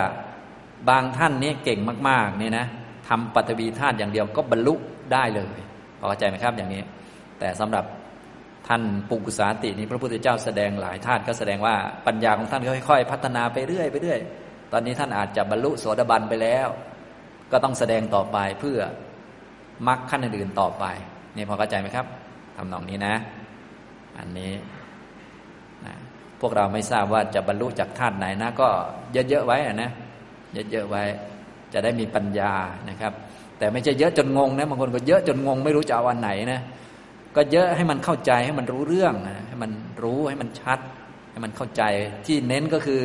[0.90, 2.66] บางท่านนี้เก่งมากๆเนี่ยนะ
[3.08, 4.74] ทำปัตวีธาตุอย่างเดียวก็บรรลุ
[5.12, 5.58] ได้เลย
[5.98, 6.82] พอเข้าใจไหมครับอย่างนี้
[7.38, 7.84] แต่สำหรับ
[8.68, 11.74] ท่านปุกุสาตินี้พระพุทธเจ้าแสดงหลายธาตุก็แสดงว่า
[12.06, 14.20] ปัญญาของท่านค่อยๆ พัฒนาไปเรื่อยไปเรื่อย
[14.72, 16.68] ตอนนี้ท่านอาจจะบรรลุโสดาบันไปแล้ว
[17.52, 18.78] ก็ต้องแสดงต่อไปเพื่อ
[19.88, 20.84] มรรคขั้นอื่นต่อไป
[21.36, 22.06] นี่พอเข้าใจไหมครับ
[22.56, 23.14] ทำนองนี้นะ
[24.18, 24.52] อันนี้
[25.86, 25.94] นะ
[26.40, 28.68] พวกเราไม่ทราบว่าจะบรรลุจากธาตุไหนนะ ก็
[29.12, 29.90] เยอะๆไว้นะ
[30.70, 31.02] เยอะๆไว้
[31.72, 32.52] จะได้มีปัญญา
[32.90, 33.12] นะครับ
[33.58, 36.60] แต่ไม่ใช่เยอะจนงงนะบางคนก็เยอะจนงง ไม่รู้จะเอาวันไหนนะ
[37.36, 39.70] ก็เยอะให้มันเข้าใจให้มันรู้เรื่องนะให้มัน
[40.02, 40.78] รู้ให้มันชัด
[41.32, 41.82] ให้มันเข้าใจ
[42.26, 43.02] ที่เน้นก็คือ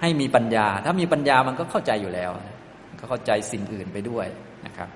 [0.00, 2.30] ให้มีปัญญา ถ้ามีปัญญามันก็เข้าใจอยู่แล้ว
[3.02, 4.26] ก็เข้าใจสิ่งอื่นไปด้วย
[4.66, 4.88] นะครับ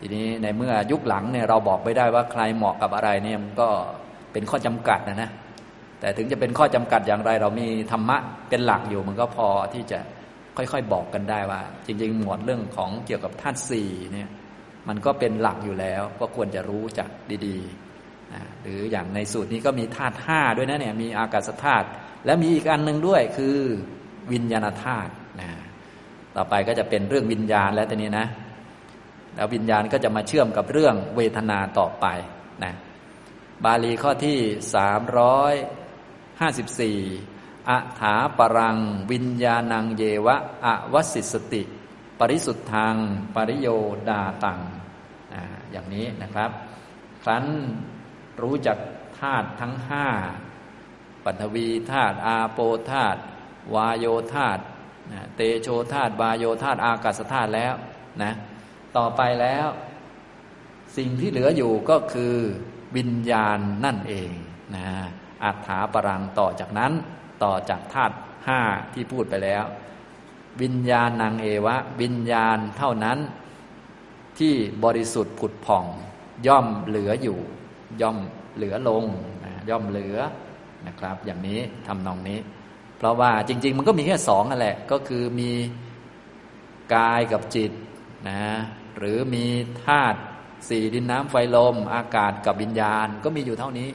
[0.00, 3.68] ทีนี้ในเมื่อยุคหลังเนี่ยเราบอกไม่ได้ว่าใครเหมาะกับอะไรเนี่ยมันก็
[4.32, 5.30] เป็นข้อจำกัดนะนะ
[6.00, 8.16] แต่ถึงจะเป็นข้อจำกัดอย่างไร เรามีธรรมะ
[8.48, 9.98] เป็นหลักอยู่มันก็พอที่จะ
[10.56, 14.28] ค่อยๆบอกกันได้ว่า จริง ๆ หมวดเรื่องของเกี่ยวกับธาตุสี่เนี่ย
[14.88, 17.08] มันก็เป็นหลักอยู่แล้ว ก็ควรจะรู้จัก
[17.46, 21.86] ดีๆนะหรืออย่างในสูตรนี้ก็มีธาตุห้าด้วยนะเนี่ยมีอากาศธาตุ
[22.26, 23.56] และมีอีกอันหนึ่งด้วยคือ
[24.32, 25.12] วิญญาณธาตุ
[26.36, 28.26] ต่อไปก็จะเป็นเรื่องวิญญาณแล้วตอนนี้นะ
[29.34, 32.06] แล้ววิญญาณก็จะมาเชื่อมกับเรื่องเวทนาต่อไป
[32.64, 32.74] นะ
[33.64, 34.38] บาลีข้อที่
[34.74, 35.54] สามร้อย
[36.40, 36.98] ห้าสิบสี่
[37.68, 38.78] อัฐาปรัง
[39.12, 41.62] วิญญาณังเยวะอวสิสติ
[42.18, 42.96] ปริสุทธัง
[43.34, 43.68] ปริโย
[44.08, 44.60] ดาตัง
[45.72, 46.50] อย่างนี้นะครับ
[47.22, 47.46] ครั้น
[48.42, 48.78] รู้จัก
[49.18, 50.06] ธาตุทั้งห้า
[51.24, 52.58] ปัทวีธาตุอาโป
[52.90, 53.20] ธาตุ
[53.74, 54.62] วายโยธาตุ
[55.36, 57.74] เตโชธาตุวายโยธาตุอากาศธาตุแล้ว
[58.22, 58.32] นะ
[58.96, 59.66] ต่อไปแล้ว
[60.96, 62.34] สิ่งที่เหลืออยู่ก็คือ
[62.96, 64.30] วิญญาณนั่นเอง
[64.76, 64.86] นะ
[65.44, 66.92] อัฏฐาปรังต่อจากนั้น
[67.44, 68.14] ต่อจากธาตุ
[68.46, 68.60] ห้า
[68.94, 69.64] ที่พูดไปแล้ว
[70.62, 73.18] วิญญาณนางเอวะ วิญญาณเท่านั้น
[74.38, 74.54] ที่
[74.84, 75.84] บริสุทธิ์ผุดผ่อง
[76.46, 77.38] ย่อมเหลืออยู่
[78.00, 78.18] ย่อม
[78.56, 79.04] เหลือลง
[79.70, 80.18] ย่อมเหลือ
[80.86, 82.38] นะครับ อย่างนี้ทำนองนี้
[82.98, 85.50] เพราะว่าจริง ๆ มันก็มีแค่สองนั่นแหละ ก็คือมี
[86.94, 87.72] กายกับจิต
[88.28, 88.40] นะ
[88.98, 89.46] หรือมี
[89.86, 90.18] ธาตุ
[90.68, 93.88] สี่ดินน้ำไฟลม อากาศกับวิญญาณก็มีอยู่เท่านี้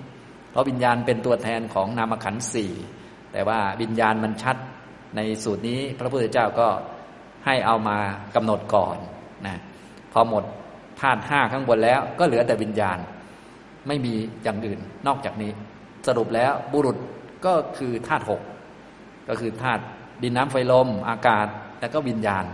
[0.51, 2.71] เพราะวิญญาณเป็นตัวแทนของนามขันธ์สี่
[3.33, 4.57] แต่ว่าวิญญาณมันชัด
[5.15, 6.67] ในสูตรนี้ พระพุทธเจ้าก็
[7.45, 7.97] ให้เอามา
[8.35, 8.97] กำหนดก่อน
[9.45, 9.57] นะ
[10.13, 10.43] พอหมด
[11.01, 12.97] ธาตุห้าข้างบนแล้ว ก็เหลือแต่วิญญาณ
[13.87, 15.51] ไม่มีอย่างอื่นนอกจากนี้
[16.07, 16.97] สรุปแล้วบุรุษ
[17.45, 18.41] ก็คือธาตุหก
[19.31, 19.83] ก็คือธาตุ
[20.21, 21.47] ดินน้ำไฟลม อากาศ
[21.79, 22.45] แล้วก็วิญญาณ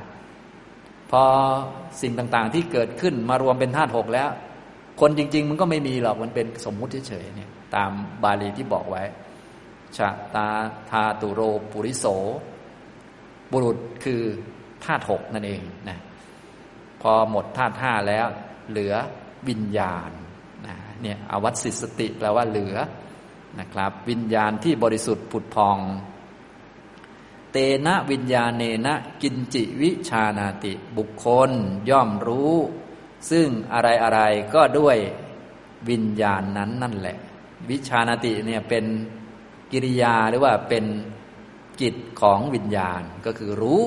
[1.12, 1.24] พอ
[2.02, 4.30] สิ่งต่างๆที่เกิดขึ้นมารวมเป็นธาตุหกแล้ว
[5.02, 7.92] คนจริง ๆ มันก็ไม่มีหรอกมันเป็นสมมุติเฉยๆเนี่ยตาม
[8.24, 9.04] บาลีที่บอกไว้
[9.98, 10.48] ชะตา
[10.92, 12.06] ธาตุโรปุริโส
[13.52, 14.22] บุรุษคือ
[14.86, 16.00] ธาตุหกนั่นเองนะ
[17.02, 18.28] พอหมดธาตุห้าแล้ว
[18.70, 18.94] เหลือ
[19.50, 20.12] วิญญาณ
[20.68, 22.76] นะเนี่ยอวัตสิสติแปลว่าเหลือ
[23.60, 25.78] นะครับ วิญญาณที่บริสุทธิ์ผุดพอง
[27.52, 31.52] เตนะวิญญาเนนะกินจิวิชานาติ บุคคล
[31.90, 32.56] ย่อมรู้
[33.32, 34.20] ซึ่งอะไรอะไร
[34.54, 34.98] ก็ด้วย
[35.90, 37.18] วิญญาณนั้นนั่นแหละ
[37.70, 38.86] วิชานาติเนี่ยเป็น
[39.72, 40.86] กิริยาหรือว่าเป็น
[41.82, 43.84] กิจของวิญญาณก็คือรู้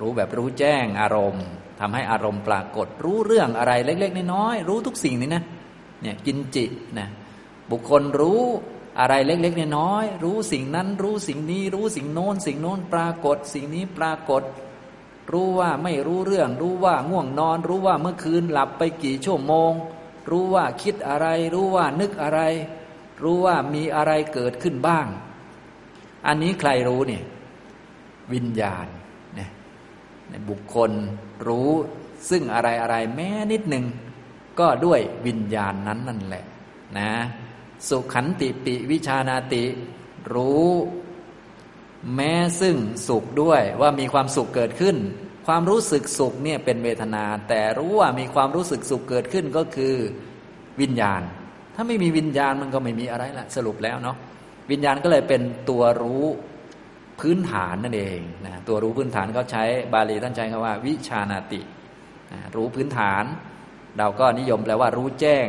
[0.00, 1.46] รู้แบบรู้แจ้งอารมณ์
[1.80, 5.42] ทำให้อารมณ์ปรากฏรู้เรื่องอะไรเล็ก ๆ น้อยๆรู้ทุกสิ่งนี่นะ
[6.02, 6.64] เนี่ยกินจิ
[6.98, 7.08] นะ
[7.70, 8.42] บุคคลรู้
[9.00, 14.42] อะไรเล็กๆน้อยๆรู้สิ่งนั้น รู้สิ่งนี้ รู้สิ่งโน้น สิ่งโน้นปรากฏ สิ่งนี้ปรากฏ
[15.32, 19.72] รู้ว่าไม่รู้เรื่อง รู้ว่าง่วงนอน รู้ว่าเมื่อคืนหลับไปกี่ชั่วโมง
[20.30, 22.40] รู้ว่าคิดอะไร รู้ว่านึกอะไร
[23.22, 25.06] รู้ว่ามีอะไรเกิดขึ้นบ้าง
[26.26, 27.22] อันนี้ใครรู้เนี่ย
[28.32, 28.86] วิญญาณ
[29.36, 29.50] เนี่ย
[30.48, 30.90] บุคคล
[31.48, 31.70] รู้
[32.30, 33.84] ซึ่งอะไรอะไรแม้นิดหนึ่ง
[34.60, 36.44] ก็ด้วยวิญญาณนั้นนั่นแหละ
[36.98, 37.10] นะ
[37.88, 39.64] สุขันติปิวิชานาติ
[40.34, 40.68] รู้
[42.14, 42.76] แม้ซึ่ง
[43.08, 44.96] สุขด้วยว่ามีความสุขเกิดขึ้น
[45.46, 49.94] ความรู้สึกสุขเนี่ยเป็นเวทนา แต่รู้ว่ามีความรู้สึกสุขเกิดขึ้นก็คือ
[50.80, 51.22] วิญญาณ
[51.74, 54.16] ถ้าไม่มีวิญญาณมันก็ไม่มีอะไรละสรุปแล้วเนาะ
[54.70, 56.24] วิญญาณก็เลยเป็นตัวรู้
[57.20, 61.60] พื้นฐานนั่นเองนะตัวรู้พื้นฐานเขาใช้บาลีท่านใช้คำว่า วิชานาติ
[62.32, 63.24] นะรู้พื้นฐาน
[63.98, 65.46] เราก็นิยมแปลว่ารู้แจ้ง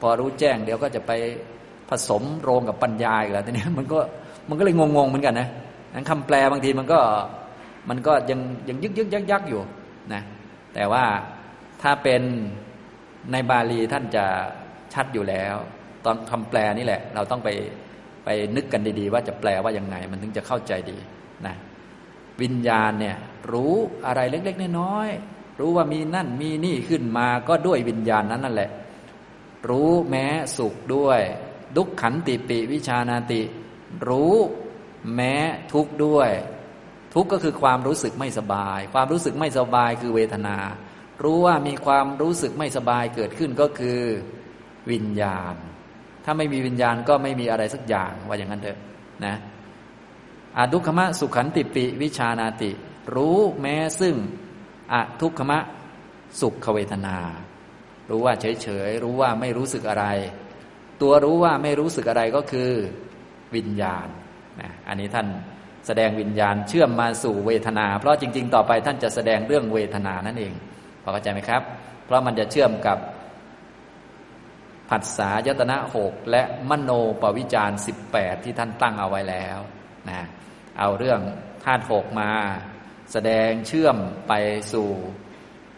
[0.00, 1.12] พอรู้แจ้งเดี๋ยวก็จะไป
[1.92, 3.98] ผสมโรงกับปัญญาอีกแล้วทีนี้มันก็
[4.48, 5.48] มันก็เลยงงๆเหมือนกันนะ
[5.94, 7.00] นั้นคำแปลบางทีมันก็
[7.88, 9.60] มันก็ยังยังยึกยึกยักยักอยู่
[10.12, 10.22] นะ
[10.74, 11.04] แต่ว่า
[11.82, 12.22] ถ้าเป็น
[13.32, 14.24] ในบาลีท่านจะ
[14.94, 15.56] ชัดอยู่แล้ว
[16.04, 17.48] ตอนคำแปลนี่แหละ เราต้องไป
[18.24, 20.98] ไปนึกกันดีๆ ว่าจะแปลว่ายังไง มันถึงจะเข้าใจดี
[21.46, 21.54] นะ
[22.42, 23.16] วิญญาณเนี่ย
[23.52, 23.74] รู้
[24.06, 28.70] อะไรเล็กๆน้อยๆรู้ว่ามีนั่นมีนี่ขึ้นมาก็ด้วยวิญญาณนั้นนั่นแหละ
[29.68, 30.26] รู้แม้
[30.56, 31.20] สุขด้วย
[31.76, 33.42] ดุขขันติปิวิชานาติ
[34.08, 34.36] รู้
[35.14, 35.34] แม้
[35.72, 36.30] ทุกข์ด้วย
[37.14, 40.56] ทุกข์ก็คือความรู้สึกไม่สบาย ความรู้สึกไม่สบายคือเวทนา
[41.22, 44.00] รู้ว่ามีความรู้สึกไม่สบายเกิดขึ้นก็คือ
[44.90, 45.54] วิญญาณ
[46.24, 48.78] ถ้าไม่มีวิญญาณก็ไม่มีอะไรสักอย่างว่าอย่างนั้นเถอะ
[49.26, 49.36] นะ
[50.56, 52.70] อาทุกขมะสุขันติปิวิชานาติ
[53.16, 54.14] รู้แม้ซึ่ง
[54.92, 55.58] อทุกขมะ
[56.40, 57.16] สุขเวทนา
[58.10, 60.06] รู้ว่าเฉยๆ รู้ว่าไม่รู้สึกอะไร
[61.02, 62.70] ตัวรู้ว่าไม่รู้สึกอะไรก็คือ
[63.56, 64.08] วิญญาณ
[64.60, 65.26] นะอันนี้ท่าน
[65.86, 70.54] แสดงวิญญาณเชื่อมมาสู่เวทนา เพราะจริง ๆ ต่อไปท่านจะแสดงเรื่องเวทนานั่นเอง
[71.02, 71.62] พอเข้าใจไหมครับ
[72.04, 72.98] เพราะมันจะเชื่อมกับ
[74.90, 76.90] ผัสสะยตนะหกและมโน
[77.22, 79.58] ปวิจารสิบแปดที่ท่านตั้งเอาไว้แล้ว
[80.08, 80.20] นะ
[80.78, 81.20] เอาเรื่อง
[81.64, 82.30] ธาตุหกมา
[83.12, 83.96] แสดงเชื่อม
[84.28, 84.32] ไป
[84.72, 84.88] สู่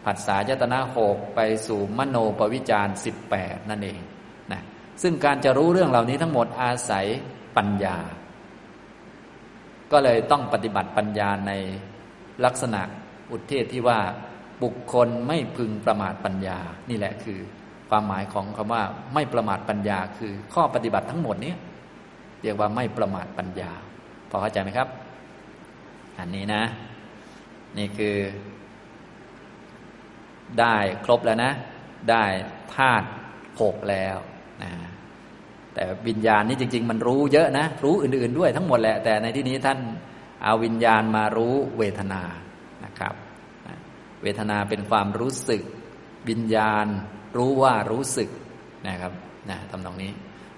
[0.05, 4.01] ผัสสะยตนะหกไปสู่มโนปวิจารสิบแปดนั่นเอง
[5.01, 7.05] ซึ่งการจะรู้เรื่องเหล่านี้ทั้งหมดอาศัย
[7.57, 7.97] ปัญญา
[9.91, 11.51] ก็เลยต้องปฏิบัติปัญญาใน
[12.45, 12.81] ลักษณะ
[13.31, 13.99] อุทเทศที่ว่า
[14.63, 16.57] บุคคลไม่พึงประมาทปัญญา
[16.89, 17.39] นี่แหละคือ
[17.89, 18.83] ความหมายของคำว่า
[19.13, 21.53] ไม่ประมาทปัญญา คือข้อปฏิบัติทั้งหมดนี้
[22.41, 23.71] เรียกว่าไม่ประมาทปัญญา
[24.29, 24.87] พอเข้าใจไหมครับ
[26.19, 26.63] อันนี้นะ
[27.77, 28.15] นี่คือ
[30.59, 30.75] ได้
[31.05, 31.51] ครบแล้วนะ
[32.11, 32.23] ได้
[32.75, 33.07] ธาตุ
[33.61, 34.17] หกแล้ว
[34.63, 34.71] นะ
[35.73, 39.79] แต่วิญญาณนี่จริง ๆ มันรู้เยอะนะ รู้อื่น ๆ ด้วยทั้งหมดแหละ แต่ในที่นี้ท่าน
[40.43, 42.23] เอาวิญญาณมารู้เวทนา
[42.85, 43.13] นะครับ
[44.23, 45.61] เวทนาเป็นความรู้สึก
[46.29, 46.87] วิญญาณ
[47.37, 48.29] รู้ว่ารู้สึก
[48.87, 49.13] นะครับ
[49.49, 50.11] นะทำตรงนี้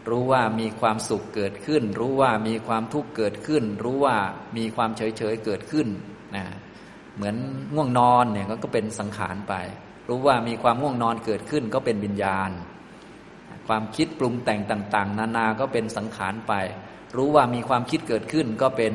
[0.09, 4.17] รู้ว่ามีความสุขเกิดขึ้น รู้ว่ามีความทุกข์เกิดขึ้น รู้ว่า
[4.57, 5.87] มีความเฉยเฉยเกิดขึ้น
[6.35, 6.45] นะ
[7.15, 7.35] เหมือน
[7.75, 9.53] ง่วงนอนเนี่ยก็เป็นสังขารไป
[10.09, 12.49] รู้ว่ามีความง่วงนอนเกิดขึ้นก็เป็นวิญญาณ
[13.67, 16.53] ความคิดปรุงแต่งต่าง ๆ นานาก็เป็นสังขารไป
[17.17, 18.93] รู้ว่ามีความคิดเกิดขึ้นก็เป็น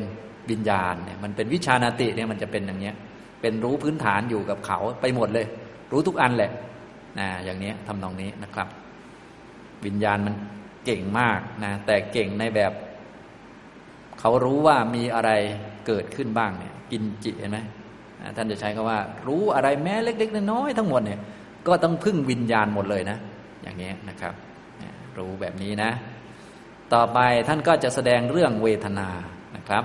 [0.50, 2.94] วิญญาณเนี่ยมันเป็นวิชานาติเนี่ยมันจะเป็นอย่างเนี้ย
[3.40, 5.46] เป็นรู้พื้นฐานอยู่กับเขาไปหมดเลย
[5.92, 6.50] รู้ทุกอันแหละ
[7.18, 8.68] นะอย่างนี้ทำนองนี้นะครับ
[9.86, 10.34] วิญญาณมัน
[10.84, 12.72] เก่งมากนะแต่เก่งในแบบ
[14.20, 15.30] เขารู้ว่ามีอะไร
[15.86, 17.58] เกิดขึ้นบ้างเนี่ยกินจิเห็นไหม
[18.36, 21.20] ท่านจะใช้คำว่า รู้อะไรแม้เล็ก ๆ น้อยๆทั้งหมดเนี่ย
[21.66, 23.18] ก็ต้องพึ่งวิญญาณหมดเลยนะ
[23.62, 24.34] อย่างนี้นะครับ
[25.18, 25.90] รู้แบบนี้นะ
[26.92, 29.08] ต่อไปท่านก็จะแสดงเรื่องเวทนา
[29.56, 29.84] นะครับ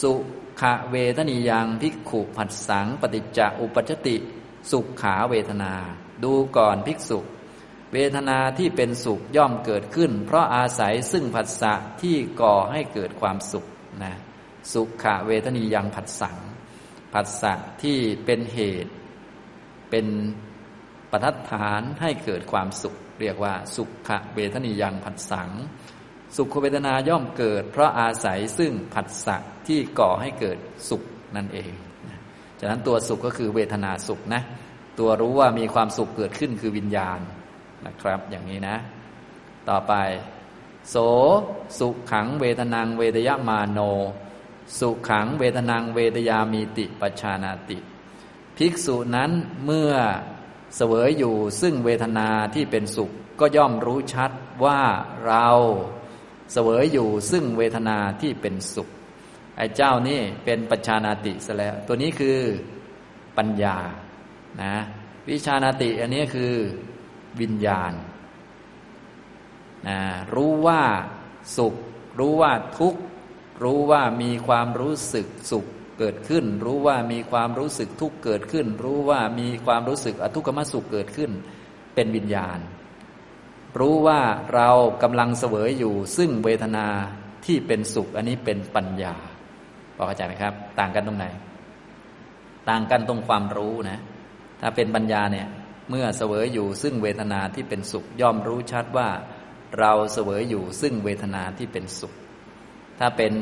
[0.00, 0.12] สุ
[0.60, 4.16] ขเวทนิยังพิกขุผัสสัง ปฏิจจอุปจติ
[4.70, 5.72] สุขขาเวทนา
[6.24, 7.18] ดูก่อนภิกษุ
[7.92, 13.64] เวทนาที่เป็นสุขย่อมเกิดขึ้น เพราะอาศัยซึ่งผัสสะที่ก่อให้เกิดความสุข
[14.04, 14.14] นะ
[14.72, 16.36] สุขะเวทนียังผัสสัง
[17.12, 18.92] ผัสสะที่เป็นเหตุ
[19.90, 20.06] เป็น
[21.10, 25.50] ปัทัดฐานให้เกิดความสุข เรียกว่า สุขะเวทนียังผัสสัง
[26.36, 29.36] สุขเวทนาย่อมเกิด เพราะอาศัยซึ่งผัสสะ
[29.66, 30.58] ที่ก่อให้เกิด
[30.88, 31.02] สุข
[31.36, 31.72] นั่นเอง
[32.60, 34.42] ฉะนั้นตัวสุขก็คือเวทนาสุขนะ
[34.98, 37.20] ตัวรู้ว่ามีความสุขเกิดขึ้นคือวิญญาณ
[37.86, 38.76] นะครับ อย่างนี้นะ
[39.68, 39.92] ต่อไป
[40.90, 40.96] โส
[41.78, 43.80] สุขขังเวทนังเวทยามาโน
[44.80, 47.78] สุขขังเวทนังเวทยามีติปชานาติ
[48.56, 49.30] ภิกษุนั้น
[49.64, 49.92] เมื่อ
[50.76, 53.10] เสวยอยู่ซึ่งเวทนาที่เป็นสุข
[53.40, 54.30] ก็ย่อมรู้ชัด
[54.64, 54.80] ว่า
[55.26, 55.48] เรา
[56.52, 58.88] เสวยอยู่ซึ่งเวทนาที่เป็นสุข
[59.56, 62.38] ไอ้เจ้านี่เป็นปัจชานาติซะแล้ว ตัวนี้คือ
[63.38, 63.76] ปัญญา
[64.62, 64.76] นะ
[65.30, 66.52] วิชานาติอันนี้คือ
[67.40, 67.92] วิญญาณ
[69.88, 69.98] นะ
[70.34, 70.82] รู้ว่า
[71.56, 71.74] สุข
[72.18, 73.00] รู้ว่าทุกข์
[73.64, 75.66] รู้ว่ามีความรู้สึกสุข
[75.98, 81.30] เกิดขึ้น รู้ว่ามีความรู้สึกทุกข์เกิดขึ้น รู้ว่ามีความรู้สึกอทุกขมสุขเกิดขึ้น
[81.94, 82.58] เป็นวิญญาณ
[83.80, 84.20] รู้ว่า
[84.54, 84.68] เรา
[85.02, 86.86] กำลังเสวยอยู่ซึ่งเวทนา
[87.44, 89.14] ที่เป็นสุข อันนี้เป็นปัญญา
[89.96, 91.26] พอเข้าใจไหมครับ ต่างกันตรงไหน
[92.68, 94.00] ต่างกันตรงความรู้นะ
[94.60, 95.46] ถ้าเป็นปัญญาเนี่ย
[95.90, 99.08] เมื่อเสวยอยู่ซึ่งเวทนาที่เป็นสุขย่อมรู้ชัดว่า
[99.78, 102.12] เราเสวยอยู่ซึ่งเวทนาที่เป็นสุข
[102.98, 103.32] ถ้าเป็น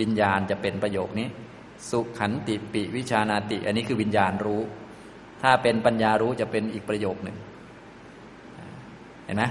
[0.00, 1.28] วิญญาณจะเป็นประโยคนี้
[1.90, 4.60] สุขันติปิวิชานาติ อันนี้คือวิญญาณรู้
[5.42, 7.36] ถ้าเป็นปัญญารู้จะเป็นอีกประโยคหนึ่ง
[9.24, 9.44] เห็นไหม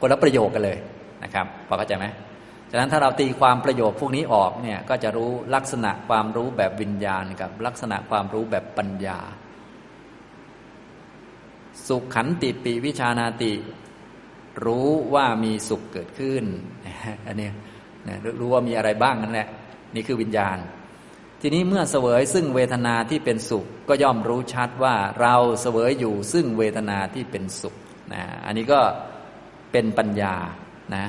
[0.00, 0.78] คนละประโยคกันเลย
[1.22, 2.06] นะครับพอเข้าใจไหม
[2.70, 9.18] ฉะนั้นถ้าเราตีความประโยคพวกนี้ออกเนี่ยก็จะรู้ลักษณะความรู้แบบวิญญาณกับ ลักษณะความรู้แบบปัญญา
[11.88, 13.52] สุขขันติปิวิชานาติ
[14.66, 16.44] รู้ว่ามีสุขเกิดขึ้น
[17.26, 17.48] อันนี้
[18.40, 19.48] รู้ว่ามีอะไรบ้างนั่นแหละ
[19.94, 20.58] นี่คือวิญญาณ
[21.42, 27.74] ทีนี้เมื่อเสวยซึ่งเวทนาที่เป็นสุขก็ย่อมรู้ชัดว่าเราเสวยอยู่ซึ่งเวทนาที่เป็นสุข
[28.12, 28.80] นะอันนี้ก็
[29.72, 30.34] เป็นปัญญา
[30.94, 31.06] นะ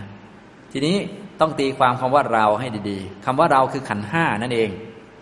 [0.71, 0.95] ทีนี้
[1.39, 4.69] ต้องตีความคำว่าเราให้ดีๆคำว่าเราคือขันห้านั่นเอง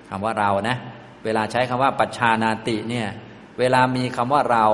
[0.09, 0.77] คำว่าเรานะ
[1.25, 3.07] เวลาใช้คำว่าปัจชานาติเนี่ย
[3.59, 4.65] เวลามีคำว่าเรา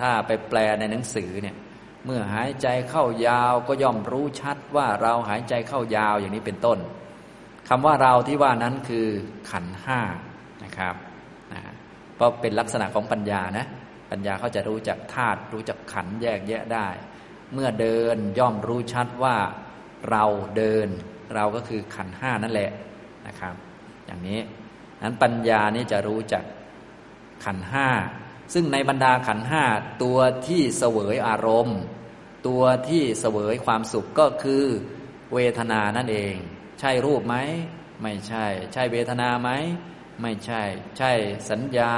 [0.00, 1.56] ถ้าไปแปลในหนังสือเนี่ย
[2.04, 6.78] เมื่อหายใจเข้ายาวก็ย่อมรู้ชัดว่าเราหายใจเข้ายาวอย่างนี้เป็นต้น
[7.72, 9.06] คำว่าเราที่ว่านั้นคือ
[9.50, 10.00] ขันห้า
[10.64, 10.94] นะครับ
[11.52, 11.60] นะ
[12.14, 13.66] เพราะเป็นลักษณะของปัญญานะ
[14.10, 16.88] ปัญญาเขาจะรู้จักธาตุรู้จักขันแยกแยะได้
[17.52, 19.36] เมื่อเดินย่อมรู้ชัดว่า
[20.10, 20.24] เรา
[20.56, 20.88] เดิน
[21.34, 22.70] เราก็คือขันห้านั่นแหละ
[23.26, 23.54] นะครับ
[24.06, 24.40] อย่างนี้
[25.02, 26.44] นั้นปัญญานี้จะรู้จัก
[27.44, 27.88] ขันห้า
[28.54, 29.62] ซึ่งในบรรดาขันห้า
[30.02, 31.80] ตัวที่เสวยอารมณ์
[32.46, 34.64] ตัวที่เสวยความสุขก็คือ
[35.34, 36.36] เวทนานั่นเอง
[36.80, 37.36] ใช่รูปไหม
[38.02, 39.50] ไม่ใช่ ใช่เวทนาไหม
[40.22, 40.62] ไม่ใช่
[40.98, 41.10] ใช่
[41.50, 41.92] สัญญา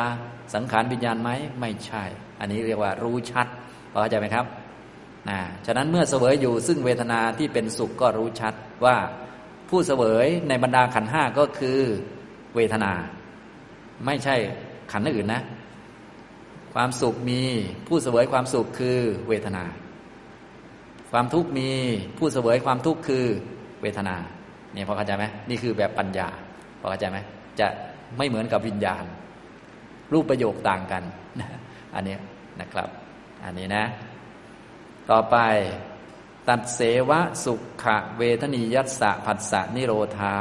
[0.54, 1.30] สังขารวิญญาณไหม
[1.60, 2.02] ไม่ใช่
[2.40, 3.46] อันนี้เรียกว่ารู้ชัด
[3.90, 4.46] เข้าใจไหมครับ
[5.28, 8.54] นะฉะนั้นเมื่อเสวยอยู่ซึ่งเวทนาที่เป็นสุขก็รู้ชัด
[8.84, 8.96] ว่า
[9.68, 11.78] ผู้เสวยในบรรดาขันห้าก็คือ
[12.56, 12.92] เวทนา
[14.06, 14.36] ไม่ใช่
[14.92, 15.42] ขันอื่นนะ
[16.74, 17.42] ความสุขมี
[17.86, 18.98] ผู้เสวยความสุขคือ
[19.28, 19.64] เวทนา
[21.12, 21.70] ความทุกข์มี
[22.18, 23.24] ผู้เสวยความทุกข์คือ
[23.82, 24.16] เวทนา
[24.72, 26.28] เนี่ยพอเข้าใจไหมนี่คือแบบปัญญา
[26.80, 27.18] พอเข้าใจไหม
[27.60, 27.66] จะ
[28.16, 29.04] ไม่เหมือนกับวิญญาณ
[30.12, 31.02] รูปประโยคต่างกัน
[31.94, 32.16] อันนี้
[32.60, 32.88] นะครับ
[33.44, 33.84] อันนี้นะ
[35.10, 35.36] ต่อไป
[36.48, 36.80] ตัดเส
[37.10, 37.84] วะสุข
[38.18, 40.36] เวทนียัสสะผัสสะนิโรธา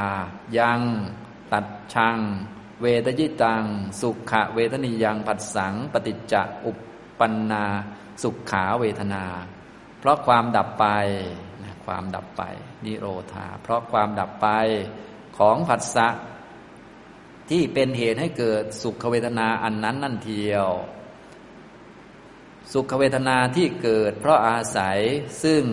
[0.57, 0.81] ยัง
[1.53, 2.17] ตัดชัง
[2.81, 3.63] เวทยิตัง
[4.01, 6.77] สุขเวทนียังผัสสัง ปฏิจจะอุป
[7.19, 7.65] ปันนา
[8.23, 9.23] สุขขาเวทนา
[9.99, 10.85] เพราะความดับไป
[11.85, 12.41] ความดับไป
[12.85, 14.47] นิโรธา เพราะความดับไป
[15.37, 16.07] ของผัสสะ
[17.49, 20.67] ที่เป็นเหตุให้เกิดสุขเวทนาอันนั้นนั่นเทียว
[22.73, 24.99] สุขเวทนาที่เกิด เพราะอาศัย
[25.43, 25.63] ซึ่ง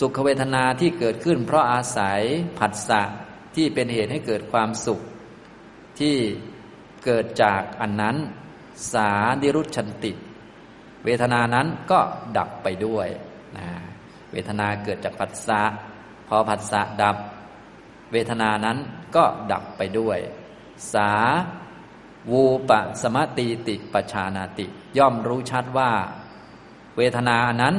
[0.00, 2.20] สุขเวทนาที่เกิดขึ้น เพราะอาศัย
[2.58, 3.02] ผัสสะ
[3.56, 5.00] ที่เป็นเหตุให้เกิดความสุข
[6.00, 6.16] ที่
[7.04, 8.16] เกิดจากอันนั้น
[8.92, 9.10] สา
[9.42, 10.12] ดิรุชันติ
[11.04, 12.00] เวทนานั้นก็
[12.36, 13.08] ดับไปด้วย
[14.32, 15.60] เวทนาเกิดจากผัสสะ
[16.28, 17.16] พอผัสสะดับ
[18.12, 18.78] เวทนานั้น
[19.16, 20.18] ก็ดับไปด้วย
[20.92, 21.10] สา
[22.30, 24.66] วูปะสมติติปชานาติ
[24.98, 25.90] ย่อมรู้ชัดว่า
[26.96, 27.74] เวทนานั้น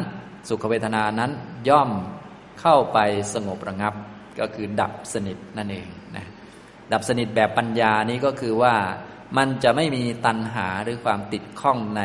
[0.47, 1.31] สุขเวทนานั้น
[1.69, 1.89] ย่อม
[2.59, 2.99] เข้าไป
[3.33, 3.93] สงบระงับ
[4.39, 6.25] ก็คือดับสนิทนั่นเองนะ
[6.93, 8.75] ดับสนิทแบบปัญญานี้ก็คือว่า
[9.37, 12.03] มันจะไม่มีตัณหาหรือความติดข้องใน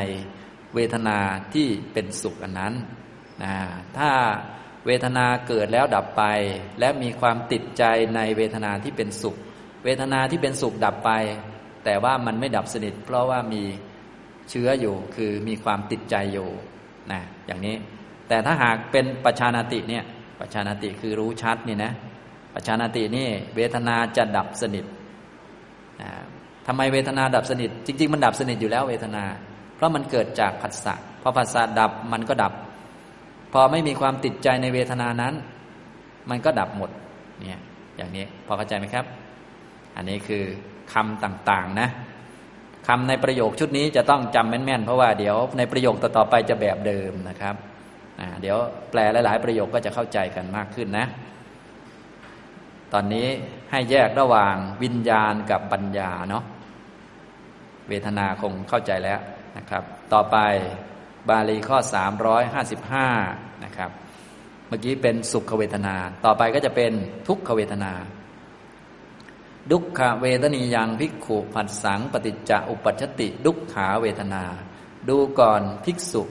[0.75, 1.19] เวทนา
[1.55, 2.75] ที่เป็นสุขอันนั้น
[3.43, 3.55] นะ
[3.99, 4.11] ถ้า
[4.87, 6.23] เวทนาเกิดแล้วดับไป
[6.81, 7.85] และมีความติดใจ
[8.17, 9.37] ในเวทนาที่เป็นสุข
[9.85, 11.11] เวทนาที่เป็นสุขดับไป
[11.85, 13.63] แต่ว่ามันไม่ดับสนิท เพราะว่ามี
[14.51, 16.49] เชื้ออยู่คือมีความติดใจอยู่
[17.13, 17.77] นะอย่างนี้
[18.29, 20.05] แต่ถ้าหากเป็นปัจชานาติเนี่ย
[20.41, 21.93] ปัจชานาติคือรู้ชัดนี่นะ
[22.55, 24.85] ปัจชานาตินี่เวทนาจะดับสนิท
[26.03, 26.11] นะ
[26.67, 29.25] ทำไมเวทนาดับสนิท จริง ๆ มันดับสนิทอยู่แล้วเวทนา
[29.77, 32.53] เพราะมันเกิดจากผัสสะพอผัสสะดับมันก็ดับ
[33.55, 35.35] พอไม่มีความติดใจในเวทนานั้น
[36.31, 36.91] มันก็ดับหมด
[37.41, 37.61] เนี่ย
[37.97, 39.05] อย่างนี้พอเข้าใจไหมครับ
[39.97, 40.45] อันนี้คือ
[40.93, 41.89] คำต่างๆนะ
[42.89, 47.55] คำในประโยคชุดนี้จะต้องจำแม่นๆ เพราะว่าเดี๋ยวในประโยคต่อๆไปจะแบบเดิมนะครับ
[48.41, 48.57] เดี๋ยว
[48.91, 51.07] แปลหลาย ๆ ประโยคก็จะเข้าใจกันมากขึ้นนะ
[52.93, 53.27] ตอนนี้
[53.71, 56.45] ให้แยกระหว่างวิญญาณกับปัญญาเนาะ
[57.89, 59.21] เวทนาคงเข้าใจแล้ว
[59.57, 59.83] นะครับ
[60.13, 60.37] ต่อไป
[61.29, 61.79] บาลีข้อ
[62.51, 63.91] 355 นะครับ
[64.69, 66.93] เมื่อกี้เป็นสุขเวทนา ต่อไปก็จะเป็น
[67.29, 67.93] ทุกขเวทนา
[69.71, 74.43] ดุขเวทนียังภิกขุผัสสังปฏิจจอุปัชติ ดุขขาเวทนา
[75.09, 76.23] ดูก่อนภิกษุ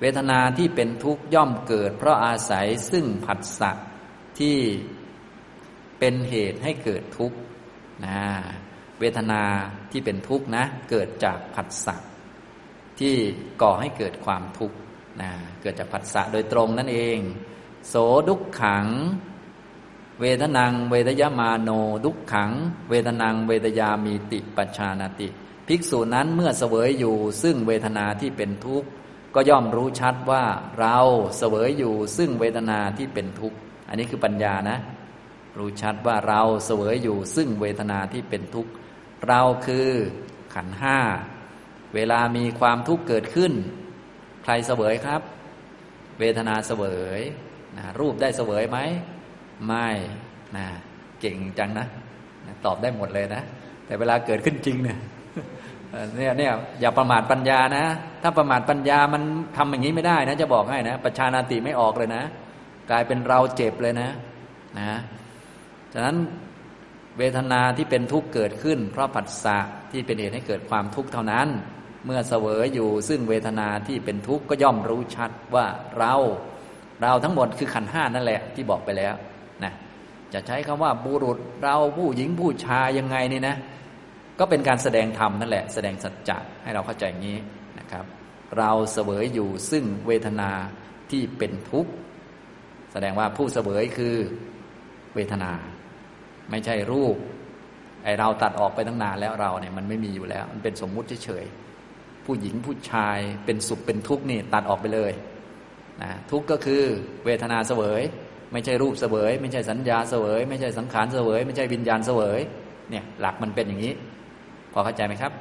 [0.00, 3.70] เวทนาที่เป็นทุกข์ย่อมเกิด เพราะอาศัยซึ่งผัสสะ
[4.38, 4.56] ที่
[5.98, 7.38] เป็นเหตุให้เกิดทุกข์
[8.06, 8.20] นะ
[9.00, 9.42] เวทนา
[9.90, 11.94] ที่เป็นทุกข์นะ เกิดจากผัสสะ
[13.00, 13.14] ที่
[13.62, 14.76] ก่อให้เกิดความทุกข์
[15.20, 15.30] นะ
[15.60, 17.18] เกิดจากผัสสะโดยตรงนั่นเอง
[17.88, 17.94] โส
[18.28, 18.86] ดุขขัง
[20.20, 21.70] เวทนัง เวทยามาโน
[22.04, 22.50] ดุขขัง
[22.88, 25.28] เวทนัง เวทยามีติปัจชานาติ
[25.66, 28.88] ภิกษุนั้นเมื่อเสวยอยู่ ซึ่งเวทนาที่เป็นทุกข์
[29.34, 30.44] ก็ย่อมรู้ชัดว่า
[30.78, 30.98] เรา
[31.38, 33.56] เสวยอยู่ ซึ่งเวทนาที่เป็นทุกข์
[33.88, 34.78] อันนี้คือปัญญานะ
[35.58, 38.70] รู้ชัดว่าเราเสวยอยู่ ซึ่งเวทนาที่เป็นทุกข์
[39.26, 39.88] เราคือ
[40.54, 40.98] ขันห้า
[41.94, 43.52] เวลามีความทุกข์เกิดขึ้น
[44.42, 45.20] ใครเสวยครับ
[46.18, 46.84] เวทนาเสว
[47.18, 47.20] ย
[47.76, 48.78] นะรูปได้เสวยไหม
[49.66, 49.88] ไม่
[50.56, 50.66] นะ
[51.20, 51.86] เก่งจังนะ
[52.64, 53.42] ตอบได้หมดเลยนะ
[53.86, 54.98] แต่เวลาเกิดขึ้นจริงเนี่ย
[56.16, 57.84] เนี่ยเนี่ยอย่าประมาทปัญญานะ
[58.22, 59.22] ถ้าประมาทปัญญามัน
[59.56, 62.22] ทำอย่างนี้ไม่ได้นะ จะบอกให้นะประชานาติไม่ออกเลยนะ
[62.90, 64.08] กลายเป็นเราเจ็บเลยนะ
[64.78, 64.98] นะ
[65.92, 66.16] ฉะนั้น
[67.18, 69.58] เวทนาที่เป็นทุกข์เกิดขึ้น เพราะผัสสะ
[69.90, 71.48] ที่เป็นเหตุให้เกิดความทุกข์เท่านั้น
[72.04, 75.66] เมื่อเสวยอยู่ซึ่งเวทนาที่เป็นทุกข์ก็ย่อมรู้ชัดว่า
[75.98, 76.14] เรา
[77.02, 79.14] เราทั้งหมดคือขันห้านั่นแหละที่บอกไปแล้ว
[79.64, 79.72] นะ
[80.32, 83.56] จะใช้คำว่าบุรุษเราผู้หญิงผู้ชายยังไงนี่นะ
[84.38, 87.38] ก็เป็นการแสดงธรรมนั่นแหละ แสดงสัจจะให้เราเข้าใจอย่างนี้
[87.78, 88.04] นะครับ
[88.58, 90.50] เราเสวยอยู่ซึ่งเวทนา
[91.10, 91.90] ที่เป็นทุกข์
[92.92, 94.16] แสดงว่าผู้เสวยคือ
[95.14, 95.52] เวทนา
[96.50, 97.16] ไม่ใช่รูป
[98.04, 101.67] ไอเราตัดออกไปตั้งนานแล้วเราเนี่ยมันไม่มีอยู่แล้ว มันเป็นสมมุติเฉยๆ
[102.28, 105.12] ผู้หญิงผู้ชายเป็นสุขเป็นทุกข์นี่ตัดออกไปเลย
[106.02, 106.82] นะทุกข์ก็คือ
[107.24, 108.02] เวทนาเสวย
[108.52, 112.40] ไม่ใช่รูปเสวย ไม่ใช่สัญญาเสวย ไม่ใช่สังขารเสวย ไม่ใช่วิญญาณเสวย
[112.90, 113.92] เนี่ยหลักมันเป็นอย่างนี้
[114.72, 115.32] พอเข้าใจไหมครับ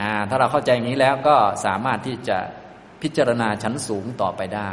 [0.00, 2.38] อ่าถ้าเราเข้าใจอย่างนี้แล้วก็สามารถที่จะ
[3.02, 4.72] พิจารณาชั้นสูงต่อไปได้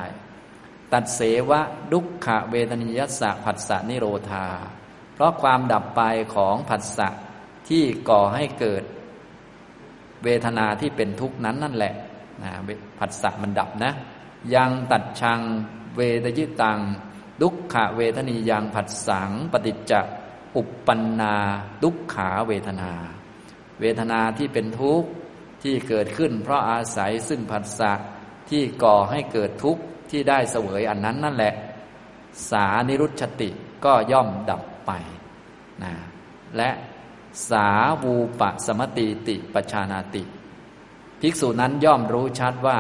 [0.94, 1.62] ตัดเสวะ
[1.92, 4.48] ดุขะเวทนิยัสสะผัสสะนิโรธา
[5.14, 6.02] เพราะความดับไป
[6.36, 7.10] ของผัสสะ
[7.70, 8.84] ที่ก่อให้เกิด
[10.24, 11.94] เวทนาที่เป็นทุกข์นั้นนั่นแหละ
[12.44, 12.52] นะ
[13.00, 13.94] ผัสสะมันดับนะ
[14.56, 15.40] ยังตัดชัง
[15.96, 16.80] เวทยิตัง
[17.42, 20.02] ดุขะเวทนียังผัสสังปฏิจจะ
[20.56, 21.36] อุปปันนา
[21.84, 22.92] ดุขขาเวทนา
[23.82, 25.10] เวทนาที่เป็นทุกข์
[25.64, 27.92] ที่เกิดขึ้น เพราะอาศัยซึ่งผัสสะ
[28.50, 31.54] ที่ก่อให้เกิดทุกข์ที่ได้เสวยอันนั้นนั่นแหละ
[32.50, 33.50] สานิรุชติ
[33.86, 34.92] ก็ย่อมดับไป
[35.84, 35.94] นะ
[36.58, 36.70] และ
[37.50, 37.68] สา
[38.04, 40.24] วูปะสมติติปชานาติ
[41.22, 42.80] ภิกษุนั้นย่อมรู้ชัดว่า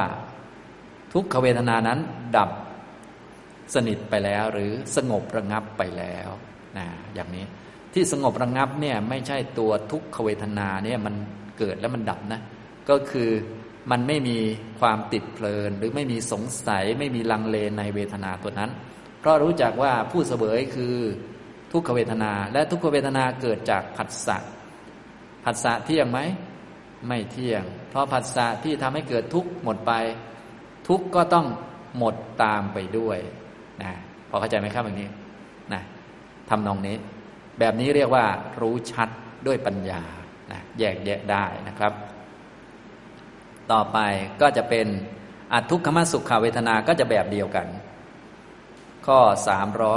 [1.13, 1.99] ทุกขเวทนานั้น
[2.37, 2.49] ดับ
[3.73, 6.29] สนิทไปแล้วหรือสงบระงับไปแล้ว
[6.77, 7.45] นะอย่างนี้
[7.93, 11.15] ที่สงบระงับเนี่ยไม่ใช่ตัวทุกขเวทนาเนี่ยมัน
[11.57, 12.41] เกิดแล้วมันดับนะ
[12.89, 13.29] ก็คือ
[13.91, 14.37] มันไม่มี
[14.79, 18.71] ความติดเพลิน หรือไม่มีสงสัยไม่มีลังเลในเวทนาตัวนั้น
[19.19, 20.95] เพราะรู้จักว่าผู้เสวยคือ
[21.73, 24.37] ทุกขเวทนา และทุกขเวทนาเกิดจากผัสสะ
[25.45, 26.19] ผัสสะเที่ยงไหม
[27.07, 29.91] ไม่เที่ยง เพราะผัสสะที่ทำให้เกิดทุกข์หมดไป
[30.87, 31.45] ทุกข์ก็ต้อง
[31.97, 33.17] หมดตามไปด้วย
[33.83, 33.93] นะ
[34.29, 35.09] พอเข้าใจไหมครับแบบนี้
[35.73, 35.81] นะ
[36.49, 36.97] ทำนองนี้
[37.59, 38.25] แบบนี้เรียกว่า
[38.61, 39.09] รู้ชัด
[39.47, 40.01] ด้วยปัญญา
[40.51, 41.93] นะแยกแยะได้นะครับ
[43.71, 43.97] ต่อไป
[44.41, 44.87] ก็จะเป็น
[45.53, 47.67] อัทุกขมสุขเวทนาก็จะแบบเดียวกัน
[49.05, 49.19] ข้อ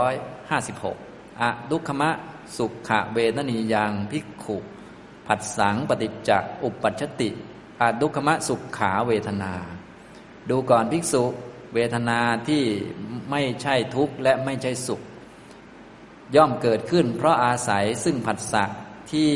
[0.05, 1.06] 356
[1.41, 2.11] อะทุกขมะ
[2.57, 4.57] สุขเวทนียังพิกขุ
[5.27, 6.31] ผัสสังปฏิจจ
[6.65, 7.31] อุปัชติ
[7.81, 9.53] อะทุกขมะสุขขาเวทนา
[10.51, 11.25] ดูก่อนภิกษุ
[11.75, 12.19] เวทนา
[12.49, 12.63] ที่
[13.31, 15.01] ไม่ใช่ทุกข์และไม่ใช่สุข
[16.35, 18.65] ย่อมเกิดขึ้น เพราะอาศัยซึ่งผัสสะ
[19.13, 19.31] ที่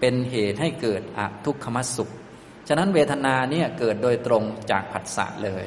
[0.00, 2.12] เป็นเหตุให้เกิดอทุกขมสุข
[2.68, 5.66] ฉะนั้นเวทนาเนี่ยเกิดโดยตรงจากผัสสะเลย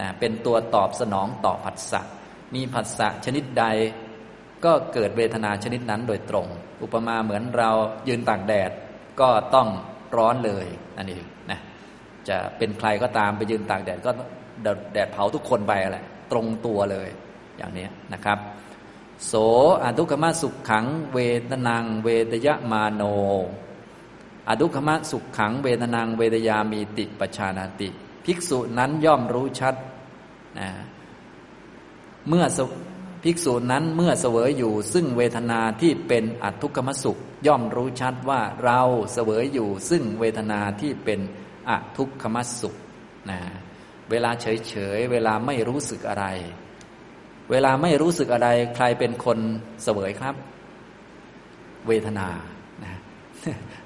[0.00, 2.00] นะเป็นตัวตอบสนองต่อผัสสะ
[2.54, 3.64] มีผัสสะชนิดใด
[4.64, 6.46] ก็เกิดเวทนาชนิดนั้นโดยตรง
[6.82, 7.70] อุปมาเหมือนเรา
[8.08, 8.70] ยืนตากแดด
[9.20, 9.68] ก็ต้อง
[10.16, 10.66] ร้อนเลย
[10.96, 11.60] นั่นเองนะ
[12.28, 14.10] จะเป็นใครก็ตามไปยืนตากแดดก็
[14.92, 17.08] แดดเผาทุกคนไปแหละตรงตัวเลย
[17.56, 18.38] อย่างนี้นะครับ
[19.26, 19.34] โส
[19.82, 21.18] อทุกขมสุขขัง เว
[21.50, 23.02] ทนัง เวทยมาโน
[24.48, 27.88] อทุกขมสุขขัง เวทนัง เวทยามีติปชานาติ
[28.24, 29.74] ภิกษุนั้นย่อมรู้ชัด
[30.58, 30.68] นะ
[32.28, 32.44] เมื่อ
[33.22, 38.80] ภิกษุนั้นเมื่อเสวยอยู่ ซึ่งเวทนาที่เป็นอัตทุกขมสุข ย่อมรู้ชัดว่าเรา
[39.12, 41.20] เสวยอยู่ ซึ่งเวทนาที่เป็น
[41.70, 42.74] อัตทุกขมสุข
[43.30, 43.38] นะ
[44.10, 46.26] เวลาเฉยเฉยเวลาไม่รู้สึกอะไร
[47.50, 49.38] เวลาไม่รู้สึกอะไร ใครเป็นคน
[49.84, 50.34] เสวยครับ
[51.88, 52.28] เวทนา
[52.84, 52.94] นะ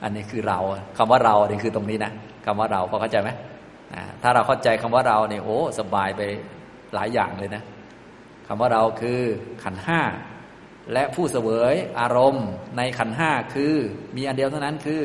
[0.03, 0.59] อันนี้คือเรา
[0.97, 2.13] คำว่าเราเนี่คือตรงนี้นะ
[2.47, 3.31] คำว่าเราพอเข้าใจไหม
[3.95, 6.23] นะถ้าเราเข้าใจคำว่าเราเนี่ยโอ้สบายไป
[6.95, 7.63] หลายอย่างเลยนะ
[8.47, 9.20] คำว่าเราคือ
[9.64, 10.01] ขันห้า
[10.93, 12.47] และผู้เสวยอารมณ์
[12.77, 13.74] ในขันห้าคือ
[14.16, 15.02] มีอันเดียวเท่านั้นคือ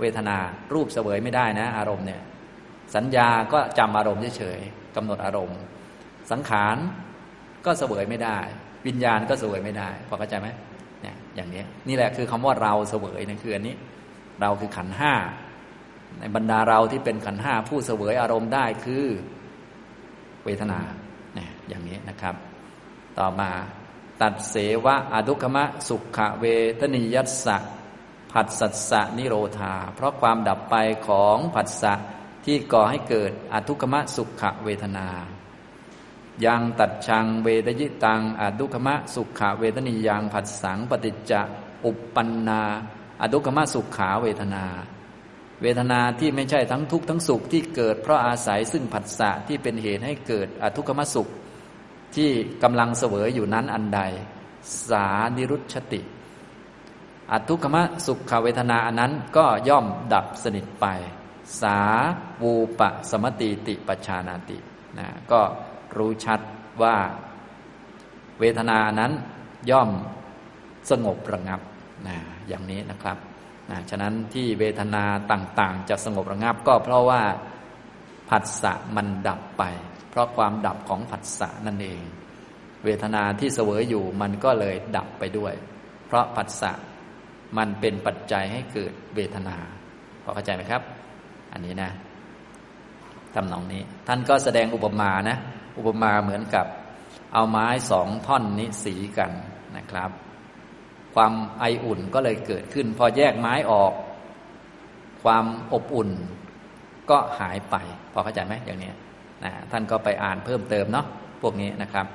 [0.00, 0.36] เวทนา
[0.72, 2.22] รูปเสวยไม่ได้นะ อารมณ์เนี่ย
[2.94, 5.58] สัญญาก็จำอารมณ์เฉยๆกำหนดอารมณ์
[6.30, 6.76] สังขาร
[7.66, 8.38] ก็เสวยไม่ได้
[8.86, 10.48] วิญญาณก็เสวยไม่ได้พอเข้าใจไหม
[11.02, 13.74] เนี่ยอย่างนี้นี่แหละคือคำว่าเราเสวยนะคืออันนี้
[14.40, 15.14] เราคือขันห้า
[16.18, 19.04] ในบรรดาเราที่เป็นขันห้าผู้เสวยอารมณ์ได้คือ
[20.44, 20.80] เวทนา
[21.34, 22.34] เนี่ยอย่างนี้นะครับ
[23.18, 23.50] ต่อมา
[24.22, 26.44] ตัดเสวะอดุขมะ สุขเว
[26.80, 27.56] ทนิยัสสะ
[28.32, 30.74] ผัสสัสะนิโรธา เพราะความดับไป
[31.06, 31.94] ของผัสสะ
[32.44, 35.08] ที่ก่อให้เกิดอทุกขมะสุขเวทนา
[36.46, 41.42] ยังตัดชังเวทยิตังอดุขมะสุขเวทนิยังผัสสังปฏิจจะ
[41.84, 42.62] อุปปันนา
[43.22, 44.64] อดุขมะสุขขาเวทนา
[45.62, 51.28] เวทนาที่ไม่ใช่ทั้งทุกข์ทั้งสุขที่เกิดเพราะอาศัยซึ่งผัสสะที่เป็นเหตุให้เกิดอทุกขมสุข
[52.16, 52.30] ที่
[52.62, 54.00] กำลังเสวยอยู่นั้นอันใด
[54.88, 55.06] สา
[55.36, 56.00] นิรุชติ
[57.30, 60.86] อัทุกขมะสุขเวทนาอันนั้นก็ย่อมดับสนิทไป
[61.60, 61.78] สา
[62.42, 64.58] วูปะสมติติปชานาติ
[64.98, 65.40] นะก็
[65.96, 66.40] รู้ชัด
[66.82, 66.96] ว่า
[68.40, 69.12] เวทนานั้น
[69.70, 69.90] ย่อม
[70.90, 71.60] สงบระงับ
[72.06, 72.16] นะ
[72.48, 73.18] อย่างนี้นะครับ
[73.70, 77.22] นะฉะนั้นที่เวทนาต่างๆ จะสงบระงับก็เพราะว่า
[78.28, 79.62] ผัสสะมันดับไป
[80.16, 82.00] ราะความดับของผัสสะนั่นเอง
[82.84, 85.54] เวทนาที่เสวยอยู่มันก็เลยดับไปด้วย
[86.06, 86.72] เพราะผัสสะ
[87.58, 89.56] มันเป็นปัจจัยให้เกิดเวทนา
[90.22, 90.82] พอเข้าใจไหมครับ
[91.52, 91.90] อันนี้นะ
[93.34, 95.36] ทำนองนี้ ท่านก็แสดงอุปมานะ
[95.78, 96.66] อุปมาเหมือนกับ
[97.34, 99.32] เอาไม้สองท่อนนี้สีกัน
[99.76, 100.10] นะครับ
[101.14, 103.92] ความไออุ่นก็เลยเกิดขึ้น พอแยกไม้ออก
[105.22, 106.10] ความอบอุ่น
[107.10, 107.76] ก็หายไป
[108.12, 108.90] พอเข้าใจไหมอย่างนี้
[109.44, 111.06] นะท่านก็ไปอ่านเพิ่มเติมเนาะ
[111.42, 112.06] พวกนี้นะครับ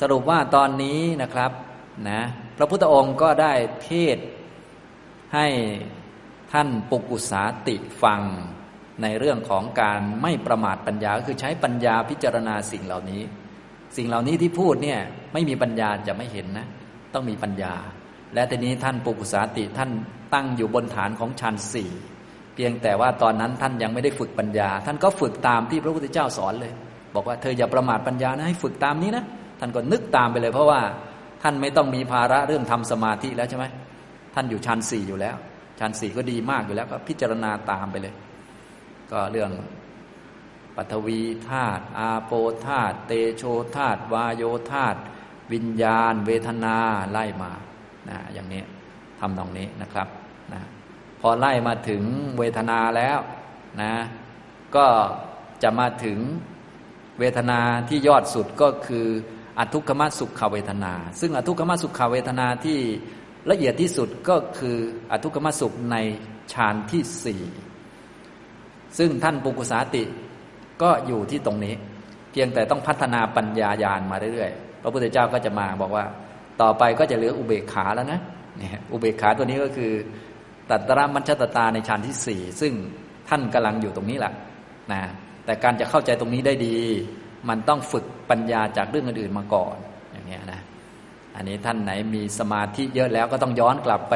[0.00, 1.50] สรุปว่าตอนนี้นะครับ
[2.10, 2.20] นะ
[2.56, 3.52] พระพุทธองค์ก็ได้
[3.84, 4.18] เทศ
[5.34, 5.46] ให้
[6.52, 8.22] ท่านปุกุสาติฟัง
[9.02, 13.22] ในเรื่องของการไม่ประมาทปัญญาคือใช้ปัญญาพิจารณาสิ่งเหล่านี้
[13.96, 15.00] สิ่งเหล่านี้ที่พูดเนี่ย
[15.32, 16.66] ไม่มีปัญญาจะไม่เห็นนะ
[17.14, 17.74] ต้องมีปัญญา
[18.34, 19.90] และทีนี้ท่านปุกุสาติท่าน
[20.34, 21.90] ตั้งอยู่บนฐานของฌานสี่
[22.54, 26.72] เพียงแต่ว่าตอนนั้นท่านยังไม่ได้ฝึกปัญญา ท่านก็ฝึกตามที่พระพุทธเจ้าสอนเลย
[27.14, 29.24] บอกว่าเธออย่าประมาทปัญญานะให้ฝึกตามนี้นะ
[29.60, 30.80] ท่านก็นึกตามไปเลย เพราะว่า
[31.42, 33.64] ท่านไม่ต้องมีภาระเรื่องทำสมาธิแล้วใช่ไหม
[34.34, 35.36] ท่านอยู่ชั้นสี่อยู่แล้ว
[35.80, 38.14] ชั้นสี่ก็ดีมากอยู่แล้วก็พิจารณาตามไปเลย
[39.12, 39.50] ก็เรื่อง
[40.76, 42.32] ปัทวีธาตุอาโป
[42.66, 43.42] ธาตุเตโช
[43.76, 44.98] ธาตุวาโยธาตุ
[45.52, 46.76] วิญญาณ เวทนา
[47.10, 47.52] ไล่มา
[48.08, 48.62] นะอย่างนี้
[49.20, 50.08] ทำตรงนี้นะครับ
[50.52, 50.60] นะ
[51.22, 52.02] พอไล่มาถึง
[52.38, 53.18] เวทนาแล้ว
[53.82, 53.94] นะ
[54.76, 54.86] ก็
[55.62, 56.18] จะมาถึง
[57.18, 59.06] เวทนาที่ยอดสุดก็คือ
[59.58, 62.78] อทุกขมสุขเวทนา ซึ่งอทุกขมสุขเวทนาที่
[63.50, 64.76] ละเอียดที่สุดก็คือ
[65.10, 65.96] อทุกขมสุขใน
[66.52, 67.42] ฌานที่สี่
[68.98, 70.04] ซึ่งท่านปุกุสาติ
[70.82, 71.74] ก็อยู่ที่ตรงนี้
[72.30, 76.04] เพียงแต่ต้องพัฒนาปัญญายาณมาเรื่อยๆพระพุทธเจ้าก็จะมาบอกว่า
[76.62, 78.20] ต่อไปก็จะเหลืออุเบกขาแล้วนะ
[78.58, 79.92] เนี่ยอุเบกขาตัวนี้ก็คือ
[80.70, 82.72] ตัตระมัญชตตาในฌานที่สี่ซึ่ง
[83.28, 84.32] ท่านกำลังอยู่ตรงนี้แหละ
[84.92, 85.00] นะ
[85.44, 86.76] แต่การจะเข้าใจตรงนี้ได้ดี
[87.48, 89.76] มันต้องฝึกปัญญาจากเรื่องอื่นๆมาก่อน
[90.12, 90.60] อย่างเงี้ยนะ
[91.36, 94.14] อันนี้ท่านไหนมีสมาธิเยอะแล้วก็ต้องย้อนกลับไป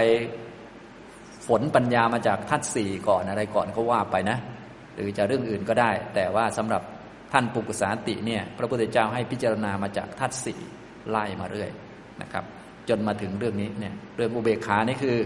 [1.47, 4.39] ฝนปัญญามาจากทัศสี่ก่อนอะไรก่อนก็ว่าไปนะ
[4.95, 6.83] หรือจะเรื่องอื่นก็ได้ แต่ว่าสำหรับ
[7.33, 10.61] ท่านปุกุสาติเนี่ยพระพุทธเจ้าให้พิจารณามาจากทัศสี่
[11.11, 11.71] ไล่มาเรื่อย
[12.23, 12.45] นะครับ
[12.89, 15.17] จนมาถึงเรื่องนี้เนี่ยเรื่องอุเบกขานี่คือ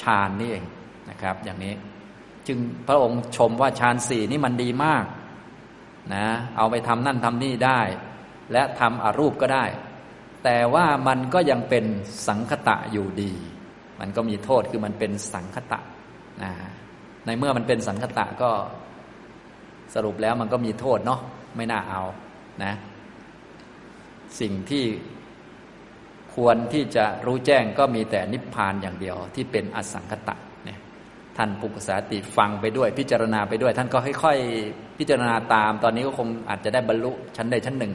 [0.00, 0.64] ฌานนี่เอง
[1.10, 1.74] นะครับ อย่างนี้
[2.46, 2.58] จึง
[2.88, 5.04] พระองค์ชมว่าฌานสี่นี่มันดีมาก
[6.14, 7.80] นะเอาไปทำนั่นทำนี่ได้
[8.52, 9.64] และทำอรูปก็ได้
[10.44, 11.84] แต่ว่ามันก็ยังเป็น
[12.26, 13.32] สังคตะอยู่ดี
[14.00, 15.80] มันก็มีโทษคือมันเป็นสังคตะ
[16.42, 16.52] นะ
[17.26, 18.50] ในเมื่อมันเป็นสังคตะก็
[19.94, 21.20] สรุปแล้วมันก็มีโทษเนาะ
[21.56, 22.02] ไม่น่าเอา
[22.64, 22.72] นะ
[24.40, 24.84] สิ่งที่
[26.34, 30.78] ควรที่จะรู้แจ้งก็มีแต่นิพพานอย่างเดียว ที่เป็นอสังคตะเนี่ย
[31.36, 37.92] ท่านปุกษาติฟังไปด้วยพิจารณาไปด้วย ท่านก็ค่อยๆ พิจารณาตาม ตอนนี้ก็คงอาจจะได้บรรลุชั้นใดชั้นหนึ่ง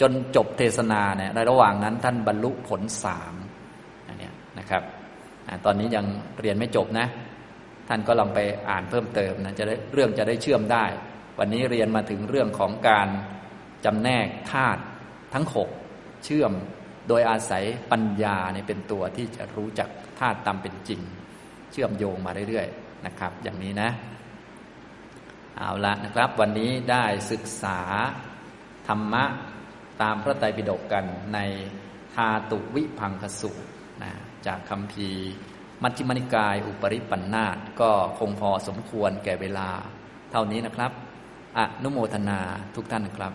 [0.00, 3.34] จนจบเทศนาเนี่ยในระหว่างนั้นท่านบรรลุผลสาม
[4.08, 4.82] อันนี้นะครับ
[5.64, 6.06] ตอนนี้ยัง
[6.40, 7.06] เรียนไม่จบนะ
[7.88, 10.84] ท่านก็ลองไปอ่านเพิ่มเติมนะจะได้เรื่องจะได้เชื่อมได้
[11.38, 13.08] วันนี้เรียนมาถึงเรื่องของการ
[13.84, 14.80] จำแนกธาตุ
[15.34, 15.68] ทั้งหก
[16.24, 16.52] เชื่อม
[17.12, 21.00] ดยอาศัยปัญญาเนี่ยเป็นตัวที่จะรู้จักธาตุตามเป็นจริง
[21.70, 23.90] เชื่อมโยงมาเรื่อยๆนะครับ อย่างนี้นะ
[25.56, 27.78] เอาละนะครับ วันนี้ได้ศึกษา
[28.88, 29.24] ธรรมะ
[30.02, 31.38] ตามพระไตรปิฎกกันใน
[32.14, 33.68] ทาตุวิพังคสูตร
[34.02, 34.12] นะ
[34.46, 35.08] จากคำพี
[35.82, 39.70] มัชฌิมนิกาย อุปริปันธาตก็คงพอสมควรแก่เวลา
[40.32, 40.92] เท่านี้นะครับ
[41.58, 42.40] อนุโมทนา
[42.74, 43.32] ทุกท่านครับ